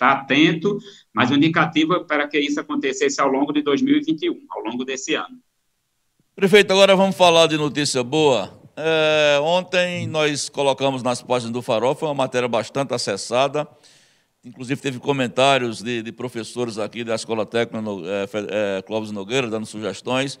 está 0.01 0.13
atento, 0.13 0.79
mas 1.13 1.29
o 1.29 1.35
indicativo 1.35 1.93
é 1.93 2.03
para 2.03 2.27
que 2.27 2.39
isso 2.39 2.59
acontecesse 2.59 3.21
ao 3.21 3.27
longo 3.27 3.53
de 3.53 3.61
2021, 3.61 4.41
ao 4.49 4.63
longo 4.63 4.83
desse 4.83 5.13
ano. 5.13 5.39
Prefeito, 6.35 6.71
agora 6.73 6.95
vamos 6.95 7.15
falar 7.15 7.45
de 7.45 7.55
notícia 7.55 8.03
boa. 8.03 8.59
É, 8.75 9.39
ontem 9.41 10.07
nós 10.07 10.49
colocamos 10.49 11.03
nas 11.03 11.21
páginas 11.21 11.53
do 11.53 11.61
Farol, 11.61 11.93
foi 11.93 12.07
uma 12.07 12.15
matéria 12.15 12.47
bastante 12.47 12.95
acessada. 12.95 13.67
Inclusive 14.43 14.81
teve 14.81 14.97
comentários 14.97 15.83
de, 15.83 16.01
de 16.01 16.11
professores 16.11 16.79
aqui 16.79 17.03
da 17.03 17.13
Escola 17.13 17.45
Técnica 17.45 17.87
é, 18.03 18.77
é, 18.79 18.81
Clóvis 18.81 19.11
Nogueira, 19.11 19.47
dando 19.47 19.67
sugestões, 19.67 20.39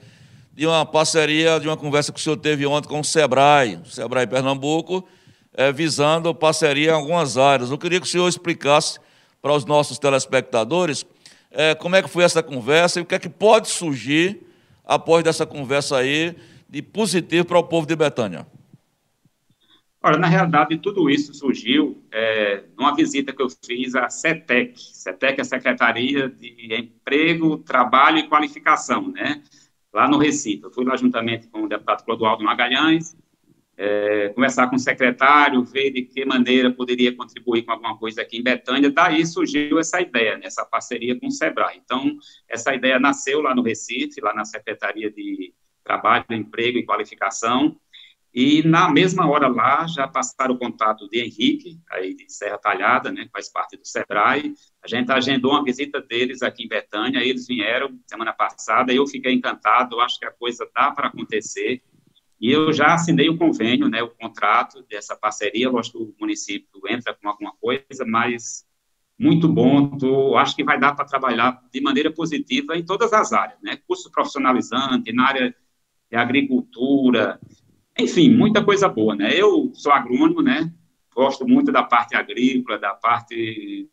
de 0.51 0.65
uma 0.65 0.83
parceria, 0.87 1.59
de 1.59 1.67
uma 1.67 1.77
conversa 1.77 2.11
que 2.11 2.19
o 2.19 2.23
senhor 2.23 2.37
teve 2.37 2.65
ontem 2.65 2.87
com 2.87 2.99
o 2.99 3.03
SEBRAE, 3.03 3.75
o 3.75 3.85
SEBRAE 3.85 4.25
Pernambuco, 4.25 5.07
é, 5.53 5.71
visando 5.71 6.33
parceria 6.33 6.89
em 6.89 6.93
algumas 6.93 7.37
áreas. 7.37 7.69
Eu 7.69 7.77
queria 7.77 7.99
que 7.99 8.07
o 8.07 8.09
senhor 8.09 8.27
explicasse 8.27 8.99
para 9.41 9.53
os 9.53 9.65
nossos 9.65 9.97
telespectadores 9.97 11.05
é, 11.51 11.75
como 11.75 11.95
é 11.95 12.01
que 12.01 12.09
foi 12.09 12.23
essa 12.23 12.41
conversa 12.41 12.99
e 12.99 13.03
o 13.03 13.05
que 13.05 13.13
é 13.13 13.19
que 13.19 13.29
pode 13.29 13.67
surgir 13.67 14.41
após 14.85 15.23
dessa 15.23 15.45
conversa 15.45 15.97
aí 15.97 16.33
de 16.69 16.81
positivo 16.81 17.45
para 17.45 17.59
o 17.59 17.63
povo 17.63 17.85
de 17.85 17.95
Betânia? 17.95 18.47
Olha, 20.01 20.17
na 20.17 20.27
realidade, 20.27 20.77
tudo 20.77 21.09
isso 21.09 21.33
surgiu 21.33 22.01
é, 22.11 22.63
numa 22.75 22.95
visita 22.95 23.31
que 23.33 23.41
eu 23.41 23.49
fiz 23.63 23.93
à 23.93 24.09
CETEC. 24.09 24.73
CETEC 24.79 25.39
é 25.39 25.41
a 25.41 25.45
Secretaria 25.45 26.29
de 26.29 26.73
Emprego, 26.73 27.57
Trabalho 27.57 28.17
e 28.17 28.27
Qualificação, 28.27 29.11
né? 29.11 29.43
Lá 29.93 30.07
no 30.07 30.17
Recife. 30.17 30.63
Eu 30.63 30.71
fui 30.71 30.85
lá 30.85 30.95
juntamente 30.95 31.47
com 31.49 31.63
o 31.63 31.69
deputado 31.69 32.03
Clodoaldo 32.03 32.43
Magalhães, 32.43 33.15
é, 33.77 34.29
conversar 34.29 34.69
com 34.69 34.75
o 34.75 34.79
secretário, 34.79 35.63
ver 35.63 35.91
de 35.91 36.03
que 36.03 36.25
maneira 36.25 36.71
poderia 36.71 37.15
contribuir 37.15 37.63
com 37.63 37.71
alguma 37.71 37.97
coisa 37.97 38.21
aqui 38.21 38.37
em 38.37 38.43
Betânia. 38.43 38.91
Daí 38.91 39.25
surgiu 39.25 39.79
essa 39.79 39.99
ideia, 39.99 40.37
né, 40.37 40.45
essa 40.45 40.65
parceria 40.65 41.19
com 41.19 41.27
o 41.27 41.31
SEBRAE. 41.31 41.81
Então, 41.83 42.15
essa 42.47 42.73
ideia 42.75 42.99
nasceu 42.99 43.41
lá 43.41 43.55
no 43.55 43.61
Recife, 43.63 44.21
lá 44.21 44.33
na 44.33 44.45
Secretaria 44.45 45.09
de 45.09 45.53
Trabalho, 45.83 46.25
Emprego 46.29 46.77
e 46.77 46.85
Qualificação, 46.85 47.75
e 48.33 48.65
na 48.65 48.89
mesma 48.89 49.29
hora 49.29 49.47
lá 49.49 49.85
já 49.87 50.07
passaram 50.07 50.55
o 50.55 50.57
contato 50.57 51.09
de 51.09 51.19
Henrique, 51.19 51.77
aí 51.89 52.13
de 52.13 52.31
Serra 52.31 52.57
Talhada, 52.57 53.11
né, 53.11 53.25
que 53.25 53.31
faz 53.31 53.51
parte 53.51 53.75
do 53.75 53.85
SEBRAE. 53.85 54.53
A 54.81 54.87
gente 54.87 55.11
agendou 55.11 55.51
uma 55.51 55.63
visita 55.63 56.01
deles 56.01 56.41
aqui 56.41 56.63
em 56.63 56.67
Betânia, 56.67 57.19
eles 57.19 57.45
vieram 57.45 57.99
semana 58.07 58.31
passada, 58.31 58.93
eu 58.93 59.05
fiquei 59.05 59.33
encantado, 59.33 59.99
acho 59.99 60.17
que 60.17 60.25
a 60.25 60.31
coisa 60.31 60.69
dá 60.73 60.91
para 60.91 61.07
acontecer. 61.07 61.83
E 62.41 62.51
eu 62.51 62.73
já 62.73 62.95
assinei 62.95 63.29
o 63.29 63.37
convênio, 63.37 63.87
né, 63.87 64.01
o 64.01 64.09
contrato 64.09 64.83
dessa 64.89 65.15
parceria, 65.15 65.69
lógico 65.69 65.99
que 65.99 66.03
o 66.03 66.15
município 66.19 66.81
entra 66.89 67.13
com 67.13 67.29
alguma 67.29 67.53
coisa, 67.61 68.03
mas 68.03 68.65
muito 69.17 69.47
bom, 69.47 69.95
tô, 69.95 70.35
acho 70.35 70.55
que 70.55 70.63
vai 70.63 70.79
dar 70.79 70.95
para 70.95 71.05
trabalhar 71.05 71.61
de 71.71 71.79
maneira 71.79 72.11
positiva 72.11 72.75
em 72.75 72.83
todas 72.83 73.13
as 73.13 73.31
áreas, 73.31 73.59
né, 73.61 73.77
curso 73.87 74.11
profissionalizante, 74.11 75.13
na 75.13 75.27
área 75.27 75.55
de 76.09 76.17
agricultura, 76.17 77.39
enfim, 77.99 78.35
muita 78.35 78.65
coisa 78.65 78.89
boa, 78.89 79.15
né, 79.15 79.39
eu 79.39 79.71
sou 79.75 79.91
agrônomo, 79.91 80.41
né, 80.41 80.73
gosto 81.13 81.47
muito 81.47 81.71
da 81.71 81.83
parte 81.83 82.15
agrícola, 82.15 82.79
da 82.79 82.95
parte 82.95 83.87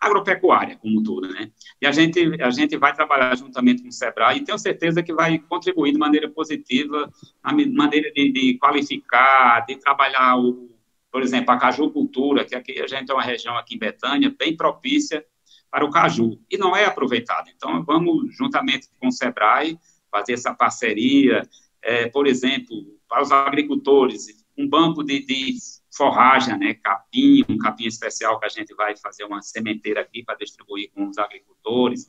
agropecuária 0.00 0.76
como 0.76 1.02
tudo, 1.02 1.28
né? 1.28 1.50
E 1.80 1.86
a 1.86 1.92
gente, 1.92 2.20
a 2.40 2.50
gente 2.50 2.76
vai 2.76 2.94
trabalhar 2.94 3.36
juntamente 3.36 3.82
com 3.82 3.88
o 3.88 3.92
SEBRAE 3.92 4.38
e 4.38 4.44
tenho 4.44 4.58
certeza 4.58 5.02
que 5.02 5.12
vai 5.12 5.38
contribuir 5.38 5.92
de 5.92 5.98
maneira 5.98 6.30
positiva 6.30 7.10
na 7.44 7.52
maneira 7.52 8.10
de, 8.12 8.32
de 8.32 8.58
qualificar, 8.58 9.64
de 9.66 9.76
trabalhar, 9.76 10.36
o, 10.38 10.70
por 11.10 11.22
exemplo, 11.22 11.52
a 11.52 11.58
cajucultura, 11.58 12.44
que 12.44 12.54
aqui 12.54 12.80
a 12.80 12.86
gente 12.86 13.06
tem 13.06 13.16
uma 13.16 13.22
região 13.22 13.56
aqui 13.56 13.74
em 13.74 13.78
Betânia 13.78 14.34
bem 14.38 14.56
propícia 14.56 15.24
para 15.70 15.84
o 15.84 15.90
caju, 15.90 16.38
e 16.50 16.56
não 16.56 16.74
é 16.74 16.84
aproveitado. 16.84 17.50
Então, 17.54 17.84
vamos, 17.84 18.34
juntamente 18.36 18.88
com 18.98 19.08
o 19.08 19.12
SEBRAE, 19.12 19.78
fazer 20.10 20.32
essa 20.32 20.54
parceria, 20.54 21.42
é, 21.82 22.08
por 22.08 22.26
exemplo, 22.26 22.76
para 23.08 23.22
os 23.22 23.30
agricultores, 23.30 24.26
um 24.56 24.68
banco 24.68 25.02
de, 25.02 25.20
de 25.24 25.54
forragem, 25.98 26.56
né, 26.56 26.74
capim, 26.74 27.44
um 27.48 27.58
capim 27.58 27.86
especial 27.86 28.38
que 28.38 28.46
a 28.46 28.48
gente 28.48 28.72
vai 28.74 28.96
fazer 28.96 29.24
uma 29.24 29.42
sementeira 29.42 30.00
aqui 30.00 30.22
para 30.22 30.36
distribuir 30.36 30.92
com 30.94 31.08
os 31.08 31.18
agricultores, 31.18 32.08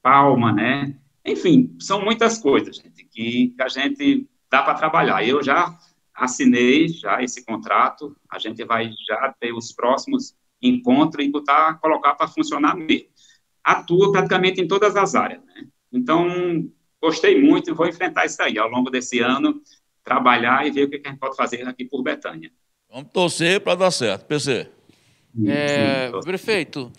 palma, 0.00 0.52
né, 0.52 0.96
enfim, 1.24 1.76
são 1.80 2.00
muitas 2.00 2.38
coisas, 2.38 2.76
gente, 2.76 3.04
que, 3.04 3.52
a 3.58 3.68
gente 3.68 4.28
dá 4.48 4.62
para 4.62 4.74
trabalhar. 4.74 5.26
Eu 5.26 5.42
já 5.42 5.76
assinei 6.14 6.86
já 6.86 7.20
esse 7.20 7.44
contrato, 7.44 8.16
a 8.30 8.38
gente 8.38 8.64
vai 8.64 8.92
já 9.06 9.34
ter 9.40 9.52
os 9.52 9.72
próximos 9.72 10.36
encontros 10.62 11.26
e 11.26 11.28
botar, 11.28 11.74
colocar 11.80 12.14
para 12.14 12.28
funcionar 12.28 12.76
mesmo. 12.76 13.08
Atua 13.62 14.12
praticamente 14.12 14.60
em 14.60 14.68
todas 14.68 14.94
as 14.94 15.16
áreas, 15.16 15.44
né, 15.44 15.66
Então, 15.92 16.70
gostei 17.02 17.42
muito 17.42 17.70
e 17.70 17.74
vou 17.74 17.88
enfrentar 17.88 18.24
isso 18.24 18.40
aí 18.40 18.56
ao 18.56 18.70
longo 18.70 18.88
desse 18.88 19.18
ano, 19.18 19.60
trabalhar 20.04 20.64
e 20.64 20.70
ver 20.70 20.84
o 20.84 20.88
que 20.88 21.02
a 21.04 21.10
gente 21.10 21.18
pode 21.18 21.36
fazer 21.36 21.66
aqui 21.66 21.84
por 21.84 22.04
Betânia. 22.04 22.52
Vamos 22.90 23.10
torcer 23.12 23.60
para 23.60 23.74
dar 23.74 23.90
certo. 23.90 24.24
PC. 24.24 24.68
É, 25.46 26.10
prefeito, 26.24 26.90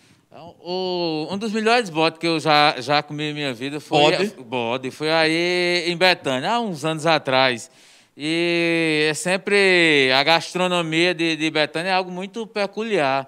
o, 0.59 1.27
um 1.31 1.37
dos 1.37 1.51
melhores 1.51 1.89
bodes 1.89 2.19
que 2.19 2.27
eu 2.27 2.39
já, 2.39 2.79
já 2.79 3.01
comi 3.01 3.29
na 3.29 3.33
minha 3.33 3.53
vida 3.53 3.79
foi. 3.79 3.99
Bode? 3.99 4.27
Bode. 4.43 4.91
Foi 4.91 5.09
aí 5.09 5.85
em 5.87 5.97
Betânia, 5.97 6.51
há 6.51 6.59
uns 6.59 6.85
anos 6.85 7.05
atrás. 7.05 7.71
E 8.15 9.07
é 9.09 9.13
sempre. 9.13 10.11
A 10.11 10.23
gastronomia 10.23 11.13
de, 11.13 11.35
de 11.35 11.49
Betânia 11.49 11.89
é 11.89 11.93
algo 11.93 12.11
muito 12.11 12.45
peculiar. 12.45 13.27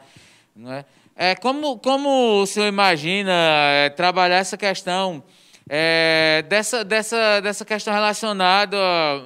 Não 0.56 0.72
é? 0.74 0.86
É, 1.16 1.36
como, 1.36 1.78
como 1.80 2.42
o 2.42 2.46
senhor 2.46 2.68
imagina 2.68 3.32
é, 3.32 3.90
trabalhar 3.90 4.38
essa 4.38 4.58
questão 4.58 5.24
é, 5.72 6.44
dessa, 6.50 6.84
dessa, 6.84 7.40
dessa 7.42 7.64
questão 7.64 7.94
relacionada, 7.94 8.76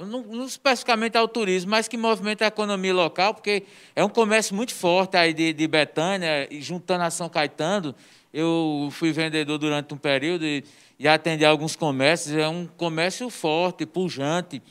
não, 0.06 0.24
não, 0.24 0.46
especificamente 0.46 1.18
ao 1.18 1.26
turismo, 1.26 1.72
mas 1.72 1.88
que 1.88 1.96
movimenta 1.96 2.44
a 2.44 2.50
economia 2.50 2.94
local, 2.94 3.34
porque 3.34 3.64
é 3.96 4.04
um 4.04 4.10
comércio 4.10 4.54
muito 4.54 4.74
forte 4.74 5.16
aí 5.16 5.34
de, 5.34 5.54
de 5.54 5.68
Betânia, 5.70 6.46
juntando 6.60 7.06
a 7.06 7.10
São 7.10 7.30
Caetano. 7.30 7.96
Eu 8.34 8.90
fui 8.92 9.14
vendedor 9.14 9.58
durante 9.58 9.94
um 9.94 9.98
período 9.98 10.46
e, 10.46 10.66
e 11.00 11.08
atendi 11.08 11.46
alguns 11.46 11.78
comércios, 11.78 12.36
é 12.36 12.48
um 12.48 12.68
comércio 12.68 13.30
forte, 13.30 13.86
pujante. 13.86 14.62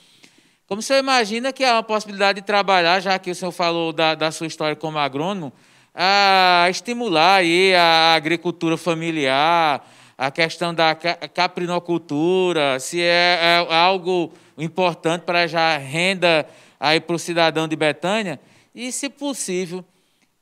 Como 0.67 0.81
o 0.81 0.83
senhor 0.83 0.99
imagina 0.99 1.55
que 1.55 1.65
há 1.65 1.77
uma 1.77 1.83
possibilidade 1.83 2.43
de 2.43 2.47
trabalhar, 2.47 3.01
já 3.01 3.19
que 3.19 3.31
o 3.31 3.35
senhor 3.35 3.53
falou 3.53 3.95
da, 3.95 4.15
da 4.15 4.31
sua 4.31 4.47
história 4.47 4.77
como 4.77 4.99
agrônomo, 4.99 5.51
a 5.95 6.67
estimular 6.69 7.37
aí 7.37 7.75
a 7.75 8.15
agricultura 8.15 8.77
familiar, 8.77 9.87
a 10.23 10.31
questão 10.31 10.73
da 10.73 10.95
caprinocultura, 10.95 12.79
se 12.79 13.01
é, 13.01 13.41
é 13.41 13.75
algo 13.75 14.33
importante 14.57 15.23
para 15.23 15.49
já 15.49 15.77
renda 15.77 16.47
aí 16.79 17.01
para 17.01 17.17
o 17.17 17.19
cidadão 17.19 17.67
de 17.67 17.75
Betânia, 17.75 18.39
e, 18.73 18.93
se 18.93 19.09
possível, 19.09 19.85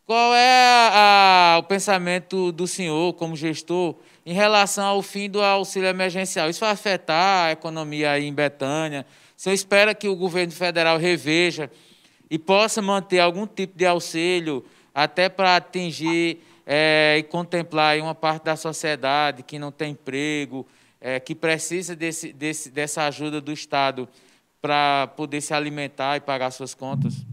qual 0.04 0.34
é 0.34 0.90
a, 0.92 1.56
o 1.60 1.62
pensamento 1.62 2.52
do 2.52 2.66
senhor, 2.66 3.14
como 3.14 3.34
gestor, 3.34 3.94
em 4.26 4.34
relação 4.34 4.84
ao 4.84 5.00
fim 5.00 5.30
do 5.30 5.42
auxílio 5.42 5.88
emergencial? 5.88 6.50
Isso 6.50 6.60
vai 6.60 6.72
afetar 6.72 7.46
a 7.46 7.52
economia 7.52 8.10
aí 8.10 8.26
em 8.26 8.34
Betânia? 8.34 9.06
O 9.34 9.40
senhor 9.40 9.54
espera 9.54 9.94
que 9.94 10.08
o 10.08 10.14
governo 10.14 10.52
federal 10.52 10.98
reveja 10.98 11.70
e 12.30 12.38
possa 12.38 12.82
manter 12.82 13.20
algum 13.20 13.46
tipo 13.46 13.78
de 13.78 13.86
auxílio 13.86 14.62
até 14.94 15.30
para 15.30 15.56
atingir 15.56 16.38
é, 16.66 17.16
e 17.18 17.22
contemplar 17.22 17.98
uma 17.98 18.14
parte 18.14 18.44
da 18.44 18.56
sociedade 18.56 19.42
que 19.42 19.58
não 19.58 19.72
tem 19.72 19.92
emprego, 19.92 20.66
é, 21.00 21.18
que 21.18 21.34
precisa 21.34 21.96
desse, 21.96 22.32
desse, 22.32 22.70
dessa 22.70 23.04
ajuda 23.04 23.40
do 23.40 23.52
Estado 23.52 24.08
para 24.60 25.06
poder 25.16 25.40
se 25.40 25.54
alimentar 25.54 26.16
e 26.16 26.20
pagar 26.20 26.50
suas 26.50 26.74
contas? 26.74 27.26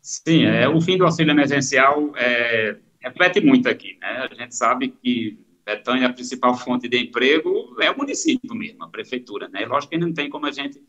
Sim, 0.00 0.44
é, 0.44 0.68
o 0.68 0.80
fim 0.80 0.96
do 0.96 1.04
auxílio 1.04 1.32
emergencial 1.32 2.12
é, 2.16 2.76
reflete 3.00 3.40
muito 3.40 3.68
aqui. 3.68 3.96
Né? 4.00 4.28
A 4.30 4.34
gente 4.34 4.54
sabe 4.54 4.88
que 4.88 5.38
Betânia, 5.64 6.06
a 6.06 6.12
principal 6.12 6.56
fonte 6.56 6.88
de 6.88 6.96
emprego 6.96 7.76
é 7.80 7.90
o 7.90 7.98
município 7.98 8.54
mesmo, 8.54 8.84
a 8.84 8.88
prefeitura. 8.88 9.48
Né? 9.48 9.66
Lógico 9.66 9.90
que 9.90 9.98
não 9.98 10.12
tem 10.12 10.30
como 10.30 10.46
a 10.46 10.52
gente 10.52 10.80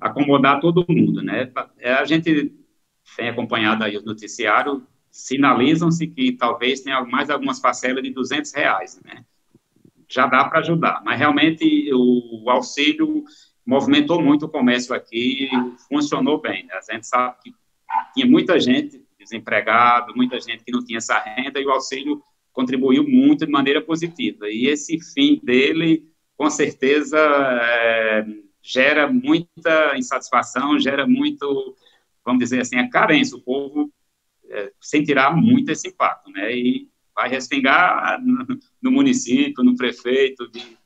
acomodar 0.00 0.60
todo 0.60 0.84
mundo. 0.88 1.22
Né? 1.22 1.50
É, 1.78 1.92
a 1.92 2.04
gente 2.04 2.52
tem 3.16 3.28
acompanhado 3.28 3.84
aí 3.84 3.96
o 3.96 4.02
noticiário, 4.02 4.84
sinalizam-se 5.12 6.06
que 6.06 6.32
talvez 6.32 6.80
tenha 6.80 7.04
mais 7.04 7.28
algumas 7.28 7.60
parcelas 7.60 8.02
de 8.02 8.10
200 8.10 8.50
reais, 8.54 8.98
né? 9.04 9.24
Já 10.08 10.26
dá 10.26 10.44
para 10.44 10.60
ajudar, 10.60 11.02
mas 11.04 11.18
realmente 11.18 11.92
o, 11.92 12.44
o, 12.44 12.50
auxílio 12.50 13.24
movimentou 13.64 14.20
muito 14.20 14.46
o 14.46 14.48
comércio 14.48 14.94
aqui, 14.94 15.48
funcionou 15.88 16.40
bem. 16.40 16.64
Né? 16.64 16.74
A 16.74 16.92
gente 16.92 17.06
sabe 17.06 17.36
que 17.42 17.54
tinha 18.14 18.26
muita 18.26 18.58
gente 18.58 19.02
desempregada, 19.18 20.12
muita 20.14 20.40
gente 20.40 20.64
que 20.64 20.72
não 20.72 20.84
tinha 20.84 20.98
essa 20.98 21.18
renda 21.18 21.60
e 21.60 21.64
o 21.64 21.70
auxílio 21.70 22.22
contribuiu 22.52 23.06
muito 23.08 23.46
de 23.46 23.52
maneira 23.52 23.80
positiva. 23.80 24.48
E 24.48 24.66
esse 24.66 24.98
fim 25.14 25.40
dele, 25.42 26.06
com 26.36 26.50
certeza, 26.50 27.18
é, 27.18 28.26
gera 28.62 29.10
muita 29.10 29.96
insatisfação, 29.96 30.78
gera 30.78 31.06
muito, 31.06 31.74
vamos 32.24 32.40
dizer 32.40 32.60
assim, 32.60 32.76
a 32.76 32.90
carência. 32.90 33.36
O 33.36 33.40
povo 33.40 33.90
é, 34.52 34.70
sentirá 34.80 35.30
muito 35.30 35.70
esse 35.70 35.88
impacto, 35.88 36.30
né? 36.30 36.54
E 36.54 36.88
vai 37.14 37.28
respingar 37.28 38.20
no, 38.22 38.46
no 38.82 38.90
município, 38.90 39.64
no 39.64 39.76
prefeito, 39.76 40.50
de, 40.50 40.76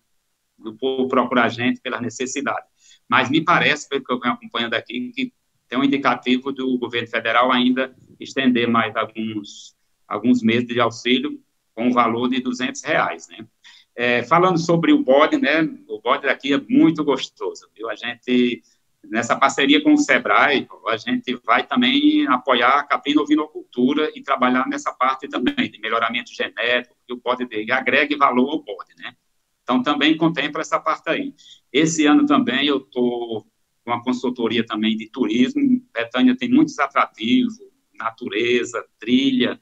do 0.56 0.74
povo 0.74 1.08
procurar 1.08 1.48
gente 1.48 1.80
pela 1.80 2.00
necessidade. 2.00 2.66
Mas 3.08 3.28
me 3.28 3.42
parece, 3.42 3.88
pelo 3.88 4.04
que 4.04 4.12
eu 4.12 4.20
venho 4.20 4.34
acompanhando 4.34 4.74
aqui, 4.74 5.10
que 5.12 5.32
tem 5.68 5.78
um 5.78 5.84
indicativo 5.84 6.52
do 6.52 6.78
governo 6.78 7.08
federal 7.08 7.50
ainda 7.50 7.94
estender 8.20 8.68
mais 8.68 8.94
alguns, 8.96 9.76
alguns 10.06 10.42
meses 10.42 10.68
de 10.68 10.80
auxílio 10.80 11.40
com 11.74 11.88
o 11.88 11.92
valor 11.92 12.28
de 12.28 12.40
200 12.40 12.82
reais, 12.84 13.28
né? 13.28 13.46
É, 13.94 14.22
falando 14.22 14.58
sobre 14.58 14.92
o 14.92 15.02
bode, 15.02 15.38
né? 15.38 15.62
O 15.88 16.00
bode 16.00 16.24
daqui 16.24 16.52
é 16.52 16.60
muito 16.68 17.02
gostoso, 17.02 17.68
viu? 17.74 17.88
A 17.88 17.96
gente 17.96 18.62
nessa 19.10 19.36
parceria 19.36 19.82
com 19.82 19.94
o 19.94 19.98
SEBRAE, 19.98 20.66
a 20.88 20.96
gente 20.96 21.34
vai 21.44 21.66
também 21.66 22.26
apoiar 22.28 22.80
a 22.80 22.84
caprinovinocultura 22.84 24.10
e 24.14 24.22
trabalhar 24.22 24.66
nessa 24.68 24.92
parte 24.92 25.28
também, 25.28 25.70
de 25.70 25.78
melhoramento 25.78 26.32
genético, 26.32 26.96
que 27.06 27.12
o 27.12 27.18
pode 27.18 27.46
ter, 27.46 27.70
agregue 27.70 28.16
valor 28.16 28.50
ao 28.50 28.62
bode, 28.62 28.94
né? 28.98 29.14
Então, 29.62 29.82
também 29.82 30.16
contempla 30.16 30.60
essa 30.60 30.78
parte 30.78 31.10
aí. 31.10 31.34
Esse 31.72 32.06
ano 32.06 32.24
também 32.24 32.66
eu 32.66 32.78
estou 32.78 33.42
com 33.84 33.90
uma 33.90 34.02
consultoria 34.02 34.64
também 34.64 34.96
de 34.96 35.08
turismo, 35.08 35.60
Betânia 35.92 36.36
tem 36.36 36.50
muitos 36.50 36.78
atrativos, 36.78 37.54
natureza, 37.94 38.84
trilha, 38.98 39.58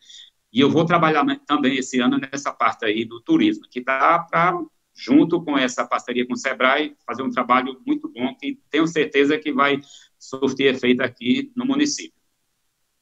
e 0.53 0.61
eu 0.61 0.70
vou 0.70 0.84
trabalhar 0.84 1.24
também 1.47 1.76
esse 1.78 2.01
ano 2.01 2.18
nessa 2.18 2.53
parte 2.53 2.84
aí 2.84 3.05
do 3.05 3.20
turismo, 3.20 3.66
que 3.68 3.82
dá 3.82 4.18
para 4.20 4.59
junto 4.95 5.42
com 5.42 5.59
essa 5.59 5.84
parceria 5.84 6.26
com 6.26 6.34
o 6.34 6.36
Sebrae, 6.36 6.95
fazer 7.07 7.22
um 7.22 7.30
trabalho 7.30 7.80
muito 7.84 8.09
bom 8.09 8.34
que 8.40 8.59
tenho 8.70 8.86
certeza 8.86 9.36
que 9.36 9.53
vai 9.53 9.80
surtir 10.18 10.66
efeito 10.66 11.03
aqui 11.03 11.51
no 11.57 11.66
município. 11.66 12.14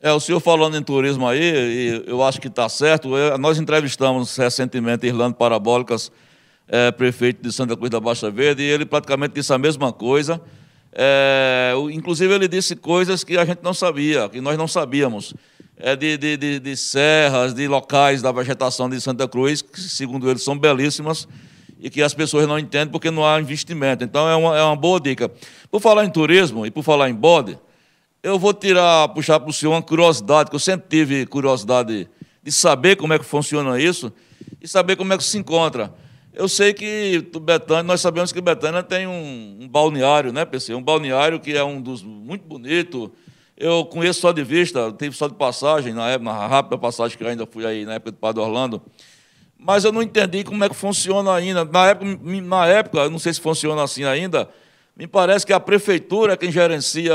É, 0.00 0.10
o 0.12 0.18
senhor 0.18 0.40
falando 0.40 0.76
em 0.76 0.82
turismo 0.82 1.28
aí, 1.28 2.02
eu 2.06 2.24
acho 2.24 2.40
que 2.40 2.48
está 2.48 2.68
certo. 2.68 3.08
Nós 3.38 3.58
entrevistamos 3.58 4.36
recentemente 4.36 5.06
Irlando 5.06 5.36
Parabólicas, 5.36 6.10
é, 6.66 6.90
prefeito 6.90 7.40
de 7.40 7.52
Santa 7.52 7.76
Cruz 7.76 7.90
da 7.90 8.00
Baixa 8.00 8.28
Verde, 8.28 8.62
e 8.62 8.66
ele 8.66 8.84
praticamente 8.84 9.34
disse 9.34 9.52
a 9.52 9.58
mesma 9.58 9.92
coisa. 9.92 10.40
É, 10.92 11.72
inclusive, 11.92 12.34
ele 12.34 12.48
disse 12.48 12.74
coisas 12.74 13.22
que 13.22 13.36
a 13.38 13.44
gente 13.44 13.62
não 13.62 13.72
sabia, 13.72 14.28
que 14.28 14.40
nós 14.40 14.58
não 14.58 14.66
sabíamos. 14.66 15.34
É, 15.76 15.94
de, 15.94 16.16
de, 16.16 16.36
de, 16.36 16.60
de 16.60 16.76
serras, 16.76 17.54
de 17.54 17.66
locais 17.66 18.20
da 18.20 18.30
vegetação 18.32 18.90
de 18.90 19.00
Santa 19.00 19.28
Cruz, 19.28 19.62
que, 19.62 19.80
segundo 19.80 20.28
ele, 20.28 20.38
são 20.38 20.58
belíssimas 20.58 21.28
e 21.82 21.90
que 21.90 22.00
as 22.00 22.14
pessoas 22.14 22.46
não 22.46 22.58
entendem 22.58 22.88
porque 22.88 23.10
não 23.10 23.26
há 23.26 23.40
investimento. 23.40 24.04
Então 24.04 24.28
é 24.28 24.36
uma, 24.36 24.56
é 24.56 24.62
uma 24.62 24.76
boa 24.76 25.00
dica. 25.00 25.28
Por 25.68 25.80
falar 25.80 26.04
em 26.04 26.10
turismo 26.10 26.64
e 26.64 26.70
por 26.70 26.84
falar 26.84 27.10
em 27.10 27.14
bode, 27.14 27.58
eu 28.22 28.38
vou 28.38 28.54
tirar, 28.54 29.08
puxar 29.08 29.40
para 29.40 29.50
o 29.50 29.52
senhor 29.52 29.72
uma 29.72 29.82
curiosidade, 29.82 30.48
que 30.48 30.54
eu 30.54 30.60
sempre 30.60 30.86
tive 30.88 31.26
curiosidade 31.26 32.08
de 32.40 32.52
saber 32.52 32.96
como 32.96 33.12
é 33.12 33.18
que 33.18 33.24
funciona 33.24 33.80
isso 33.80 34.12
e 34.60 34.68
saber 34.68 34.94
como 34.94 35.12
é 35.12 35.18
que 35.18 35.24
se 35.24 35.36
encontra. 35.36 35.92
Eu 36.32 36.48
sei 36.48 36.72
que 36.72 37.28
Betânia, 37.42 37.82
nós 37.82 38.00
sabemos 38.00 38.32
que 38.32 38.40
Betânia 38.40 38.82
tem 38.82 39.08
um, 39.08 39.58
um, 39.62 39.68
balneário, 39.68 40.32
né, 40.32 40.44
PC? 40.44 40.72
Um 40.74 40.82
balneário 40.82 41.40
que 41.40 41.52
é 41.52 41.64
um 41.64 41.80
dos 41.80 42.02
muito 42.02 42.46
bonito. 42.46 43.12
Eu 43.56 43.84
conheço 43.84 44.20
só 44.20 44.32
de 44.32 44.44
vista, 44.44 44.92
tive 44.96 45.14
só 45.16 45.26
de 45.26 45.34
passagem, 45.34 45.92
na, 45.92 46.08
época, 46.08 46.32
na 46.32 46.46
rápida 46.46 46.78
passagem 46.78 47.18
que 47.18 47.24
eu 47.24 47.28
ainda 47.28 47.44
fui 47.44 47.66
aí 47.66 47.84
na 47.84 47.94
época 47.94 48.12
do 48.12 48.18
Padre 48.18 48.40
Orlando 48.40 48.80
mas 49.64 49.84
eu 49.84 49.92
não 49.92 50.02
entendi 50.02 50.42
como 50.42 50.62
é 50.64 50.68
que 50.68 50.74
funciona 50.74 51.32
ainda. 51.32 51.64
Na 51.64 51.86
época, 51.86 52.18
na 52.22 52.66
época, 52.66 53.08
não 53.08 53.18
sei 53.18 53.32
se 53.32 53.40
funciona 53.40 53.82
assim 53.82 54.04
ainda, 54.04 54.48
me 54.96 55.06
parece 55.06 55.46
que 55.46 55.52
a 55.52 55.60
prefeitura 55.60 56.34
é 56.34 56.36
quem 56.36 56.50
gerencia 56.50 57.14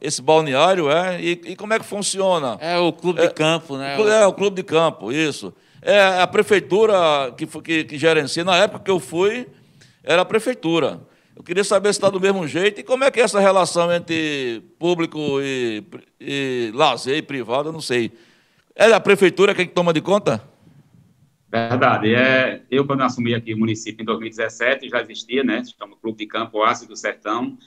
esse 0.00 0.20
balneário, 0.20 0.90
é? 0.90 1.20
E, 1.20 1.40
e 1.44 1.56
como 1.56 1.72
é 1.74 1.78
que 1.78 1.84
funciona? 1.84 2.56
É 2.60 2.78
o 2.78 2.92
clube 2.92 3.20
é, 3.20 3.26
de 3.26 3.34
campo, 3.34 3.76
né? 3.76 3.96
É, 4.00 4.26
o 4.26 4.32
clube 4.32 4.56
de 4.56 4.62
campo, 4.62 5.12
isso. 5.12 5.52
É 5.80 6.20
a 6.20 6.26
prefeitura 6.26 7.32
que, 7.36 7.46
que, 7.46 7.84
que 7.84 7.98
gerencia. 7.98 8.42
Na 8.42 8.56
época 8.56 8.84
que 8.84 8.90
eu 8.90 8.98
fui, 8.98 9.46
era 10.02 10.22
a 10.22 10.24
prefeitura. 10.24 11.00
Eu 11.36 11.42
queria 11.42 11.64
saber 11.64 11.92
se 11.92 11.98
está 11.98 12.08
do 12.08 12.20
mesmo 12.20 12.46
jeito 12.46 12.80
e 12.80 12.84
como 12.84 13.04
é 13.04 13.10
que 13.10 13.20
é 13.20 13.22
essa 13.22 13.40
relação 13.40 13.92
entre 13.92 14.62
público 14.78 15.40
e, 15.40 15.84
e 16.20 16.72
lazer 16.74 17.16
e 17.16 17.22
privado, 17.22 17.68
eu 17.68 17.72
não 17.72 17.80
sei. 17.80 18.12
É 18.74 18.92
a 18.92 19.00
prefeitura 19.00 19.54
quem 19.54 19.66
toma 19.66 19.92
de 19.92 20.00
conta? 20.00 20.51
Verdade. 21.52 22.14
É, 22.14 22.62
eu, 22.70 22.86
quando 22.86 23.02
assumi 23.02 23.34
aqui 23.34 23.52
o 23.52 23.58
município 23.58 24.02
em 24.02 24.06
2017, 24.06 24.88
já 24.88 25.02
existia, 25.02 25.44
né? 25.44 25.62
Chama 25.62 25.98
Clube 25.98 26.16
de 26.16 26.26
Campo 26.26 26.58
Oásis 26.58 26.88
do 26.88 26.96
Sertão. 26.96 27.58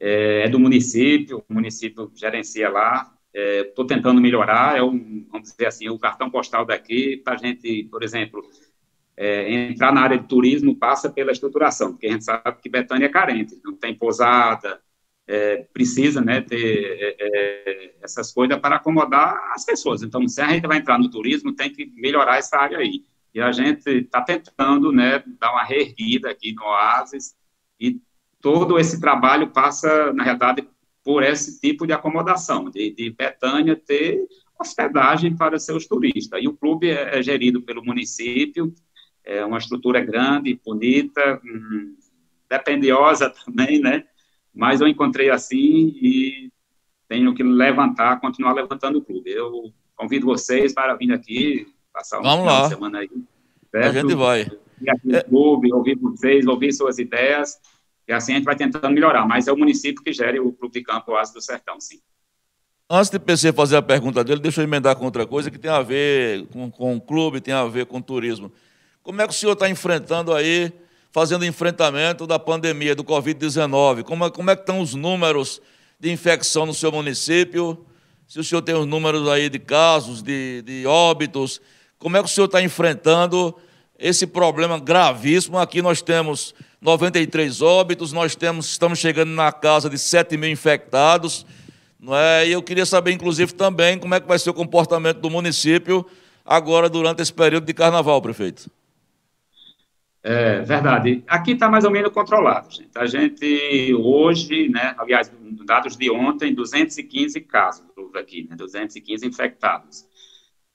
É, 0.00 0.46
é, 0.46 0.48
do 0.48 0.58
município, 0.58 1.44
o 1.46 1.52
município 1.52 2.10
gerencia 2.14 2.70
lá. 2.70 3.12
Estou 3.34 3.84
é, 3.84 3.88
tentando 3.88 4.18
melhorar, 4.18 4.78
é 4.78 4.82
um, 4.82 5.26
vamos 5.30 5.50
dizer 5.50 5.66
assim, 5.66 5.90
o 5.90 5.98
cartão 5.98 6.30
postal 6.30 6.64
daqui, 6.64 7.18
para 7.18 7.34
a 7.34 7.36
gente, 7.36 7.84
por 7.84 8.02
exemplo, 8.02 8.42
é, 9.14 9.52
entrar 9.70 9.92
na 9.92 10.00
área 10.00 10.18
de 10.18 10.26
turismo 10.26 10.74
passa 10.74 11.10
pela 11.10 11.32
estruturação, 11.32 11.92
porque 11.92 12.06
a 12.06 12.12
gente 12.12 12.24
sabe 12.24 12.60
que 12.62 12.68
Betânia 12.68 13.06
é 13.06 13.10
carente, 13.10 13.58
não 13.64 13.74
tem 13.74 13.94
pousada, 13.94 14.80
é, 15.32 15.66
precisa 15.72 16.20
né, 16.20 16.42
ter 16.42 16.84
é, 17.00 17.16
é, 17.18 17.94
essas 18.02 18.30
coisas 18.30 18.58
para 18.58 18.76
acomodar 18.76 19.52
as 19.54 19.64
pessoas. 19.64 20.02
Então, 20.02 20.28
se 20.28 20.42
a 20.42 20.48
gente 20.48 20.66
vai 20.66 20.76
entrar 20.76 20.98
no 20.98 21.08
turismo, 21.08 21.54
tem 21.54 21.72
que 21.72 21.86
melhorar 21.96 22.36
essa 22.36 22.58
área 22.58 22.76
aí. 22.76 23.02
E 23.34 23.40
a 23.40 23.50
gente 23.50 23.88
está 23.88 24.20
tentando 24.20 24.92
né, 24.92 25.24
dar 25.40 25.52
uma 25.52 25.64
reerguida 25.64 26.30
aqui 26.30 26.52
no 26.52 26.64
Oasis, 26.64 27.34
e 27.80 27.98
todo 28.42 28.78
esse 28.78 29.00
trabalho 29.00 29.48
passa, 29.48 30.12
na 30.12 30.22
realidade, 30.22 30.68
por 31.02 31.22
esse 31.22 31.58
tipo 31.58 31.86
de 31.86 31.94
acomodação, 31.94 32.68
de, 32.68 32.90
de 32.90 33.08
Betânia 33.08 33.74
ter 33.74 34.20
hospedagem 34.60 35.34
para 35.34 35.58
seus 35.58 35.86
turistas. 35.86 36.42
E 36.42 36.46
o 36.46 36.52
clube 36.52 36.90
é, 36.90 37.18
é 37.18 37.22
gerido 37.22 37.62
pelo 37.62 37.82
município, 37.82 38.74
é 39.24 39.42
uma 39.46 39.56
estrutura 39.56 39.98
grande, 40.00 40.60
bonita, 40.62 41.40
hum, 41.42 41.96
dependiosa 42.50 43.30
também, 43.46 43.80
né? 43.80 44.04
Mas 44.54 44.80
eu 44.80 44.88
encontrei 44.88 45.30
assim 45.30 45.94
e 45.96 46.52
tenho 47.08 47.34
que 47.34 47.42
levantar, 47.42 48.20
continuar 48.20 48.52
levantando 48.52 48.98
o 48.98 49.02
clube. 49.02 49.30
Eu 49.30 49.72
convido 49.96 50.26
vocês 50.26 50.72
para 50.72 50.94
vir 50.94 51.12
aqui, 51.12 51.66
passar 51.92 52.18
uma 52.18 52.30
Vamos 52.30 52.46
lá. 52.46 52.68
semana 52.68 52.98
aí. 52.98 53.10
Certo? 53.70 53.88
A 53.88 54.00
gente 54.00 54.14
vai. 54.14 54.50
Ir 54.80 54.90
aqui 54.90 55.08
no 55.08 55.24
clube, 55.24 55.72
ouvir 55.72 55.96
vocês, 55.96 56.46
ouvir 56.46 56.72
suas 56.72 56.98
ideias, 56.98 57.58
e 58.06 58.12
assim 58.12 58.32
a 58.32 58.36
gente 58.36 58.44
vai 58.44 58.56
tentando 58.56 58.90
melhorar. 58.90 59.26
Mas 59.26 59.46
é 59.46 59.52
o 59.52 59.56
município 59.56 60.02
que 60.02 60.12
gere 60.12 60.40
o 60.40 60.52
Clube 60.52 60.74
de 60.74 60.82
Campo 60.82 61.12
Oásis 61.12 61.32
do 61.32 61.40
Sertão, 61.40 61.80
sim. 61.80 62.00
Antes 62.90 63.10
de 63.10 63.18
PC 63.18 63.52
fazer 63.52 63.76
a 63.76 63.82
pergunta 63.82 64.22
dele, 64.22 64.40
deixa 64.40 64.60
eu 64.60 64.64
emendar 64.64 64.96
com 64.96 65.04
outra 65.04 65.26
coisa 65.26 65.50
que 65.50 65.58
tem 65.58 65.70
a 65.70 65.80
ver 65.80 66.46
com, 66.48 66.70
com 66.70 66.96
o 66.96 67.00
clube, 67.00 67.40
tem 67.40 67.54
a 67.54 67.64
ver 67.64 67.86
com 67.86 67.98
o 67.98 68.02
turismo. 68.02 68.52
Como 69.02 69.20
é 69.22 69.26
que 69.26 69.32
o 69.32 69.36
senhor 69.36 69.52
está 69.52 69.68
enfrentando 69.70 70.32
aí, 70.34 70.72
fazendo 71.12 71.44
enfrentamento 71.44 72.26
da 72.26 72.38
pandemia 72.38 72.94
do 72.94 73.04
Covid-19? 73.04 74.02
Como, 74.02 74.24
é, 74.24 74.30
como 74.30 74.50
é 74.50 74.56
que 74.56 74.62
estão 74.62 74.80
os 74.80 74.94
números 74.94 75.60
de 76.00 76.10
infecção 76.10 76.64
no 76.64 76.72
seu 76.72 76.90
município? 76.90 77.86
Se 78.26 78.40
o 78.40 78.44
senhor 78.44 78.62
tem 78.62 78.74
os 78.74 78.86
números 78.86 79.28
aí 79.28 79.50
de 79.50 79.58
casos, 79.58 80.22
de, 80.22 80.62
de 80.62 80.86
óbitos, 80.86 81.60
como 81.98 82.16
é 82.16 82.20
que 82.20 82.26
o 82.26 82.30
senhor 82.30 82.46
está 82.46 82.62
enfrentando 82.62 83.54
esse 83.98 84.26
problema 84.26 84.80
gravíssimo? 84.80 85.58
Aqui 85.58 85.82
nós 85.82 86.00
temos 86.00 86.54
93 86.80 87.60
óbitos, 87.60 88.10
nós 88.10 88.34
temos, 88.34 88.66
estamos 88.70 88.98
chegando 88.98 89.30
na 89.30 89.52
casa 89.52 89.90
de 89.90 89.98
7 89.98 90.36
mil 90.38 90.50
infectados. 90.50 91.44
Não 92.00 92.16
é? 92.16 92.48
E 92.48 92.52
eu 92.52 92.62
queria 92.62 92.86
saber, 92.86 93.12
inclusive, 93.12 93.52
também 93.52 93.98
como 93.98 94.14
é 94.14 94.20
que 94.20 94.26
vai 94.26 94.38
ser 94.38 94.50
o 94.50 94.54
comportamento 94.54 95.20
do 95.20 95.30
município 95.30 96.04
agora 96.44 96.88
durante 96.88 97.22
esse 97.22 97.32
período 97.32 97.66
de 97.66 97.74
carnaval, 97.74 98.20
prefeito. 98.20 98.68
É 100.22 100.60
verdade. 100.60 101.24
Aqui 101.26 101.52
está 101.52 101.68
mais 101.68 101.84
ou 101.84 101.90
menos 101.90 102.12
controlado, 102.12 102.70
gente. 102.70 102.96
A 102.96 103.06
gente 103.06 103.92
hoje, 103.94 104.68
né, 104.68 104.94
aliás, 104.96 105.32
dados 105.64 105.96
de 105.96 106.10
ontem, 106.10 106.54
215 106.54 107.40
casos 107.40 107.84
aqui, 108.14 108.46
né, 108.48 108.54
215 108.54 109.26
infectados. 109.26 110.06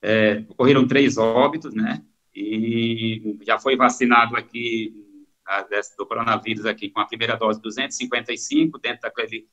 É, 0.01 0.43
ocorreram 0.49 0.85
três 0.85 1.17
óbitos, 1.17 1.73
né, 1.73 2.03
e 2.35 3.37
já 3.41 3.57
foi 3.57 3.77
vacinado 3.77 4.35
aqui 4.35 4.93
do 5.97 6.05
coronavírus 6.05 6.65
aqui 6.65 6.89
com 6.89 6.99
a 6.99 7.05
primeira 7.05 7.37
dose 7.37 7.61
255 7.61 8.77
dentro 8.79 9.01
daquele 9.03 9.47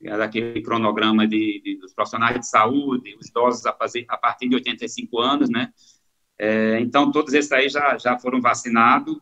daquele 0.00 0.62
cronograma 0.62 1.26
de, 1.26 1.60
de, 1.64 1.76
dos 1.76 1.92
profissionais 1.92 2.38
de 2.38 2.46
saúde, 2.46 3.16
os 3.20 3.28
idosos 3.28 3.66
a, 3.66 3.72
fazer, 3.72 4.04
a 4.08 4.16
partir 4.16 4.48
de 4.48 4.54
85 4.54 5.18
anos, 5.18 5.50
né? 5.50 5.72
É, 6.38 6.78
então, 6.78 7.10
todos 7.10 7.34
esses 7.34 7.50
aí 7.50 7.68
já, 7.68 7.98
já 7.98 8.16
foram 8.16 8.40
vacinados 8.40 9.18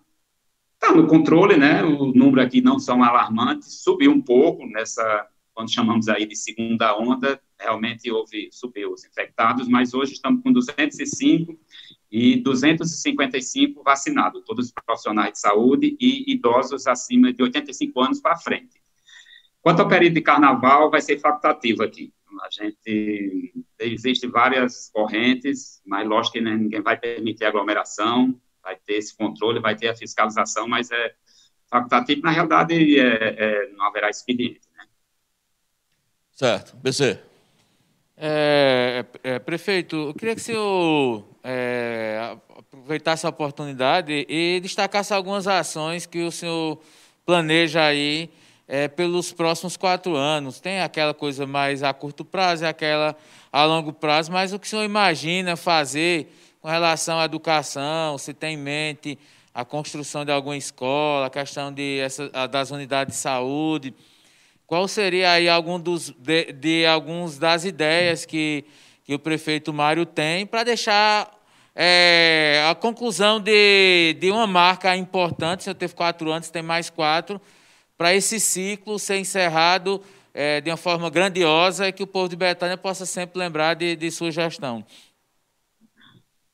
Está 0.80 0.94
no 0.94 1.06
controle, 1.06 1.56
né? 1.56 1.82
O 1.82 2.12
número 2.12 2.40
aqui 2.40 2.60
não 2.60 2.78
são 2.78 3.02
alarmantes, 3.02 3.82
subiu 3.82 4.12
um 4.12 4.20
pouco 4.20 4.66
nessa, 4.66 5.26
quando 5.54 5.72
chamamos 5.72 6.08
aí 6.08 6.26
de 6.26 6.36
segunda 6.36 6.96
onda, 6.96 7.40
realmente 7.58 8.10
houve, 8.10 8.50
subiu 8.52 8.92
os 8.92 9.04
infectados, 9.04 9.68
mas 9.68 9.94
hoje 9.94 10.12
estamos 10.12 10.42
com 10.42 10.52
205 10.52 11.58
e 12.12 12.36
255 12.36 13.82
vacinados, 13.82 14.44
todos 14.44 14.66
os 14.66 14.72
profissionais 14.72 15.32
de 15.32 15.40
saúde 15.40 15.96
e 15.98 16.30
idosos 16.30 16.86
acima 16.86 17.32
de 17.32 17.42
85 17.42 18.00
anos 18.00 18.20
para 18.20 18.36
frente. 18.36 18.80
Quanto 19.62 19.80
ao 19.80 19.88
período 19.88 20.14
de 20.14 20.20
carnaval, 20.20 20.90
vai 20.90 21.00
ser 21.00 21.18
facultativo 21.18 21.82
aqui. 21.82 22.12
A 22.42 22.48
gente, 22.50 23.52
existe 23.80 24.26
várias 24.26 24.90
correntes, 24.92 25.80
mas 25.86 26.06
lógico 26.06 26.34
que 26.34 26.40
ninguém 26.40 26.82
vai 26.82 26.98
permitir 26.98 27.46
aglomeração, 27.46 28.38
vai 28.66 28.76
ter 28.76 28.94
esse 28.94 29.16
controle, 29.16 29.60
vai 29.60 29.76
ter 29.76 29.88
a 29.88 29.94
fiscalização, 29.94 30.66
mas 30.66 30.90
é 30.90 31.14
facultativo, 31.70 32.22
na 32.22 32.32
realidade, 32.32 32.98
é, 32.98 33.04
é, 33.04 33.68
não 33.72 33.86
haverá 33.86 34.10
expediente. 34.10 34.60
Né? 34.76 34.84
Certo. 36.32 36.76
BC. 36.76 37.20
É, 38.16 39.04
é, 39.22 39.34
é, 39.34 39.38
prefeito, 39.38 39.94
eu 39.94 40.14
queria 40.14 40.34
que 40.34 40.40
o 40.40 40.44
senhor 40.44 41.28
é, 41.44 42.36
aproveitasse 42.56 43.24
a 43.24 43.28
oportunidade 43.28 44.26
e 44.28 44.58
destacasse 44.60 45.14
algumas 45.14 45.46
ações 45.46 46.06
que 46.06 46.22
o 46.24 46.32
senhor 46.32 46.80
planeja 47.24 47.84
aí 47.84 48.30
é, 48.66 48.88
pelos 48.88 49.32
próximos 49.32 49.76
quatro 49.76 50.16
anos. 50.16 50.58
Tem 50.60 50.80
aquela 50.80 51.14
coisa 51.14 51.46
mais 51.46 51.84
a 51.84 51.92
curto 51.92 52.24
prazo 52.24 52.64
e 52.64 52.66
aquela 52.66 53.14
a 53.52 53.64
longo 53.64 53.92
prazo, 53.92 54.32
mas 54.32 54.52
o 54.52 54.58
que 54.58 54.66
o 54.66 54.70
senhor 54.70 54.84
imagina 54.84 55.56
fazer 55.56 56.32
com 56.66 56.70
relação 56.72 57.20
à 57.20 57.24
educação, 57.26 58.18
se 58.18 58.34
tem 58.34 58.54
em 58.54 58.56
mente 58.56 59.16
a 59.54 59.64
construção 59.64 60.24
de 60.24 60.32
alguma 60.32 60.56
escola, 60.56 61.28
a 61.28 61.30
questão 61.30 61.72
de 61.72 62.00
essa, 62.00 62.28
das 62.48 62.72
unidades 62.72 63.14
de 63.14 63.20
saúde. 63.20 63.94
Qual 64.66 64.88
seria 64.88 65.30
aí 65.30 65.48
algum 65.48 65.78
dos, 65.78 66.10
de, 66.18 66.52
de 66.52 66.84
alguns 66.84 67.38
das 67.38 67.64
ideias 67.64 68.26
que, 68.26 68.64
que 69.04 69.14
o 69.14 69.18
prefeito 69.20 69.72
Mário 69.72 70.04
tem 70.04 70.44
para 70.44 70.64
deixar 70.64 71.30
é, 71.72 72.66
a 72.68 72.74
conclusão 72.74 73.38
de, 73.38 74.16
de 74.18 74.32
uma 74.32 74.48
marca 74.48 74.96
importante, 74.96 75.62
se 75.62 75.70
eu 75.70 75.74
teve 75.74 75.94
quatro 75.94 76.32
anos, 76.32 76.50
tem 76.50 76.62
mais 76.62 76.90
quatro, 76.90 77.40
para 77.96 78.12
esse 78.12 78.40
ciclo 78.40 78.98
ser 78.98 79.18
encerrado 79.18 80.02
é, 80.34 80.60
de 80.60 80.68
uma 80.68 80.76
forma 80.76 81.08
grandiosa 81.10 81.86
e 81.86 81.92
que 81.92 82.02
o 82.02 82.08
povo 82.08 82.28
de 82.28 82.34
Betânia 82.34 82.76
possa 82.76 83.06
sempre 83.06 83.38
lembrar 83.38 83.74
de, 83.74 83.94
de 83.94 84.10
sua 84.10 84.32
gestão. 84.32 84.84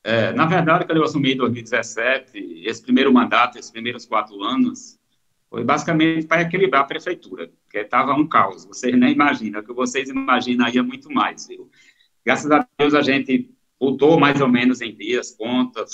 É, 0.05 0.33
na 0.33 0.47
verdade, 0.47 0.85
quando 0.85 0.99
eu 0.99 1.05
assumi 1.05 1.33
em 1.33 1.37
2017, 1.37 2.63
esse 2.65 2.83
primeiro 2.83 3.13
mandato, 3.13 3.59
esses 3.59 3.71
primeiros 3.71 4.05
quatro 4.05 4.43
anos, 4.43 4.99
foi 5.49 5.63
basicamente 5.63 6.27
para 6.27 6.43
equilibrar 6.43 6.83
a 6.83 6.87
prefeitura, 6.87 7.51
porque 7.63 7.79
estava 7.79 8.15
um 8.15 8.27
caos. 8.27 8.65
Vocês 8.65 8.99
nem 8.99 9.13
imaginam, 9.13 9.61
o 9.61 9.65
que 9.65 9.73
vocês 9.73 10.09
imaginam 10.09 10.67
aí 10.67 10.79
é 10.79 10.83
muito 10.83 11.13
mais, 11.13 11.47
viu? 11.47 11.71
Graças 12.25 12.51
a 12.51 12.67
Deus 12.79 12.95
a 12.95 13.03
gente 13.03 13.51
voltou 13.79 14.19
mais 14.19 14.41
ou 14.41 14.49
menos 14.49 14.81
em 14.81 14.95
dias, 14.95 15.33
contas, 15.33 15.93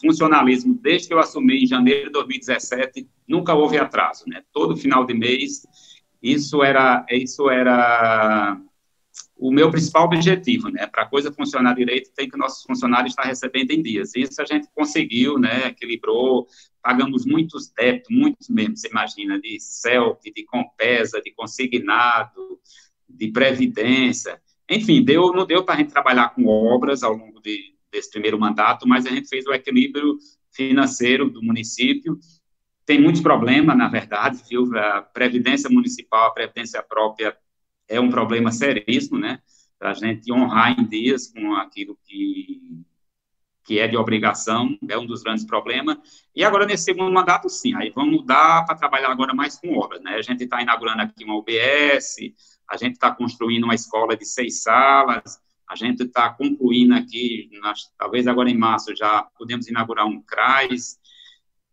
funcionalismo, 0.00 0.74
desde 0.74 1.08
que 1.08 1.14
eu 1.14 1.18
assumi 1.18 1.64
em 1.64 1.66
janeiro 1.66 2.06
de 2.06 2.12
2017, 2.12 3.08
nunca 3.26 3.54
houve 3.54 3.78
atraso, 3.78 4.24
né? 4.26 4.42
Todo 4.52 4.76
final 4.76 5.04
de 5.04 5.14
mês, 5.14 5.66
isso 6.22 6.62
era, 6.62 7.04
isso 7.10 7.48
era 7.50 8.60
o 9.40 9.50
meu 9.50 9.70
principal 9.70 10.04
objetivo, 10.04 10.68
né? 10.68 10.86
Para 10.86 11.04
a 11.04 11.06
coisa 11.06 11.32
funcionar 11.32 11.74
direito, 11.74 12.12
tem 12.14 12.28
que 12.28 12.36
nossos 12.36 12.62
funcionários 12.62 13.12
estar 13.12 13.22
recebendo 13.22 13.70
em 13.70 13.82
dias. 13.82 14.14
Isso 14.14 14.40
a 14.40 14.44
gente 14.44 14.68
conseguiu, 14.74 15.38
né? 15.38 15.68
Equilibrou, 15.68 16.46
pagamos 16.82 17.24
muitos 17.24 17.72
débitos, 17.72 18.14
muitos 18.14 18.50
mesmo, 18.50 18.76
você 18.76 18.88
imagina, 18.88 19.40
de 19.40 19.58
CELP, 19.58 20.30
de 20.30 20.44
Compesa, 20.44 21.22
de 21.22 21.32
consignado, 21.32 22.60
de 23.08 23.28
Previdência. 23.28 24.38
Enfim, 24.68 25.02
deu, 25.02 25.32
não 25.32 25.46
deu 25.46 25.64
para 25.64 25.76
a 25.76 25.78
gente 25.78 25.90
trabalhar 25.90 26.34
com 26.34 26.46
obras 26.46 27.02
ao 27.02 27.14
longo 27.14 27.40
de, 27.40 27.74
desse 27.90 28.10
primeiro 28.10 28.38
mandato, 28.38 28.86
mas 28.86 29.06
a 29.06 29.10
gente 29.10 29.26
fez 29.26 29.46
o 29.46 29.54
equilíbrio 29.54 30.18
financeiro 30.52 31.30
do 31.30 31.42
município. 31.42 32.18
Tem 32.84 33.00
muitos 33.00 33.22
problemas, 33.22 33.74
na 33.74 33.88
verdade, 33.88 34.42
viu? 34.50 34.70
A 34.76 35.00
Previdência 35.00 35.70
Municipal, 35.70 36.26
a 36.28 36.34
Previdência 36.34 36.82
própria 36.82 37.34
é 37.90 38.00
um 38.00 38.08
problema 38.08 38.52
seríssimo, 38.52 39.18
né? 39.18 39.40
Para 39.78 39.90
a 39.90 39.94
gente 39.94 40.32
honrar 40.32 40.78
em 40.78 40.84
dias 40.84 41.26
com 41.26 41.54
aquilo 41.56 41.98
que, 42.06 42.84
que 43.64 43.80
é 43.80 43.88
de 43.88 43.96
obrigação, 43.96 44.78
é 44.88 44.96
um 44.96 45.04
dos 45.04 45.22
grandes 45.22 45.44
problemas. 45.44 45.98
E 46.34 46.44
agora, 46.44 46.64
nesse 46.64 46.84
segundo 46.84 47.12
mandato, 47.12 47.48
sim, 47.48 47.74
aí 47.74 47.90
vamos 47.90 48.20
mudar 48.20 48.64
para 48.64 48.76
trabalhar 48.76 49.10
agora 49.10 49.34
mais 49.34 49.58
com 49.58 49.76
obras, 49.76 50.00
né? 50.02 50.14
A 50.14 50.22
gente 50.22 50.44
está 50.44 50.62
inaugurando 50.62 51.02
aqui 51.02 51.24
uma 51.24 51.36
UBS, 51.36 52.16
a 52.68 52.76
gente 52.76 52.92
está 52.94 53.10
construindo 53.10 53.64
uma 53.64 53.74
escola 53.74 54.16
de 54.16 54.24
seis 54.24 54.62
salas, 54.62 55.40
a 55.68 55.74
gente 55.74 56.04
está 56.04 56.30
concluindo 56.30 56.94
aqui, 56.94 57.50
talvez 57.98 58.28
agora 58.28 58.48
em 58.48 58.56
março 58.56 58.94
já 58.94 59.22
podemos 59.36 59.66
inaugurar 59.66 60.06
um 60.06 60.22
CRAS. 60.22 60.98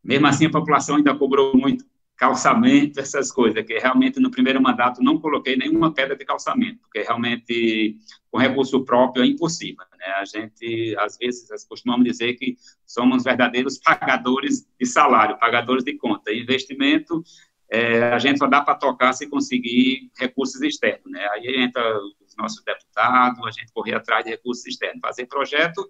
Mesmo 0.04 0.26
assim, 0.26 0.48
a 0.48 0.52
população 0.52 0.96
ainda 0.96 1.14
cobrou 1.16 1.56
muito 1.56 1.86
calçamento, 2.18 3.00
essas 3.00 3.32
coisas, 3.32 3.64
que 3.64 3.78
realmente 3.78 4.20
no 4.20 4.32
primeiro 4.32 4.62
mandato 4.62 5.04
não 5.04 5.20
coloquei 5.20 5.56
nenhuma 5.56 5.94
pedra 5.94 6.16
de 6.16 6.26
calçamento, 6.26 6.80
porque 6.82 7.02
realmente 7.04 7.96
com 8.32 8.40
recurso 8.40 8.84
próprio 8.84 9.24
é 9.24 9.28
impossível. 9.28 9.86
Né? 10.00 10.06
A 10.08 10.26
gente, 10.26 10.96
às 10.98 11.18
vezes, 11.18 11.64
costumamos 11.66 12.04
dizer 12.04 12.34
que 12.34 12.58
somos 12.86 13.24
verdadeiros 13.24 13.78
pagadores 13.78 14.68
de 14.80 14.86
salário, 14.86 15.38
pagadores 15.38 15.84
de 15.84 15.96
conta. 15.96 16.34
Investimento, 16.34 17.24
é, 17.70 18.12
a 18.12 18.18
gente 18.18 18.40
só 18.40 18.48
dá 18.48 18.62
para 18.62 18.76
tocar 18.76 19.14
se 19.14 19.28
conseguir 19.30 20.10
recursos 20.18 20.60
externos. 20.62 21.12
Né? 21.12 21.24
Aí 21.34 21.56
entra 21.62 21.84
os 22.26 22.36
nossos 22.36 22.64
deputados, 22.64 23.46
a 23.46 23.52
gente 23.52 23.72
correr 23.72 23.94
atrás 23.94 24.26
de 24.26 24.32
recursos 24.32 24.66
externos, 24.66 25.02
fazer 25.02 25.28
projeto 25.28 25.88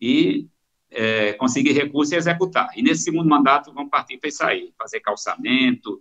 e 0.00 0.48
é, 0.90 1.32
conseguir 1.34 1.72
recursos 1.72 2.12
e 2.12 2.16
executar. 2.16 2.70
E 2.76 2.82
nesse 2.82 3.04
segundo 3.04 3.28
mandato, 3.28 3.72
vamos 3.72 3.90
partir 3.90 4.18
para 4.18 4.28
isso 4.28 4.44
aí, 4.44 4.72
fazer 4.78 5.00
calçamento, 5.00 6.00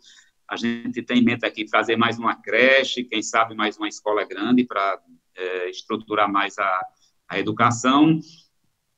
a 0.50 0.56
gente 0.56 1.02
tem 1.04 1.20
em 1.20 1.24
mente 1.24 1.46
aqui 1.46 1.68
fazer 1.68 1.98
mais 1.98 2.18
uma 2.18 2.36
creche, 2.36 3.04
quem 3.04 3.22
sabe 3.22 3.54
mais 3.54 3.78
uma 3.78 3.88
escola 3.88 4.26
grande 4.26 4.64
para 4.64 5.00
é, 5.36 5.70
estruturar 5.70 6.32
mais 6.32 6.58
a, 6.58 6.82
a 7.28 7.38
educação, 7.38 8.20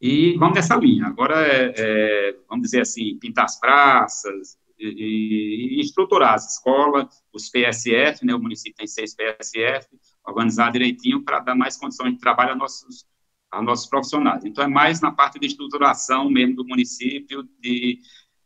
e 0.02 0.38
vamos 0.38 0.56
nessa 0.56 0.76
linha. 0.76 1.08
Agora, 1.08 1.46
é, 1.46 1.74
é, 1.76 2.36
vamos 2.48 2.66
dizer 2.66 2.82
assim, 2.82 3.18
pintar 3.20 3.46
as 3.46 3.60
praças 3.60 4.58
e, 4.80 5.78
e, 5.78 5.82
estruturar 5.82 6.36
as 6.36 6.54
escolas, 6.54 7.08
os 7.34 7.50
PSF, 7.50 8.26
né, 8.26 8.34
o 8.34 8.40
município 8.40 8.78
tem 8.78 8.88
seis 8.88 9.14
PSF, 9.14 9.88
organizar 10.26 10.72
direitinho 10.72 11.24
para 11.24 11.40
dar 11.40 11.56
mais 11.56 11.76
condições 11.76 12.14
de 12.14 12.20
trabalho 12.20 12.52
aos 12.52 12.60
nossos 12.60 13.06
a 13.52 13.62
nossos 13.62 13.88
profissionais. 13.88 14.46
Então, 14.46 14.64
é 14.64 14.68
mais 14.68 15.02
na 15.02 15.12
parte 15.12 15.40
de 15.40 15.48
estruturação 15.48 16.30
mesmo 16.30 16.56
do 16.56 16.66
município, 16.66 17.48
de, 17.60 18.00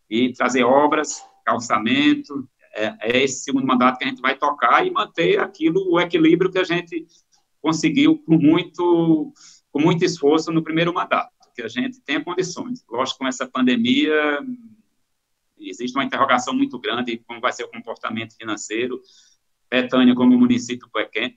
de 0.09 0.33
trazer 0.33 0.63
obras, 0.63 1.21
calçamento, 1.45 2.47
é, 2.75 2.95
é, 3.01 3.23
esse 3.23 3.43
segundo 3.43 3.67
mandato 3.67 3.97
que 3.97 4.05
a 4.05 4.07
gente 4.07 4.21
vai 4.21 4.35
tocar 4.35 4.85
e 4.85 4.91
manter 4.91 5.39
aquilo, 5.39 5.91
o 5.91 5.99
equilíbrio 5.99 6.51
que 6.51 6.59
a 6.59 6.63
gente 6.63 7.05
conseguiu 7.61 8.17
com 8.25 8.37
muito, 8.37 9.31
com 9.71 9.79
muito 9.79 10.03
esforço 10.03 10.51
no 10.51 10.63
primeiro 10.63 10.93
mandato, 10.93 11.31
que 11.55 11.61
a 11.61 11.67
gente 11.67 12.01
tenha 12.01 12.23
condições. 12.23 12.83
Lógico, 12.89 13.19
com 13.19 13.27
essa 13.27 13.47
pandemia, 13.47 14.39
existe 15.59 15.95
uma 15.95 16.03
interrogação 16.03 16.53
muito 16.53 16.79
grande 16.79 17.17
como 17.27 17.39
vai 17.39 17.53
ser 17.53 17.63
o 17.63 17.71
comportamento 17.71 18.35
financeiro, 18.35 19.01
Betânia, 19.73 20.13
como 20.13 20.37
município 20.37 20.87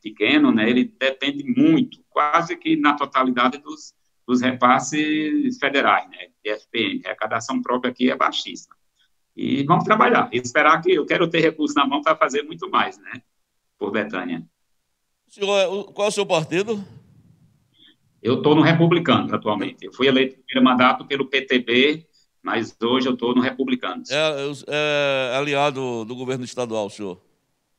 pequeno, 0.02 0.52
né, 0.52 0.68
ele 0.68 0.84
depende 1.00 1.42
muito, 1.42 2.04
quase 2.10 2.54
que 2.54 2.76
na 2.76 2.92
totalidade 2.92 3.56
dos, 3.56 3.94
dos 4.26 4.42
repasses 4.42 5.56
federais, 5.58 6.06
né, 6.10 6.28
de 6.44 6.50
FPM. 6.50 7.00
A 7.06 7.08
arrecadação 7.08 7.62
própria 7.62 7.90
aqui 7.90 8.10
é 8.10 8.14
baixíssima. 8.14 8.76
E 9.34 9.62
vamos 9.64 9.84
trabalhar, 9.84 10.28
esperar 10.34 10.82
que 10.82 10.92
eu 10.92 11.06
quero 11.06 11.26
ter 11.30 11.40
recursos 11.40 11.74
na 11.74 11.86
mão 11.86 12.02
para 12.02 12.14
fazer 12.14 12.42
muito 12.42 12.68
mais, 12.68 12.98
né, 12.98 13.22
por 13.78 13.90
Betânia. 13.90 14.44
Senhor, 15.28 15.84
qual 15.94 16.04
é 16.04 16.10
o 16.10 16.12
seu 16.12 16.26
partido? 16.26 16.84
Eu 18.22 18.34
estou 18.34 18.54
no 18.54 18.60
Republicano 18.60 19.34
atualmente. 19.34 19.86
Eu 19.86 19.94
fui 19.94 20.08
eleito 20.08 20.36
primeiro 20.44 20.62
mandato 20.62 21.06
pelo 21.06 21.24
PTB, 21.24 22.06
mas 22.42 22.76
hoje 22.82 23.08
eu 23.08 23.14
estou 23.14 23.34
no 23.34 23.40
Republicano. 23.40 24.02
É, 24.10 24.52
é 24.68 25.36
aliado 25.38 26.04
do 26.04 26.14
governo 26.14 26.44
estadual, 26.44 26.90
senhor? 26.90 27.24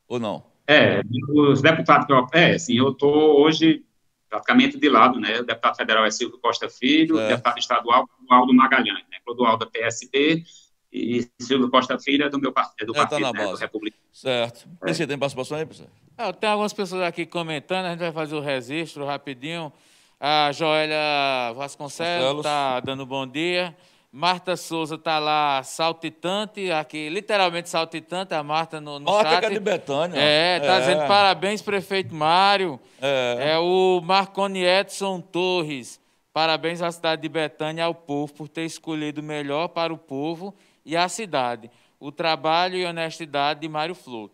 Ou 0.07 0.19
não? 0.19 0.43
É, 0.67 1.01
os 1.29 1.61
deputados 1.61 2.05
que 2.05 2.13
eu, 2.13 2.27
é, 2.33 2.57
sim, 2.57 2.77
eu 2.77 2.89
estou 2.89 3.41
hoje 3.41 3.85
praticamente 4.29 4.77
de 4.77 4.89
lado, 4.89 5.19
né? 5.19 5.39
O 5.39 5.45
deputado 5.45 5.75
federal 5.77 6.05
é 6.05 6.11
Silvio 6.11 6.37
Costa 6.39 6.69
Filho, 6.69 7.17
é. 7.19 7.29
deputado 7.29 7.57
estadual 7.57 8.07
Clodoaldo 8.07 8.53
Magalhães, 8.53 9.05
né? 9.09 9.17
Clodoaldo 9.23 9.65
da 9.65 9.71
PSB 9.71 10.43
e 10.91 11.27
Silvio 11.39 11.69
Costa 11.69 11.97
Filho 11.99 12.25
é 12.25 12.29
do 12.29 12.39
meu 12.39 12.51
partido, 12.51 12.91
do 12.91 12.99
é, 12.99 13.05
partido, 13.05 13.31
tá 13.31 13.33
né, 13.33 13.45
do 13.45 13.55
Republicano. 13.55 14.03
Certo. 14.11 14.67
É. 14.83 14.93
Você 14.93 15.07
tem 15.07 15.17
participação 15.17 15.57
aí, 15.57 15.65
professor? 15.65 15.89
É, 16.17 16.33
tem 16.33 16.49
algumas 16.49 16.73
pessoas 16.73 17.03
aqui 17.03 17.25
comentando, 17.25 17.85
a 17.85 17.91
gente 17.91 17.99
vai 17.99 18.11
fazer 18.11 18.35
o 18.35 18.41
registro 18.41 19.05
rapidinho. 19.05 19.71
A 20.19 20.51
Joélia 20.51 21.53
Vasconcelos 21.55 22.39
está 22.39 22.79
dando 22.79 23.05
bom 23.05 23.27
dia. 23.27 23.75
Marta 24.17 24.57
Souza 24.57 24.95
está 24.95 25.19
lá 25.19 25.61
saltitante, 25.61 26.71
aqui, 26.71 27.07
literalmente 27.07 27.69
saltitante, 27.69 28.33
a 28.33 28.41
Marta 28.41 28.81
no, 28.81 28.97
no 28.97 29.05
Marta 29.11 29.29
chat. 29.29 29.39
que 29.41 29.45
é 29.45 29.49
de 29.51 29.59
Betânia. 29.59 30.19
É, 30.19 30.57
está 30.57 30.77
é. 30.77 30.79
dizendo 30.79 31.07
parabéns, 31.07 31.61
prefeito 31.61 32.15
Mário. 32.15 32.79
É. 32.99 33.51
é 33.51 33.57
o 33.59 34.01
Marconi 34.03 34.65
Edson 34.65 35.21
Torres. 35.21 35.99
Parabéns 36.33 36.81
à 36.81 36.91
cidade 36.91 37.21
de 37.21 37.29
Betânia 37.29 37.81
e 37.81 37.85
ao 37.85 37.93
povo 37.93 38.33
por 38.33 38.47
ter 38.47 38.65
escolhido 38.65 39.21
o 39.21 39.23
melhor 39.23 39.67
para 39.67 39.93
o 39.93 39.97
povo 39.99 40.51
e 40.83 40.97
a 40.97 41.07
cidade. 41.07 41.69
O 41.99 42.11
trabalho 42.11 42.75
e 42.75 42.87
honestidade 42.87 43.59
de 43.59 43.69
Mário 43.69 43.93
Flor. 43.93 44.31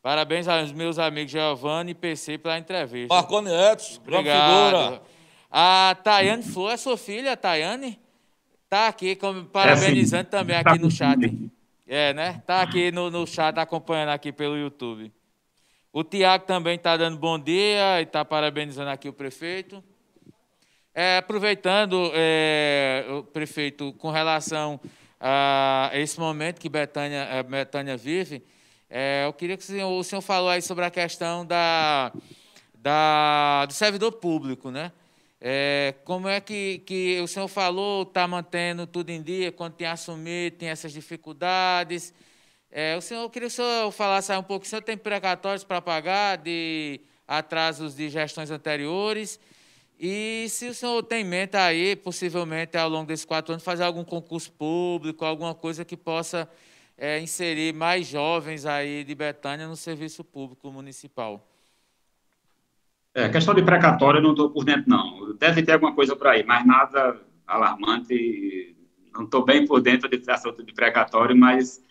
Parabéns 0.00 0.48
aos 0.48 0.72
meus 0.72 0.98
amigos 0.98 1.32
Giovanni 1.32 1.90
e 1.90 1.94
PC 1.94 2.38
pela 2.38 2.56
entrevista. 2.56 3.14
Marconi 3.14 3.50
Edson, 3.50 4.00
Obrigado. 4.00 4.70
figura. 4.70 5.02
A 5.50 5.94
Tayane 6.02 6.42
Flor 6.42 6.72
é 6.72 6.78
sua 6.78 6.96
filha, 6.96 7.36
Tayane? 7.36 8.07
Tá 8.68 8.88
aqui 8.88 9.16
como, 9.16 9.46
parabenizando 9.46 10.16
é 10.16 10.20
assim, 10.20 10.30
também 10.30 10.56
aqui 10.56 10.78
no 10.78 10.90
chat. 10.90 11.50
É, 11.86 12.12
né? 12.12 12.42
Tá 12.46 12.60
aqui 12.60 12.92
no, 12.92 13.10
no 13.10 13.26
chat 13.26 13.56
acompanhando 13.58 14.10
aqui 14.10 14.30
pelo 14.30 14.58
YouTube. 14.58 15.10
O 15.90 16.04
Tiago 16.04 16.44
também 16.44 16.76
está 16.76 16.94
dando 16.96 17.16
bom 17.16 17.38
dia 17.38 17.98
e 17.98 18.02
está 18.02 18.24
parabenizando 18.26 18.90
aqui 18.90 19.08
o 19.08 19.12
prefeito. 19.12 19.82
É, 20.94 21.16
aproveitando, 21.16 22.10
é, 22.12 23.06
o 23.08 23.22
prefeito, 23.22 23.92
com 23.94 24.10
relação 24.10 24.78
a 25.18 25.90
esse 25.94 26.20
momento 26.20 26.60
que 26.60 26.68
Betânia, 26.68 27.38
a 27.38 27.42
Betânia 27.42 27.96
vive, 27.96 28.42
é, 28.90 29.24
eu 29.26 29.32
queria 29.32 29.56
que 29.56 29.62
o 29.62 29.66
senhor, 29.66 29.90
o 29.90 30.04
senhor 30.04 30.20
falou 30.20 30.50
aí 30.50 30.60
sobre 30.60 30.84
a 30.84 30.90
questão 30.90 31.46
da, 31.46 32.12
da, 32.74 33.64
do 33.64 33.72
servidor 33.72 34.12
público, 34.12 34.70
né? 34.70 34.92
É, 35.40 35.94
como 36.04 36.28
é 36.28 36.40
que, 36.40 36.78
que 36.80 37.20
o 37.20 37.28
senhor 37.28 37.46
falou, 37.46 38.02
está 38.02 38.26
mantendo 38.26 38.86
tudo 38.86 39.10
em 39.10 39.22
dia, 39.22 39.52
quando 39.52 39.74
tem 39.74 39.86
assumido, 39.86 40.56
tem 40.56 40.68
essas 40.68 40.92
dificuldades? 40.92 42.12
É, 42.70 42.96
o 42.96 43.00
senhor, 43.00 43.22
eu 43.22 43.30
queria 43.30 43.48
que 43.48 43.54
o 43.54 43.56
senhor 43.56 43.92
falasse 43.92 44.32
um 44.32 44.42
pouco, 44.42 44.66
o 44.66 44.68
senhor 44.68 44.82
tem 44.82 44.96
precatórios 44.96 45.64
para 45.64 45.80
pagar 45.80 46.38
de 46.38 47.00
atrasos 47.26 47.94
de 47.94 48.08
gestões 48.10 48.50
anteriores? 48.50 49.38
E 49.98 50.46
se 50.48 50.68
o 50.68 50.74
senhor 50.74 51.02
tem 51.02 51.22
em 51.22 51.24
mente 51.24 51.56
aí, 51.56 51.96
possivelmente, 51.96 52.76
ao 52.76 52.88
longo 52.88 53.06
desses 53.06 53.24
quatro 53.24 53.52
anos, 53.52 53.64
fazer 53.64 53.84
algum 53.84 54.04
concurso 54.04 54.52
público, 54.52 55.24
alguma 55.24 55.54
coisa 55.54 55.84
que 55.84 55.96
possa 55.96 56.48
é, 56.96 57.20
inserir 57.20 57.72
mais 57.74 58.06
jovens 58.06 58.66
aí 58.66 59.04
de 59.04 59.14
Betânia 59.14 59.66
no 59.66 59.76
serviço 59.76 60.24
público 60.24 60.70
municipal? 60.70 61.44
É, 63.18 63.28
questão 63.28 63.52
de 63.52 63.64
precatório, 63.64 64.22
não 64.22 64.30
estou 64.30 64.48
por 64.48 64.64
dentro, 64.64 64.88
não. 64.88 65.34
Deve 65.34 65.60
ter 65.64 65.72
alguma 65.72 65.92
coisa 65.92 66.14
por 66.14 66.28
aí, 66.28 66.44
mas 66.44 66.64
nada 66.64 67.20
alarmante. 67.44 68.76
Não 69.12 69.24
estou 69.24 69.44
bem 69.44 69.66
por 69.66 69.80
dentro 69.80 70.08
de 70.08 70.30
assunto 70.30 70.62
de 70.62 70.72
precatório, 70.72 71.36
mas 71.36 71.84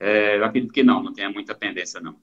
é, 0.00 0.38
eu 0.38 0.44
acredito 0.44 0.72
que 0.72 0.82
não, 0.82 1.00
não 1.00 1.12
tenha 1.12 1.30
muita 1.30 1.54
pendência, 1.54 2.00
não. 2.00 2.16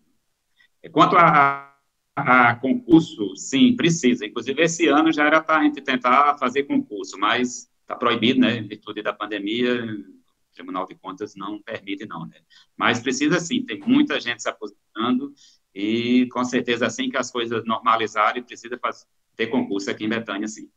Quanto 0.91 1.15
a, 1.15 1.73
a, 2.17 2.49
a 2.49 2.55
concurso, 2.55 3.33
sim, 3.37 3.77
precisa. 3.77 4.25
Inclusive, 4.25 4.61
esse 4.61 4.89
ano 4.89 5.09
já 5.13 5.25
era 5.25 5.41
para 5.41 5.59
a 5.59 5.63
gente 5.63 5.79
tentar 5.79 6.37
fazer 6.37 6.63
concurso, 6.63 7.17
mas 7.17 7.69
está 7.81 7.95
proibido, 7.95 8.41
né, 8.41 8.57
em 8.57 8.67
virtude 8.67 9.01
da 9.01 9.13
pandemia, 9.13 9.85
o 9.85 10.53
Tribunal 10.53 10.85
de 10.85 10.95
Contas 10.95 11.33
não 11.33 11.61
permite, 11.61 12.05
não, 12.05 12.25
né. 12.25 12.41
Mas 12.75 12.99
precisa, 12.99 13.39
sim, 13.39 13.63
tem 13.63 13.79
muita 13.79 14.19
gente 14.19 14.41
se 14.41 14.49
aposentando, 14.49 15.33
e 15.73 16.27
com 16.31 16.43
certeza, 16.43 16.87
assim 16.87 17.09
que 17.09 17.17
as 17.17 17.31
coisas 17.31 17.63
normalizarem, 17.65 18.43
precisa 18.43 18.77
fazer, 18.77 19.05
ter 19.35 19.47
concurso 19.47 19.89
aqui 19.89 20.05
em 20.05 20.09
Betânia, 20.09 20.47
sim. 20.47 20.69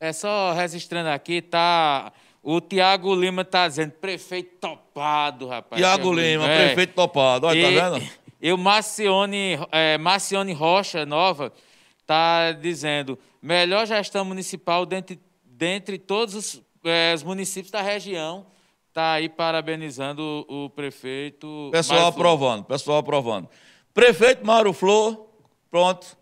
É 0.00 0.12
só 0.12 0.52
registrando 0.52 1.08
aqui, 1.10 1.40
tá. 1.40 2.12
O 2.42 2.60
Tiago 2.60 3.14
Lima 3.14 3.42
está 3.42 3.66
dizendo, 3.66 3.92
prefeito 3.92 4.56
topado, 4.60 5.46
rapaz. 5.46 5.80
Tiago 5.80 6.12
Lima, 6.12 6.46
é. 6.46 6.66
prefeito 6.66 6.94
topado. 6.94 7.46
Olha, 7.46 7.58
e, 7.58 7.80
tá 7.80 7.90
vendo? 7.90 8.04
E 8.44 8.52
o 8.52 8.58
Marcione, 8.58 9.58
é, 9.72 9.96
Marcione 9.96 10.52
Rocha 10.52 11.06
Nova 11.06 11.50
está 11.98 12.52
dizendo, 12.52 13.18
melhor 13.40 13.86
gestão 13.86 14.22
municipal 14.22 14.84
dentre, 14.84 15.18
dentre 15.42 15.96
todos 15.96 16.34
os, 16.34 16.62
é, 16.84 17.14
os 17.14 17.22
municípios 17.22 17.70
da 17.70 17.80
região. 17.80 18.44
Está 18.88 19.12
aí 19.14 19.30
parabenizando 19.30 20.44
o, 20.46 20.66
o 20.66 20.70
prefeito. 20.70 21.70
Pessoal 21.72 22.08
aprovando, 22.08 22.64
pessoal 22.64 22.98
aprovando. 22.98 23.48
Prefeito 23.94 24.44
Mário 24.44 24.72
Flor, 24.72 25.28
pronto. 25.70 26.18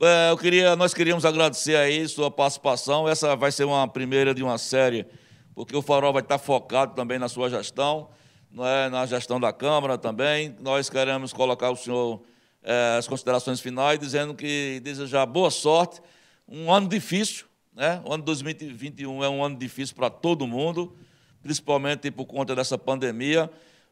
É, 0.00 0.30
eu 0.30 0.38
queria, 0.38 0.76
nós 0.76 0.94
queríamos 0.94 1.24
agradecer 1.24 1.74
aí 1.74 2.06
sua 2.06 2.30
participação. 2.30 3.08
Essa 3.08 3.34
vai 3.34 3.50
ser 3.50 3.64
uma 3.64 3.88
primeira 3.88 4.32
de 4.32 4.40
uma 4.40 4.56
série, 4.56 5.04
porque 5.52 5.76
o 5.76 5.82
Farol 5.82 6.12
vai 6.12 6.22
estar 6.22 6.38
focado 6.38 6.94
também 6.94 7.18
na 7.18 7.28
sua 7.28 7.50
gestão, 7.50 8.08
não 8.48 8.64
é, 8.64 8.88
na 8.88 9.04
gestão 9.04 9.40
da 9.40 9.52
Câmara 9.52 9.98
também. 9.98 10.54
Nós 10.60 10.88
queremos 10.88 11.32
colocar 11.32 11.72
o 11.72 11.76
senhor 11.76 12.22
é, 12.62 12.94
as 12.96 13.08
considerações 13.08 13.58
finais, 13.58 13.98
dizendo 13.98 14.32
que 14.32 14.78
desejar 14.84 15.26
boa 15.26 15.50
sorte, 15.50 16.00
um 16.46 16.72
ano 16.72 16.86
difícil, 16.86 17.46
né? 17.74 18.00
O 18.04 18.14
ano 18.14 18.22
2021 18.22 19.24
é 19.24 19.28
um 19.28 19.44
ano 19.44 19.56
difícil 19.56 19.96
para 19.96 20.08
todo 20.08 20.46
mundo, 20.46 20.96
principalmente 21.42 22.12
por 22.12 22.26
conta 22.26 22.54
dessa 22.54 22.78
pandemia 22.78 23.50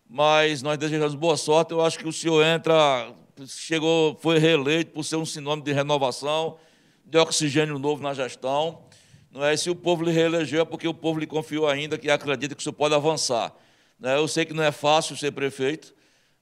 mas 0.09 0.63
nós 0.63 0.79
desejamos 0.79 1.15
boa 1.15 1.37
sorte. 1.37 1.73
Eu 1.73 1.85
acho 1.85 1.99
que 1.99 2.07
o 2.07 2.13
senhor 2.13 2.45
entra, 2.45 3.13
chegou, 3.47 4.17
foi 4.21 4.39
reeleito 4.39 4.93
por 4.93 5.05
ser 5.05 5.17
um 5.17 5.27
sinônimo 5.27 5.65
de 5.65 5.73
renovação, 5.73 6.57
de 7.05 7.19
oxigênio 7.19 7.79
novo 7.79 8.03
na 8.03 8.15
gestão. 8.15 8.83
Não 9.31 9.45
é? 9.45 9.57
Se 9.57 9.69
o 9.69 9.75
povo 9.75 10.05
lhe 10.05 10.11
reelegeu 10.11 10.63
é 10.63 10.65
porque 10.65 10.89
o 10.89 10.95
povo 10.95 11.19
lhe 11.19 11.27
confiou 11.27 11.69
ainda 11.69 11.99
que 11.99 12.11
acredita 12.11 12.55
que 12.55 12.61
o 12.61 12.63
senhor 12.63 12.75
pode 12.75 12.95
avançar. 12.95 13.53
Né? 13.99 14.17
Eu 14.17 14.29
sei 14.29 14.45
que 14.45 14.55
não 14.55 14.63
é 14.63 14.73
fácil 14.73 15.17
ser 15.17 15.33
prefeito, 15.33 15.95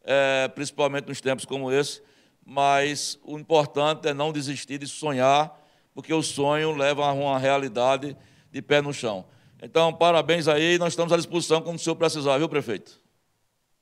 é, 0.05 0.49
principalmente 0.49 1.09
nos 1.09 1.21
tempos 1.21 1.45
como 1.45 1.73
esse, 1.73 2.03
mas 2.45 3.19
o 3.25 3.39
importante 3.39 4.07
é 4.07 4.15
não 4.15 4.33
desistir 4.33 4.79
de 4.79 4.87
sonhar, 4.87 5.61
porque 5.95 6.13
o 6.13 6.23
sonho 6.23 6.77
leva 6.77 7.07
a 7.07 7.13
uma 7.13 7.39
realidade 7.39 8.17
de 8.53 8.63
pé 8.63 8.83
no 8.83 8.93
chão. 8.93 9.25
Então, 9.63 9.93
parabéns 9.93 10.47
aí, 10.47 10.77
nós 10.79 10.93
estamos 10.93 11.13
à 11.13 11.17
disposição 11.17 11.63
quando 11.63 11.77
o 11.77 11.79
senhor 11.79 11.97
precisar, 11.97 12.37
viu, 12.37 12.49
prefeito? 12.49 13.01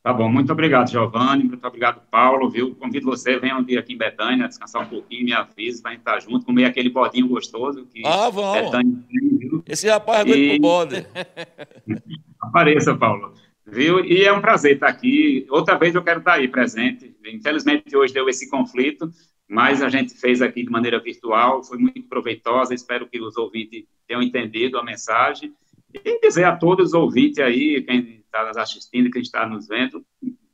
Tá 0.03 0.12
bom, 0.12 0.28
muito 0.28 0.50
obrigado, 0.50 0.90
Giovanni, 0.90 1.44
muito 1.44 1.64
obrigado, 1.64 2.03
Paulo, 2.11 2.50
viu? 2.50 2.74
Convido 2.74 3.07
você, 3.07 3.38
venha 3.38 3.57
um 3.57 3.62
dia 3.62 3.78
aqui 3.78 3.92
em 3.92 3.96
Betânia, 3.96 4.48
descansar 4.48 4.82
um 4.82 4.88
pouquinho, 4.88 5.24
me 5.24 5.32
avise, 5.32 5.80
vai 5.80 5.94
estar 5.94 6.18
junto, 6.18 6.44
comer 6.44 6.64
aquele 6.64 6.90
bodinho 6.90 7.28
gostoso 7.28 7.86
que 7.86 8.03
ah, 8.05 8.28
vamos. 8.28 8.62
Betânia 8.62 8.98
tem, 9.09 9.38
viu? 9.38 9.62
Esse 9.64 9.88
rapaz 9.88 10.28
é 10.28 10.36
e... 10.36 10.59
bode. 10.59 11.07
Apareça, 12.42 12.96
Paulo. 12.96 13.32
Viu? 13.64 14.05
E 14.05 14.24
é 14.24 14.32
um 14.32 14.40
prazer 14.40 14.74
estar 14.74 14.88
aqui. 14.88 15.46
Outra 15.48 15.78
vez 15.78 15.94
eu 15.94 16.03
quero 16.03 16.18
estar 16.18 16.32
aí 16.32 16.48
presente. 16.48 17.14
Infelizmente, 17.24 17.96
hoje 17.96 18.12
deu 18.12 18.28
esse 18.28 18.50
conflito, 18.50 19.09
mas 19.48 19.80
a 19.82 19.88
gente 19.88 20.14
fez 20.14 20.42
aqui 20.42 20.64
de 20.64 20.70
maneira 20.70 20.98
virtual, 20.98 21.62
foi 21.62 21.78
muito 21.78 22.03
proveitosa. 22.09 22.74
Espero 22.74 23.07
que 23.07 23.20
os 23.20 23.36
ouvintes 23.36 23.84
tenham 24.09 24.20
entendido 24.20 24.78
a 24.78 24.84
mensagem. 24.84 25.55
E 25.94 26.20
dizer 26.20 26.44
a 26.44 26.57
todos 26.57 26.88
os 26.88 26.94
ouvintes 26.94 27.38
aí, 27.38 27.80
quem 27.82 28.22
está 28.33 28.47
nos 28.47 28.57
assistindo, 28.57 29.11
quem 29.11 29.20
está 29.20 29.47
nos 29.47 29.68
vendo, 29.68 30.05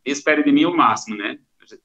espere 0.05 0.43
de 0.43 0.51
mim 0.51 0.65
o 0.65 0.77
máximo, 0.77 1.17
né? 1.17 1.39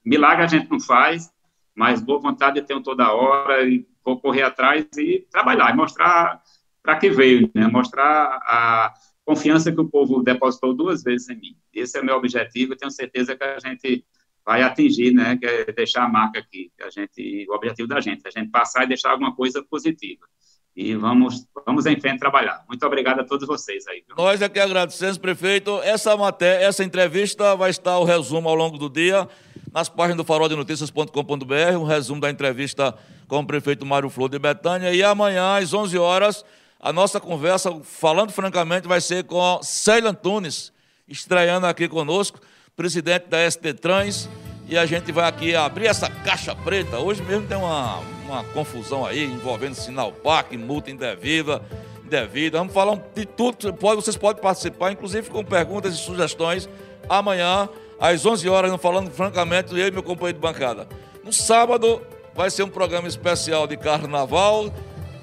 Milagre 0.04 0.44
a 0.44 0.48
gente 0.48 0.70
não 0.70 0.80
faz, 0.80 1.32
mas 1.76 2.02
boa 2.02 2.20
vontade 2.20 2.60
eu 2.60 2.66
tenho 2.66 2.82
toda 2.82 3.14
hora 3.14 3.64
e 3.64 3.86
vou 4.04 4.20
correr 4.20 4.42
atrás 4.42 4.86
e 4.98 5.28
trabalhar, 5.30 5.72
e 5.72 5.76
mostrar 5.76 6.42
para 6.82 6.98
que 6.98 7.10
veio, 7.10 7.50
né? 7.54 7.68
Mostrar 7.68 8.40
a 8.44 8.94
confiança 9.24 9.72
que 9.72 9.80
o 9.80 9.90
povo 9.90 10.24
depositou 10.24 10.74
duas 10.74 11.04
vezes 11.04 11.30
em 11.30 11.36
mim. 11.36 11.58
Esse 11.72 11.98
é 11.98 12.02
o 12.02 12.06
meu 12.06 12.16
objetivo 12.16 12.74
e 12.74 12.78
tenho 12.78 12.92
certeza 12.92 13.36
que 13.36 13.44
a 13.44 13.60
gente 13.60 14.06
vai 14.46 14.62
atingir, 14.62 15.14
né, 15.14 15.38
que 15.38 15.46
é 15.46 15.72
deixar 15.72 16.04
a 16.04 16.10
marca 16.10 16.40
aqui, 16.40 16.70
a 16.82 16.90
gente, 16.90 17.46
o 17.50 17.56
objetivo 17.56 17.88
da 17.88 18.02
gente, 18.02 18.28
a 18.28 18.30
gente 18.30 18.52
passar 18.52 18.84
e 18.84 18.88
deixar 18.88 19.12
alguma 19.12 19.34
coisa 19.34 19.64
positiva. 19.64 20.28
E 20.76 20.96
vamos, 20.96 21.46
vamos 21.66 21.86
em 21.86 22.00
frente 22.00 22.20
trabalhar. 22.20 22.64
Muito 22.68 22.84
obrigado 22.86 23.20
a 23.20 23.24
todos 23.24 23.48
vocês 23.48 23.88
aí. 23.88 24.04
Viu? 24.08 24.16
Nós 24.18 24.42
aqui 24.42 24.60
agradecemos, 24.60 25.18
prefeito. 25.18 25.80
Essa 25.84 26.18
matéria, 26.18 26.66
essa 26.66 26.84
entrevista 26.84 27.56
vai 27.56 27.70
estar 27.70 28.00
o 28.00 28.04
resumo 28.04 28.50
ao 28.50 28.56
longo 28.56 28.78
do 28.78 28.90
dia 28.90 29.28
nas 29.72 29.90
páginas 29.90 30.18
do 30.18 30.24
faroldenoticias.com.br, 30.24 31.78
um 31.80 31.84
resumo 31.84 32.22
da 32.22 32.30
entrevista 32.30 32.96
com 33.28 33.40
o 33.40 33.46
prefeito 33.46 33.86
Mário 33.86 34.10
Flor 34.10 34.30
de 34.30 34.38
Betânia. 34.38 34.94
E 34.94 35.04
amanhã, 35.04 35.58
às 35.58 35.74
11 35.74 35.98
horas, 35.98 36.46
a 36.80 36.94
nossa 36.94 37.20
conversa, 37.20 37.80
falando 37.82 38.32
francamente, 38.32 38.88
vai 38.88 39.02
ser 39.02 39.24
com 39.24 39.60
Célia 39.64 40.12
Antunes, 40.12 40.72
estreando 41.08 41.66
aqui 41.66 41.88
conosco, 41.88 42.40
presidente 42.76 43.28
da 43.28 43.50
ST 43.50 43.74
Trans, 43.76 44.30
e 44.68 44.78
a 44.78 44.86
gente 44.86 45.12
vai 45.12 45.28
aqui 45.28 45.56
abrir 45.56 45.88
essa 45.88 46.10
caixa 46.10 46.56
preta. 46.56 47.00
Hoje 47.00 47.22
mesmo 47.24 47.48
tem 47.48 47.58
uma, 47.58 48.00
uma 48.26 48.44
confusão 48.46 49.06
aí 49.06 49.24
envolvendo 49.24 49.76
sinal 49.76 50.12
PAC, 50.12 50.58
multa 50.58 50.92
indevida, 50.92 51.62
indevida. 52.04 52.58
Vamos 52.58 52.74
falar 52.74 52.98
de 53.14 53.26
tudo, 53.26 53.74
pode, 53.74 54.02
vocês 54.02 54.18
podem 54.18 54.42
participar, 54.42 54.92
inclusive 54.92 55.30
com 55.30 55.44
perguntas 55.44 55.94
e 55.94 55.98
sugestões 55.98 56.70
amanhã, 57.10 57.68
às 58.00 58.26
11 58.26 58.48
horas, 58.50 58.82
falando 58.82 59.12
francamente, 59.12 59.78
eu 59.78 59.88
e 59.88 59.92
meu 59.92 60.04
companheiro 60.04 60.38
de 60.38 60.42
bancada. 60.42 60.88
No 61.24 61.34
sábado 61.34 62.02
vai 62.34 62.50
ser 62.50 62.64
um 62.64 62.70
programa 62.70 63.08
especial 63.08 63.68
de 63.68 63.78
carnaval 63.78 64.72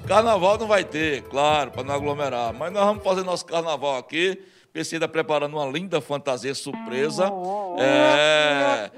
Carnaval 0.07 0.57
não 0.57 0.67
vai 0.67 0.83
ter, 0.83 1.21
claro, 1.23 1.71
para 1.71 1.83
não 1.83 1.93
aglomerar, 1.93 2.53
mas 2.53 2.71
nós 2.71 2.83
vamos 2.83 3.03
fazer 3.03 3.23
nosso 3.23 3.45
carnaval 3.45 3.97
aqui. 3.97 4.41
PC 4.73 4.95
está 4.95 5.07
preparando 5.07 5.57
uma 5.57 5.65
linda 5.65 5.99
fantasia 5.99 6.55
surpresa. 6.55 7.29
É. 7.77 8.89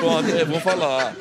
Pronto, 0.00 0.28
eu 0.28 0.46
vou 0.46 0.60
falar. 0.60 1.14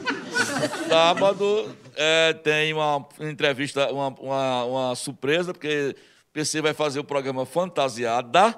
Sábado 0.89 1.76
é, 1.95 2.34
tem 2.34 2.74
uma 2.74 3.08
entrevista, 3.22 3.91
uma, 3.91 4.08
uma, 4.20 4.64
uma 4.66 4.95
surpresa, 4.95 5.53
porque 5.53 5.95
PC 6.34 6.62
vai 6.62 6.74
fazer 6.74 6.99
o 6.99 7.03
programa 7.03 7.45
Fantasiada. 7.45 8.56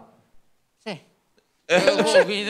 Eu 1.67 2.01
vou 2.01 2.25
vindo 2.25 2.49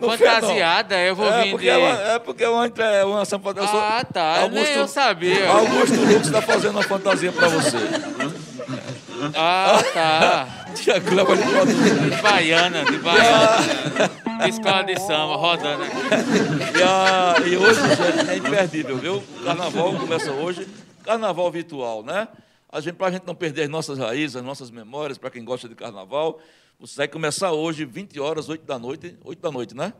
não, 0.00 0.16
fantasiada, 0.16 0.98
eu 0.98 1.14
vou 1.14 1.30
é, 1.30 1.42
vindo. 1.42 1.50
Porque 1.50 1.68
é, 1.68 1.76
uma, 1.76 1.88
é 1.88 2.18
porque 2.18 2.44
é 2.44 2.48
uma, 2.48 2.66
é 2.66 3.04
uma 3.04 3.26
fantasia. 3.26 3.78
Ah, 3.78 4.02
tá. 4.02 4.40
Augusto, 4.40 4.64
Nem 4.64 4.74
eu 4.76 4.88
sabia. 4.88 5.46
Augusto 5.46 6.00
Lux 6.00 6.26
está 6.26 6.40
fazendo 6.40 6.70
uma 6.70 6.82
fantasia 6.82 7.30
para 7.32 7.48
você. 7.48 7.76
Ah, 9.36 9.82
tá. 9.92 10.72
Tiago 10.74 11.14
leva 11.14 11.36
de 11.36 12.22
baiana, 12.22 12.84
de 12.84 12.98
baiana. 12.98 14.08
De 14.42 14.48
escola 14.48 14.82
de 14.84 14.98
samba, 15.00 15.36
rodando 15.36 15.82
aqui. 15.82 16.78
E, 16.78 16.82
a, 16.82 17.34
e 17.46 17.56
hoje, 17.56 17.80
gente, 17.80 18.30
é 18.30 18.36
imperdível, 18.36 18.98
viu? 18.98 19.16
O 19.16 19.44
carnaval 19.44 19.94
começa 19.94 20.32
hoje. 20.32 20.66
Carnaval 21.04 21.50
virtual, 21.50 22.02
né? 22.02 22.28
A 22.72 22.80
gente, 22.80 22.94
para 22.94 23.08
a 23.08 23.10
gente 23.10 23.26
não 23.26 23.34
perder 23.34 23.62
as 23.62 23.68
nossas 23.68 23.98
raízes, 23.98 24.36
as 24.36 24.44
nossas 24.44 24.70
memórias, 24.70 25.18
para 25.18 25.30
quem 25.30 25.44
gosta 25.44 25.68
de 25.68 25.74
carnaval, 25.74 26.40
você 26.78 26.96
vai 26.96 27.08
começar 27.08 27.52
hoje, 27.52 27.84
20 27.84 28.18
horas, 28.20 28.48
8 28.48 28.64
da 28.64 28.78
noite. 28.78 29.16
8 29.24 29.40
da 29.40 29.50
noite, 29.50 29.74
né? 29.74 29.92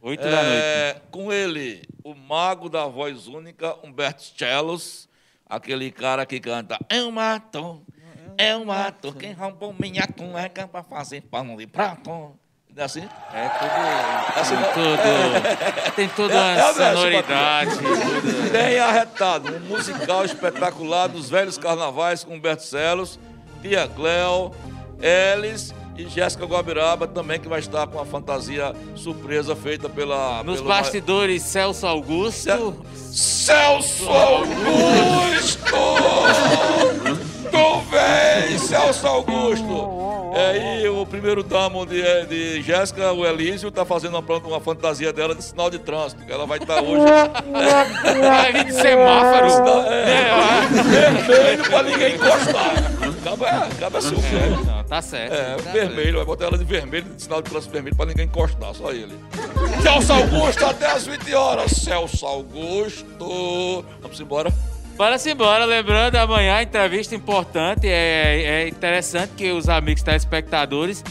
8 0.00 0.20
é, 0.20 0.30
da 0.30 0.42
noite. 0.42 1.02
Com 1.10 1.32
ele, 1.32 1.82
o 2.02 2.14
mago 2.14 2.68
da 2.68 2.86
voz 2.86 3.28
única, 3.28 3.76
Humberto 3.86 4.22
Chelos, 4.36 5.08
aquele 5.46 5.90
cara 5.90 6.26
que 6.26 6.40
canta 6.40 6.78
Eu 6.90 7.10
mato, 7.10 7.82
eu 8.38 8.64
mato, 8.64 9.12
quem 9.12 9.32
roubou 9.32 9.74
minha 9.78 10.06
cueca 10.06 10.66
para 10.66 10.82
fazer 10.82 11.22
pão 11.22 11.56
de 11.56 11.66
prato. 11.66 12.36
É 12.76 12.82
assim? 12.82 13.08
É 13.32 13.48
tudo. 13.48 13.70
É 14.36 14.40
assim, 14.40 14.56
tem 14.56 14.64
tudo. 14.74 15.94
Tem 15.94 16.08
toda 16.08 16.34
é, 16.34 16.58
é 16.58 16.72
sonoridade. 16.72 17.70
Tem 18.50 18.78
arretado, 18.80 19.54
um 19.54 19.60
musical 19.60 20.24
espetacular 20.24 21.06
dos 21.06 21.30
velhos 21.30 21.56
carnavais 21.56 22.24
com 22.24 22.34
Humberto 22.34 22.64
Celos, 22.64 23.18
Tia 23.62 23.86
Cleo, 23.86 24.50
Elis 25.00 25.72
e 25.96 26.08
Jéssica 26.08 26.44
Guabiraba 26.44 27.06
também, 27.06 27.38
que 27.38 27.46
vai 27.46 27.60
estar 27.60 27.86
com 27.86 28.00
a 28.00 28.04
fantasia 28.04 28.74
surpresa 28.96 29.54
feita 29.54 29.88
pela. 29.88 30.42
Nos 30.42 30.56
pelo... 30.56 30.68
bastidores, 30.68 31.42
Celso 31.42 31.86
Augusto. 31.86 32.84
Celso 32.92 34.08
Augusto! 34.08 35.64
tu 37.54 37.80
vem, 37.90 38.58
Celso 38.58 39.06
Augusto! 39.06 40.04
É, 40.34 40.82
e 40.82 40.88
o 40.88 41.06
primeiro 41.06 41.44
damo 41.44 41.86
de, 41.86 42.02
de 42.26 42.60
Jéssica, 42.62 43.12
o 43.12 43.24
Elísio, 43.24 43.68
está 43.68 43.84
fazendo 43.84 44.18
uma, 44.18 44.36
uma 44.38 44.60
fantasia 44.60 45.12
dela 45.12 45.32
de 45.32 45.44
sinal 45.44 45.70
de 45.70 45.78
trânsito, 45.78 46.24
que 46.24 46.32
ela 46.32 46.44
vai 46.44 46.58
estar 46.58 46.74
tá 46.74 46.82
hoje. 46.82 47.04
Vai 48.20 48.52
vir 48.52 48.64
de 48.64 48.72
semáforo. 48.72 49.46
É, 49.88 50.30
é, 50.96 51.10
vermelho 51.22 51.70
para 51.70 51.82
ninguém 51.84 52.14
encostar. 52.16 52.74
Acaba, 53.20 53.48
acaba 53.48 53.98
assim, 53.98 54.16
é, 54.16 54.66
não, 54.66 54.84
tá 54.84 55.00
certo. 55.00 55.34
É, 55.34 55.54
tá 55.54 55.70
vermelho, 55.70 56.02
certo. 56.02 56.16
vai 56.16 56.24
botar 56.24 56.44
ela 56.46 56.58
de 56.58 56.64
vermelho, 56.64 57.06
de 57.14 57.22
sinal 57.22 57.40
de 57.40 57.50
trânsito 57.50 57.72
vermelho 57.72 57.96
para 57.96 58.06
ninguém 58.06 58.26
encostar, 58.26 58.74
só 58.74 58.90
ele. 58.90 59.14
Celso 59.82 60.12
Augusto, 60.12 60.66
até 60.66 60.90
as 60.90 61.06
20 61.06 61.32
horas. 61.32 61.70
Celso 61.70 62.26
Augusto. 62.26 63.84
Vamos 64.02 64.20
embora. 64.20 64.52
Bora-se 64.96 65.30
embora. 65.30 65.64
Lembrando, 65.64 66.16
amanhã 66.16 66.62
entrevista 66.62 67.14
importante. 67.14 67.86
É, 67.86 68.64
é 68.64 68.68
interessante 68.68 69.32
que 69.36 69.50
os 69.50 69.68
amigos 69.68 70.02
telespectadores 70.02 71.02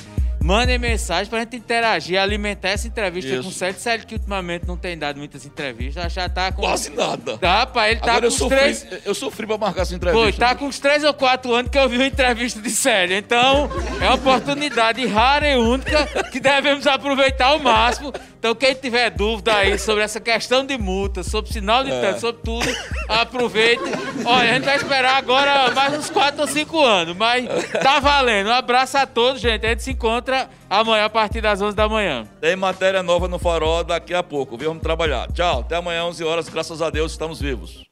mandem 0.44 0.78
mensagem 0.78 1.30
pra 1.30 1.40
gente 1.40 1.56
interagir, 1.56 2.20
alimentar 2.20 2.70
essa 2.70 2.86
entrevista 2.86 3.32
Isso. 3.32 3.44
com 3.44 3.48
o 3.48 3.52
Sérgio. 3.52 3.80
Sérgio 3.80 4.06
que 4.06 4.16
ultimamente 4.16 4.68
não 4.68 4.76
tem 4.76 4.98
dado 4.98 5.18
muitas 5.18 5.46
entrevistas, 5.46 6.12
já 6.12 6.28
tá 6.28 6.52
com... 6.52 6.62
Quase 6.62 6.90
nada. 6.90 7.38
Tá, 7.38 7.66
pai, 7.66 7.92
ele 7.92 8.02
tá 8.02 8.12
Agora 8.12 8.22
com 8.22 8.28
eu 8.28 8.32
sofri, 8.32 8.58
três... 8.58 8.88
Eu 9.06 9.16
sofri 9.16 9.48
pra 9.48 9.58
marcar 9.58 9.84
essa 9.84 9.96
entrevista. 9.96 10.22
Foi, 10.22 10.34
tá 10.34 10.54
com 10.54 10.66
uns 10.66 10.80
três 10.80 11.04
ou 11.06 11.14
quatro 11.14 11.54
anos 11.54 11.72
que 11.72 11.78
eu 11.78 11.88
vi 11.88 11.96
uma 11.96 12.06
entrevista 12.06 12.60
de 12.60 12.70
Sérgio. 12.70 13.16
Então, 13.16 13.70
é 14.02 14.06
uma 14.06 14.16
oportunidade 14.16 15.06
rara 15.08 15.48
e 15.48 15.56
única 15.56 16.06
que 16.30 16.42
devemos 16.42 16.86
aproveitar 16.88 17.48
ao 17.48 17.60
máximo. 17.60 18.12
Então, 18.38 18.54
quem 18.54 18.74
tiver 18.76 19.10
dúvida 19.12 19.56
aí 19.56 19.80
sobre 19.80 20.04
essa 20.04 20.20
questão 20.20 20.66
de 20.66 20.78
multa, 20.78 21.24
sobre 21.24 21.54
sinal 21.54 21.82
de 21.86 21.92
é. 21.92 22.00
trânsito, 22.02 22.20
sobre 22.20 22.42
tudo, 22.42 22.78
aproveite. 23.08 23.84
Olha, 24.26 24.52
a 24.52 24.54
gente 24.56 24.66
vai 24.66 24.76
esperar 24.76 25.16
agora 25.16 25.72
mais 25.72 25.94
uns 25.94 26.10
quatro 26.10 26.42
ou 26.42 26.48
cinco 26.48 26.84
anos, 26.84 27.16
mas 27.16 27.46
tá 27.82 28.02
valendo. 28.02 28.50
Um 28.50 28.54
abraço 28.54 28.98
a 28.98 29.06
todos, 29.06 29.42
gente. 29.42 29.66
A 29.66 29.70
gente 29.70 29.84
se 29.84 29.92
encontra 29.92 30.33
encontra 30.34 30.50
amanhã 30.70 31.06
a 31.06 31.10
partir 31.10 31.42
das 31.42 31.62
11 31.62 31.76
da 31.76 31.88
manhã. 31.88 32.26
Tem 32.42 32.56
matéria 32.56 33.04
nova 33.04 33.28
no 33.28 33.38
Farol 33.38 33.84
daqui 33.84 34.14
a 34.14 34.24
pouco, 34.24 34.58
viu? 34.58 34.70
Vamos 34.70 34.84
trabalhar. 34.84 35.32
Tchau, 35.32 35.60
até 35.62 35.76
amanhã, 35.76 36.06
11 36.06 36.24
horas. 36.24 36.50
Graças 36.50 36.82
a 36.82 36.90
Deus, 36.90 37.12
estamos 37.12 37.40
vivos. 37.40 37.86